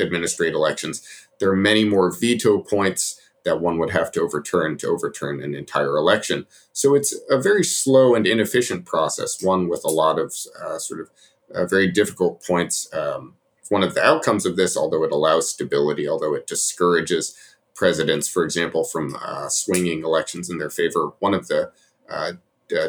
administrate 0.02 0.54
elections, 0.54 1.06
there 1.40 1.52
are 1.52 1.56
many 1.56 1.86
more 1.86 2.12
veto 2.12 2.60
points 2.60 3.20
that 3.46 3.60
one 3.60 3.78
would 3.78 3.92
have 3.92 4.12
to 4.14 4.22
overturn 4.22 4.78
to 4.78 4.88
overturn 4.88 5.44
an 5.44 5.54
entire 5.54 5.98
election. 5.98 6.46
So 6.72 6.96
it's 6.96 7.14
a 7.30 7.40
very 7.42 7.64
slow 7.64 8.16
and 8.16 8.26
inefficient 8.26 8.86
process, 8.86 9.42
one 9.42 9.68
with 9.68 9.84
a 9.84 9.90
lot 9.90 10.20
of 10.20 10.34
uh, 10.62 10.80
sort 10.80 11.02
of 11.02 11.10
uh, 11.54 11.66
very 11.66 11.92
difficult 11.92 12.44
points. 12.46 12.92
Um, 12.94 13.36
one 13.70 13.84
of 13.84 13.96
the 13.96 14.04
outcomes 14.04 14.46
of 14.46 14.56
this, 14.56 14.78
although 14.78 15.04
it 15.04 15.12
allows 15.12 15.50
stability, 15.50 16.08
although 16.08 16.34
it 16.34 16.48
discourages 16.48 17.36
presidents, 17.76 18.28
for 18.28 18.44
example, 18.44 18.84
from 18.84 19.18
uh, 19.22 19.50
swinging 19.50 20.04
elections 20.04 20.50
in 20.50 20.58
their 20.58 20.70
favor, 20.70 21.12
one 21.20 21.34
of 21.34 21.48
the 21.48 21.72
uh, 22.10 22.34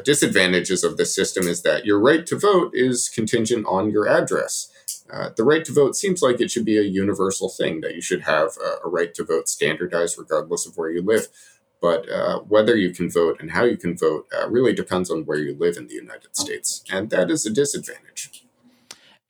disadvantages 0.05 0.85
of 0.85 0.97
the 0.97 1.07
system 1.07 1.47
is 1.47 1.63
that 1.63 1.85
your 1.85 1.99
right 1.99 2.27
to 2.27 2.39
vote 2.39 2.71
is 2.75 3.09
contingent 3.09 3.67
on 3.67 3.91
your 3.91 4.09
address. 4.09 4.71
Uh, 5.15 5.31
the 5.37 5.45
right 5.45 5.65
to 5.65 5.73
vote 5.73 5.95
seems 5.95 6.23
like 6.23 6.41
it 6.41 6.51
should 6.51 6.65
be 6.65 6.77
a 6.77 6.83
universal 6.83 7.49
thing 7.49 7.81
that 7.83 7.95
you 7.95 8.01
should 8.01 8.23
have 8.23 8.57
a, 8.57 8.87
a 8.87 8.91
right 8.91 9.15
to 9.15 9.23
vote 9.23 9.49
standardized 9.49 10.19
regardless 10.19 10.67
of 10.67 10.77
where 10.77 10.91
you 10.91 11.03
live. 11.03 11.29
But 11.81 12.11
uh, 12.11 12.41
whether 12.41 12.75
you 12.75 12.91
can 12.91 13.09
vote 13.09 13.37
and 13.41 13.53
how 13.53 13.65
you 13.65 13.77
can 13.77 13.97
vote 13.97 14.27
uh, 14.37 14.49
really 14.49 14.73
depends 14.73 15.11
on 15.11 15.25
where 15.25 15.39
you 15.39 15.55
live 15.57 15.77
in 15.77 15.87
the 15.87 15.95
United 15.95 16.35
States, 16.35 16.83
and 16.91 17.11
that 17.11 17.31
is 17.31 17.47
a 17.47 17.51
disadvantage. 17.51 18.45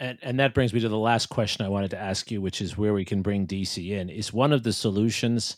And 0.00 0.18
and 0.22 0.40
that 0.40 0.54
brings 0.54 0.72
me 0.72 0.80
to 0.80 0.88
the 0.88 0.96
last 0.96 1.26
question 1.26 1.66
I 1.66 1.68
wanted 1.68 1.90
to 1.90 1.98
ask 1.98 2.30
you, 2.30 2.40
which 2.40 2.62
is 2.62 2.78
where 2.78 2.94
we 2.94 3.04
can 3.04 3.20
bring 3.20 3.46
DC 3.46 3.90
in. 3.90 4.08
Is 4.08 4.32
one 4.32 4.52
of 4.52 4.62
the 4.62 4.72
solutions 4.72 5.56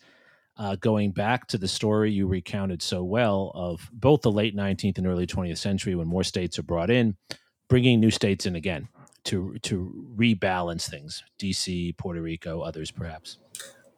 uh, 0.56 0.74
going 0.76 1.12
back 1.12 1.46
to 1.48 1.58
the 1.58 1.68
story 1.68 2.10
you 2.10 2.26
recounted 2.26 2.82
so 2.82 3.04
well 3.04 3.52
of 3.54 3.90
both 3.92 4.22
the 4.22 4.32
late 4.32 4.56
19th 4.56 4.98
and 4.98 5.06
early 5.06 5.26
20th 5.26 5.58
century 5.58 5.94
when 5.94 6.08
more 6.08 6.24
states 6.24 6.58
are 6.58 6.62
brought 6.62 6.90
in, 6.90 7.14
bringing 7.68 8.00
new 8.00 8.10
states 8.10 8.46
in 8.46 8.56
again 8.56 8.88
to 9.26 9.58
to 9.62 10.08
rebalance 10.16 10.88
things. 10.88 11.22
DC, 11.38 11.96
Puerto 11.96 12.20
Rico, 12.20 12.60
others 12.60 12.90
perhaps. 12.90 13.38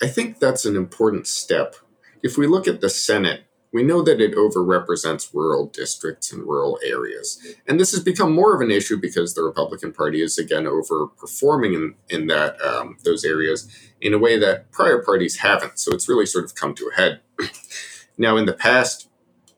I 0.02 0.06
think 0.08 0.38
that's 0.38 0.64
an 0.64 0.76
important 0.76 1.26
step. 1.26 1.76
If 2.22 2.36
we 2.36 2.46
look 2.46 2.68
at 2.68 2.80
the 2.80 2.90
Senate, 2.90 3.42
we 3.72 3.82
know 3.82 4.02
that 4.02 4.20
it 4.20 4.34
overrepresents 4.34 5.34
rural 5.34 5.66
districts 5.66 6.32
and 6.32 6.42
rural 6.42 6.78
areas. 6.84 7.38
And 7.66 7.78
this 7.78 7.90
has 7.92 8.02
become 8.02 8.32
more 8.32 8.54
of 8.54 8.60
an 8.60 8.70
issue 8.70 8.96
because 8.96 9.34
the 9.34 9.42
Republican 9.42 9.92
Party 9.92 10.22
is 10.22 10.38
again 10.38 10.64
overperforming 10.64 11.74
in, 11.74 11.94
in 12.08 12.26
that 12.28 12.60
um, 12.62 12.96
those 13.04 13.24
areas 13.24 13.68
in 14.00 14.14
a 14.14 14.18
way 14.18 14.38
that 14.38 14.70
prior 14.72 15.02
parties 15.02 15.38
haven't. 15.38 15.78
So 15.78 15.92
it's 15.92 16.08
really 16.08 16.26
sort 16.26 16.44
of 16.44 16.54
come 16.54 16.74
to 16.76 16.90
a 16.92 16.96
head. 16.96 17.20
now, 18.18 18.36
in 18.36 18.46
the 18.46 18.54
past, 18.54 19.08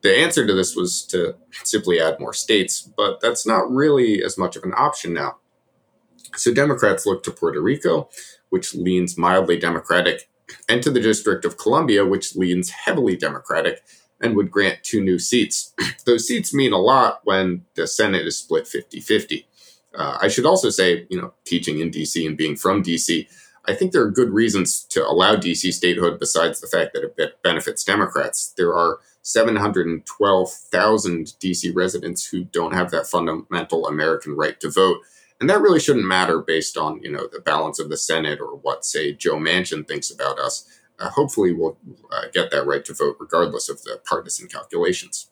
the 0.01 0.17
answer 0.17 0.45
to 0.45 0.53
this 0.53 0.75
was 0.75 1.03
to 1.07 1.35
simply 1.63 2.01
add 2.01 2.19
more 2.19 2.33
states, 2.33 2.81
but 2.81 3.21
that's 3.21 3.45
not 3.45 3.71
really 3.71 4.23
as 4.23 4.37
much 4.37 4.55
of 4.55 4.63
an 4.63 4.73
option 4.75 5.13
now. 5.13 5.37
So 6.35 6.53
Democrats 6.53 7.05
look 7.05 7.23
to 7.23 7.31
Puerto 7.31 7.61
Rico, 7.61 8.09
which 8.49 8.73
leans 8.73 9.17
mildly 9.17 9.57
Democratic, 9.57 10.29
and 10.67 10.83
to 10.83 10.91
the 10.91 11.01
District 11.01 11.45
of 11.45 11.57
Columbia, 11.57 12.05
which 12.05 12.35
leans 12.35 12.69
heavily 12.69 13.15
Democratic 13.15 13.81
and 14.19 14.35
would 14.35 14.51
grant 14.51 14.83
two 14.83 15.01
new 15.01 15.17
seats. 15.17 15.73
Those 16.05 16.27
seats 16.27 16.53
mean 16.53 16.73
a 16.73 16.77
lot 16.77 17.21
when 17.23 17.65
the 17.75 17.87
Senate 17.87 18.27
is 18.27 18.37
split 18.37 18.67
50 18.67 18.99
50. 18.99 19.47
Uh, 19.93 20.17
I 20.21 20.29
should 20.29 20.45
also 20.45 20.69
say, 20.69 21.05
you 21.09 21.19
know, 21.19 21.33
teaching 21.45 21.79
in 21.79 21.91
DC 21.91 22.25
and 22.25 22.37
being 22.37 22.55
from 22.55 22.81
DC, 22.81 23.27
I 23.65 23.73
think 23.73 23.91
there 23.91 24.03
are 24.03 24.09
good 24.09 24.31
reasons 24.31 24.85
to 24.89 25.05
allow 25.05 25.35
DC 25.35 25.73
statehood 25.73 26.17
besides 26.19 26.61
the 26.61 26.67
fact 26.67 26.93
that 26.93 27.03
it 27.03 27.43
benefits 27.43 27.83
Democrats. 27.83 28.53
There 28.57 28.73
are 28.73 28.99
712,000 29.23 31.33
DC 31.39 31.75
residents 31.75 32.25
who 32.25 32.45
don't 32.45 32.73
have 32.73 32.89
that 32.91 33.05
fundamental 33.05 33.85
American 33.85 34.35
right 34.35 34.59
to 34.61 34.71
vote 34.71 35.01
and 35.41 35.49
that 35.49 35.59
really 35.59 35.79
shouldn't 35.79 36.05
matter 36.05 36.39
based 36.39 36.77
on, 36.77 37.01
you 37.01 37.11
know, 37.11 37.27
the 37.31 37.39
balance 37.39 37.79
of 37.79 37.89
the 37.89 37.97
Senate 37.97 38.39
or 38.39 38.55
what, 38.57 38.85
say, 38.85 39.11
Joe 39.11 39.37
Manchin 39.37 39.87
thinks 39.87 40.11
about 40.11 40.37
us. 40.37 40.69
Uh, 40.99 41.09
hopefully, 41.09 41.51
we'll 41.51 41.79
uh, 42.11 42.25
get 42.31 42.51
that 42.51 42.67
right 42.67 42.85
to 42.85 42.93
vote 42.93 43.17
regardless 43.19 43.67
of 43.67 43.81
the 43.81 43.99
partisan 44.05 44.47
calculations. 44.47 45.30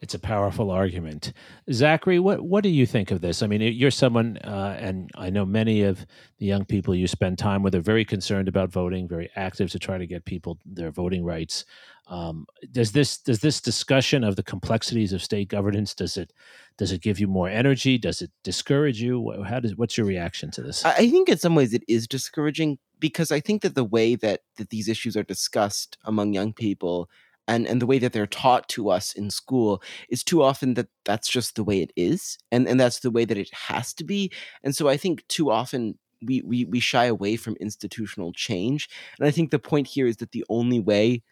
It's 0.00 0.14
a 0.14 0.18
powerful 0.18 0.70
argument. 0.70 1.32
Zachary, 1.72 2.18
what, 2.18 2.42
what 2.42 2.62
do 2.62 2.68
you 2.68 2.86
think 2.86 3.10
of 3.10 3.20
this? 3.20 3.42
I 3.42 3.46
mean, 3.46 3.60
you're 3.60 3.90
someone, 3.90 4.38
uh, 4.38 4.76
and 4.80 5.10
I 5.16 5.30
know 5.30 5.44
many 5.44 5.82
of 5.82 6.06
the 6.38 6.46
young 6.46 6.64
people 6.64 6.94
you 6.94 7.06
spend 7.06 7.38
time 7.38 7.62
with 7.62 7.74
are 7.74 7.80
very 7.80 8.04
concerned 8.04 8.48
about 8.48 8.70
voting, 8.70 9.08
very 9.08 9.30
active 9.34 9.70
to 9.70 9.78
try 9.78 9.98
to 9.98 10.06
get 10.06 10.24
people 10.24 10.58
their 10.64 10.90
voting 10.90 11.24
rights. 11.24 11.64
Um, 12.06 12.46
does 12.72 12.92
this 12.92 13.18
does 13.18 13.40
this 13.40 13.60
discussion 13.60 14.24
of 14.24 14.36
the 14.36 14.42
complexities 14.42 15.12
of 15.12 15.22
state 15.22 15.48
governance 15.48 15.94
does 15.94 16.16
it 16.16 16.32
does 16.78 16.90
it 16.90 17.02
give 17.02 17.20
you 17.20 17.26
more 17.26 17.50
energy? 17.50 17.98
Does 17.98 18.22
it 18.22 18.30
discourage 18.42 19.02
you? 19.02 19.44
How 19.46 19.60
does 19.60 19.76
what's 19.76 19.98
your 19.98 20.06
reaction 20.06 20.50
to 20.52 20.62
this? 20.62 20.84
I 20.86 21.10
think 21.10 21.28
in 21.28 21.36
some 21.36 21.54
ways 21.54 21.74
it 21.74 21.82
is 21.86 22.06
discouraging 22.08 22.78
because 22.98 23.30
I 23.30 23.40
think 23.40 23.60
that 23.60 23.74
the 23.74 23.84
way 23.84 24.14
that 24.16 24.40
that 24.56 24.70
these 24.70 24.88
issues 24.88 25.16
are 25.16 25.22
discussed 25.22 25.98
among 26.04 26.32
young 26.32 26.54
people 26.54 27.10
and 27.48 27.66
and 27.66 27.82
the 27.82 27.86
way 27.86 27.98
that 27.98 28.12
they're 28.12 28.26
taught 28.26 28.68
to 28.68 28.90
us 28.90 29.12
in 29.14 29.30
school 29.30 29.82
is 30.08 30.22
too 30.22 30.42
often 30.42 30.74
that 30.74 30.88
that's 31.04 31.28
just 31.28 31.56
the 31.56 31.64
way 31.64 31.80
it 31.80 31.92
is 31.96 32.38
and 32.52 32.68
and 32.68 32.78
that's 32.78 33.00
the 33.00 33.10
way 33.10 33.24
that 33.24 33.38
it 33.38 33.50
has 33.52 33.92
to 33.94 34.04
be 34.04 34.30
and 34.62 34.76
so 34.76 34.88
i 34.88 34.96
think 34.96 35.26
too 35.26 35.50
often 35.50 35.98
we 36.22 36.42
we, 36.42 36.64
we 36.64 36.80
shy 36.80 37.06
away 37.06 37.36
from 37.36 37.56
institutional 37.60 38.32
change 38.32 38.88
and 39.18 39.26
i 39.26 39.30
think 39.30 39.50
the 39.50 39.58
point 39.58 39.86
here 39.86 40.06
is 40.06 40.18
that 40.18 40.32
the 40.32 40.44
only 40.48 40.78
way 40.78 41.22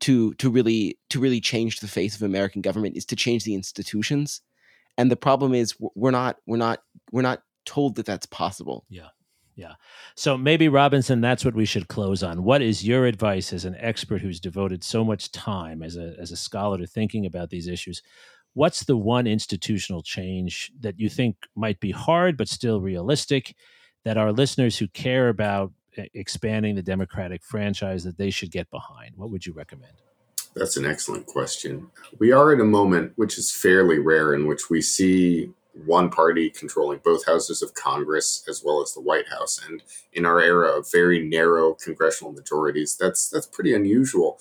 to 0.00 0.32
to 0.34 0.50
really 0.50 0.98
to 1.10 1.20
really 1.20 1.40
change 1.40 1.80
the 1.80 1.88
face 1.88 2.14
of 2.14 2.22
american 2.22 2.62
government 2.62 2.96
is 2.96 3.04
to 3.04 3.16
change 3.16 3.44
the 3.44 3.54
institutions 3.54 4.40
and 4.96 5.10
the 5.10 5.16
problem 5.16 5.54
is 5.54 5.74
we're 5.94 6.10
not 6.10 6.36
we're 6.46 6.56
not 6.56 6.80
we're 7.10 7.22
not 7.22 7.42
told 7.64 7.96
that 7.96 8.06
that's 8.06 8.26
possible. 8.26 8.84
Yeah 8.88 9.08
yeah. 9.56 9.74
So 10.16 10.36
maybe 10.36 10.68
Robinson, 10.68 11.20
that's 11.20 11.44
what 11.44 11.54
we 11.54 11.64
should 11.64 11.88
close 11.88 12.22
on. 12.22 12.42
What 12.42 12.62
is 12.62 12.84
your 12.84 13.06
advice 13.06 13.52
as 13.52 13.64
an 13.64 13.76
expert 13.78 14.20
who's 14.20 14.40
devoted 14.40 14.82
so 14.82 15.04
much 15.04 15.30
time 15.30 15.82
as 15.82 15.96
a 15.96 16.14
as 16.18 16.32
a 16.32 16.36
scholar 16.36 16.78
to 16.78 16.86
thinking 16.86 17.26
about 17.26 17.50
these 17.50 17.68
issues? 17.68 18.02
What's 18.54 18.84
the 18.84 18.96
one 18.96 19.26
institutional 19.26 20.02
change 20.02 20.72
that 20.80 20.98
you 20.98 21.08
think 21.08 21.36
might 21.56 21.80
be 21.80 21.90
hard 21.90 22.36
but 22.36 22.48
still 22.48 22.80
realistic 22.80 23.54
that 24.04 24.16
our 24.16 24.32
listeners 24.32 24.78
who 24.78 24.86
care 24.88 25.28
about 25.28 25.72
expanding 26.14 26.74
the 26.74 26.82
democratic 26.82 27.42
franchise 27.42 28.04
that 28.04 28.18
they 28.18 28.30
should 28.30 28.50
get 28.50 28.70
behind? 28.70 29.16
What 29.16 29.30
would 29.30 29.46
you 29.46 29.52
recommend? 29.52 29.94
That's 30.54 30.76
an 30.76 30.84
excellent 30.84 31.26
question. 31.26 31.90
We 32.18 32.30
are 32.30 32.52
in 32.52 32.60
a 32.60 32.64
moment 32.64 33.12
which 33.16 33.38
is 33.38 33.50
fairly 33.50 33.98
rare 33.98 34.34
in 34.34 34.46
which 34.46 34.70
we 34.70 34.82
see 34.82 35.50
one 35.74 36.08
party 36.08 36.50
controlling 36.50 37.00
both 37.04 37.26
houses 37.26 37.62
of 37.62 37.74
Congress 37.74 38.44
as 38.48 38.62
well 38.64 38.80
as 38.80 38.92
the 38.92 39.00
White 39.00 39.28
House. 39.28 39.60
And 39.66 39.82
in 40.12 40.24
our 40.24 40.40
era 40.40 40.68
of 40.68 40.90
very 40.90 41.26
narrow 41.26 41.74
congressional 41.74 42.32
majorities, 42.32 42.96
that's 42.96 43.28
that's 43.28 43.46
pretty 43.46 43.74
unusual. 43.74 44.38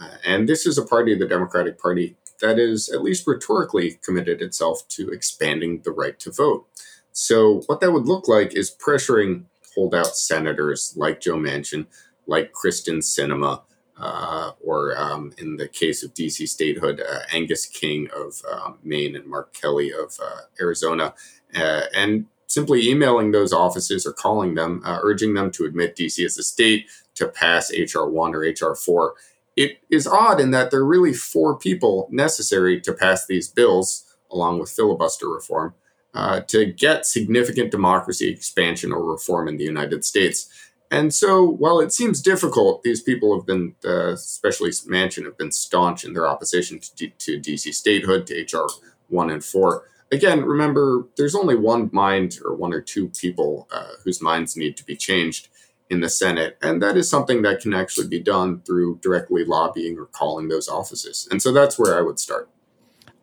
Uh, 0.00 0.16
and 0.24 0.48
this 0.48 0.66
is 0.66 0.76
a 0.76 0.84
party, 0.84 1.16
the 1.16 1.26
Democratic 1.26 1.78
Party, 1.78 2.16
that 2.40 2.58
is 2.58 2.88
at 2.88 3.02
least 3.02 3.26
rhetorically 3.26 3.98
committed 4.04 4.42
itself 4.42 4.86
to 4.88 5.08
expanding 5.10 5.80
the 5.84 5.92
right 5.92 6.18
to 6.20 6.32
vote. 6.32 6.66
So 7.12 7.62
what 7.66 7.80
that 7.80 7.92
would 7.92 8.06
look 8.06 8.26
like 8.26 8.54
is 8.54 8.74
pressuring 8.74 9.44
holdout 9.74 10.16
senators 10.16 10.94
like 10.96 11.20
Joe 11.20 11.36
Manchin, 11.36 11.86
like 12.26 12.52
Kyrsten 12.52 12.98
Sinema, 12.98 13.62
uh, 13.96 14.52
or 14.62 14.98
um, 14.98 15.32
in 15.38 15.56
the 15.56 15.68
case 15.68 16.02
of 16.02 16.14
DC 16.14 16.48
statehood, 16.48 17.00
uh, 17.00 17.20
Angus 17.32 17.66
King 17.66 18.08
of 18.14 18.42
um, 18.50 18.78
Maine 18.82 19.14
and 19.16 19.26
Mark 19.26 19.52
Kelly 19.52 19.92
of 19.92 20.18
uh, 20.22 20.42
Arizona, 20.60 21.14
uh, 21.54 21.82
and 21.94 22.26
simply 22.46 22.88
emailing 22.88 23.30
those 23.32 23.52
offices 23.52 24.06
or 24.06 24.12
calling 24.12 24.54
them, 24.54 24.82
uh, 24.84 24.98
urging 25.02 25.34
them 25.34 25.50
to 25.52 25.64
admit 25.64 25.96
DC 25.96 26.24
as 26.24 26.38
a 26.38 26.42
state 26.42 26.86
to 27.14 27.28
pass 27.28 27.72
HR 27.72 28.06
1 28.06 28.34
or 28.34 28.40
HR 28.40 28.74
4. 28.74 29.14
It 29.56 29.78
is 29.90 30.06
odd 30.06 30.40
in 30.40 30.50
that 30.50 30.70
there 30.70 30.80
are 30.80 30.86
really 30.86 31.12
four 31.12 31.56
people 31.56 32.08
necessary 32.10 32.80
to 32.80 32.92
pass 32.92 33.26
these 33.26 33.48
bills, 33.48 34.04
along 34.30 34.58
with 34.58 34.70
filibuster 34.70 35.28
reform, 35.28 35.74
uh, 36.12 36.40
to 36.48 36.66
get 36.66 37.06
significant 37.06 37.70
democracy 37.70 38.28
expansion 38.28 38.92
or 38.92 39.04
reform 39.04 39.48
in 39.48 39.56
the 39.56 39.64
United 39.64 40.04
States. 40.04 40.48
And 40.94 41.12
so, 41.12 41.44
while 41.44 41.80
it 41.80 41.92
seems 41.92 42.22
difficult, 42.22 42.84
these 42.84 43.02
people 43.02 43.36
have 43.36 43.44
been, 43.44 43.74
uh, 43.84 44.12
especially 44.12 44.70
Manchin, 44.70 45.24
have 45.24 45.36
been 45.36 45.50
staunch 45.50 46.04
in 46.04 46.12
their 46.12 46.24
opposition 46.24 46.78
to, 46.78 46.94
D- 46.94 47.14
to 47.18 47.40
DC 47.40 47.74
statehood, 47.74 48.28
to 48.28 48.42
HR 48.42 48.68
1 49.08 49.28
and 49.28 49.44
4. 49.44 49.88
Again, 50.12 50.44
remember, 50.44 51.08
there's 51.16 51.34
only 51.34 51.56
one 51.56 51.90
mind 51.92 52.38
or 52.44 52.54
one 52.54 52.72
or 52.72 52.80
two 52.80 53.08
people 53.08 53.66
uh, 53.72 53.94
whose 54.04 54.22
minds 54.22 54.56
need 54.56 54.76
to 54.76 54.84
be 54.84 54.94
changed 54.94 55.48
in 55.90 56.00
the 56.00 56.08
Senate. 56.08 56.56
And 56.62 56.80
that 56.80 56.96
is 56.96 57.10
something 57.10 57.42
that 57.42 57.60
can 57.60 57.74
actually 57.74 58.06
be 58.06 58.20
done 58.20 58.60
through 58.60 59.00
directly 59.02 59.44
lobbying 59.44 59.98
or 59.98 60.04
calling 60.06 60.46
those 60.46 60.68
offices. 60.68 61.26
And 61.28 61.42
so 61.42 61.52
that's 61.52 61.76
where 61.76 61.98
I 61.98 62.02
would 62.02 62.20
start. 62.20 62.48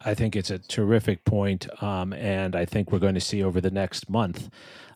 I 0.03 0.13
think 0.13 0.35
it's 0.35 0.49
a 0.49 0.57
terrific 0.57 1.23
point, 1.25 1.67
um, 1.81 2.11
and 2.11 2.55
I 2.55 2.65
think 2.65 2.91
we're 2.91 2.99
going 2.99 3.13
to 3.13 3.21
see 3.21 3.43
over 3.43 3.61
the 3.61 3.71
next 3.71 4.09
month 4.09 4.49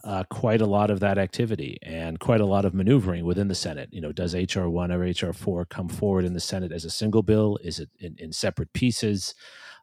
uh, 0.06 0.24
quite 0.30 0.62
a 0.62 0.66
lot 0.66 0.91
of 0.91 0.99
that 0.99 1.18
activity 1.18 1.80
and 1.82 2.20
quite 2.20 2.39
a 2.39 2.45
lot 2.45 2.64
of 2.64 2.76
maneuvering 2.76 3.26
within 3.26 3.47
the 3.47 3.56
Senate. 3.56 3.89
You 3.91 4.01
know, 4.01 4.12
does 4.12 4.36
HR 4.36 4.68
one 4.68 4.91
or 4.91 4.99
HR 4.99 5.34
four 5.34 5.66
come 5.66 5.89
forward 5.89 6.26
in 6.26 6.34
the 6.34 6.39
Senate 6.39 6.72
as 6.72 6.86
a 6.86 6.91
single 6.91 7.24
bill? 7.24 7.58
Is 7.64 7.80
it 7.80 7.89
in, 7.99 8.16
in 8.20 8.32
separate 8.32 8.72
pieces? 8.74 9.34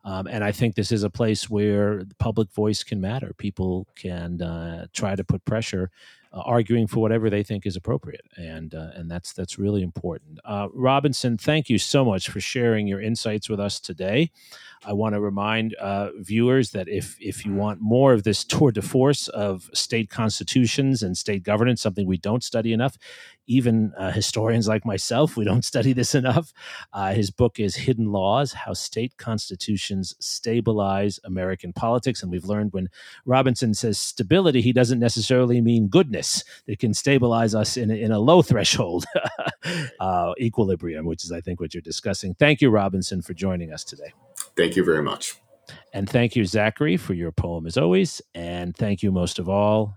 Um, 0.05 0.29
and 0.29 0.45
I 0.45 0.53
think 0.53 0.75
this 0.75 0.93
is 0.93 1.03
a 1.03 1.11
place 1.11 1.51
where 1.51 2.05
public 2.19 2.53
voice 2.53 2.85
can 2.85 3.01
matter. 3.01 3.33
People 3.37 3.89
can 3.97 4.41
uh, 4.41 4.87
try 4.93 5.17
to 5.17 5.25
put 5.25 5.45
pressure, 5.45 5.91
uh, 6.33 6.41
arguing 6.45 6.87
for 6.87 7.01
whatever 7.01 7.29
they 7.29 7.43
think 7.43 7.67
is 7.67 7.77
appropriate, 7.77 8.27
and 8.37 8.75
uh, 8.75 8.91
and 8.95 9.11
that's 9.11 9.33
that's 9.33 9.59
really 9.59 9.83
important. 9.83 10.39
Uh, 10.45 10.69
Robinson, 10.73 11.37
thank 11.37 11.69
you 11.69 11.79
so 11.79 12.05
much 12.05 12.29
for 12.29 12.41
sharing 12.41 12.87
your 12.87 13.01
insights 13.01 13.49
with 13.49 13.61
us 13.61 13.79
today. 13.79 14.31
I 14.85 14.95
want 14.95 15.15
to 15.15 15.21
remind 15.21 15.75
uh, 15.75 16.11
viewers 16.19 16.71
that 16.71 16.89
if 16.89 17.17
if 17.21 17.45
you 17.45 17.53
want 17.53 17.81
more 17.81 18.13
of 18.13 18.23
this 18.23 18.45
tour 18.45 18.73
de 18.73 18.83
force 18.83 19.29
of 19.29 19.71
state 19.75 20.11
constitutions 20.11 21.03
and 21.03 21.17
state 21.17 21.43
governance, 21.43 21.83
something 21.83 22.07
we 22.07 22.19
don't 22.19 22.43
study 22.43 22.73
enough, 22.73 22.97
even 23.47 23.93
uh, 23.99 24.11
historians 24.11 24.69
like 24.69 24.85
myself, 24.85 25.37
we 25.37 25.45
don't 25.45 25.65
study 25.73 25.93
this 25.93 26.15
enough. 26.15 26.53
Uh, 26.93 27.13
his 27.13 27.31
book 27.31 27.59
is 27.59 27.77
Hidden 27.77 28.13
Laws 28.13 28.53
How 28.53 28.73
State 28.73 29.17
Constitutions 29.17 30.15
Stabilize 30.21 31.21
American 31.25 31.73
Politics. 31.73 32.23
And 32.23 32.31
we've 32.31 32.45
learned 32.45 32.73
when 32.73 32.89
Robinson 33.25 33.75
says 33.75 33.99
stability, 33.99 34.61
he 34.61 34.73
doesn't 34.73 34.99
necessarily 35.01 35.61
mean 35.61 35.89
goodness. 35.89 36.45
It 36.67 36.79
can 36.79 36.95
stabilize 36.95 37.55
us 37.55 37.77
in 37.77 37.91
a, 37.91 37.95
in 37.95 38.13
a 38.13 38.19
low 38.19 38.43
threshold 38.43 39.05
uh, 40.01 40.33
equilibrium, 40.41 41.07
which 41.07 41.25
is, 41.25 41.33
I 41.33 41.41
think, 41.41 41.61
what 41.61 41.75
you're 41.75 41.81
discussing. 41.81 42.35
Thank 42.35 42.61
you, 42.61 42.71
Robinson, 42.71 43.23
for 43.23 43.35
joining 43.35 43.73
us 43.73 43.85
today. 43.85 44.13
Thank 44.57 44.77
you 44.77 44.85
very 44.85 45.03
much. 45.03 45.37
And 45.93 46.09
thank 46.09 46.37
you, 46.37 46.45
Zachary, 46.45 46.97
for 46.97 47.15
your 47.15 47.33
poem 47.33 47.67
as 47.67 47.77
always. 47.77 48.21
And 48.35 48.77
thank 48.77 49.03
you 49.03 49.13
most 49.13 49.39
of 49.39 49.49
all 49.49 49.97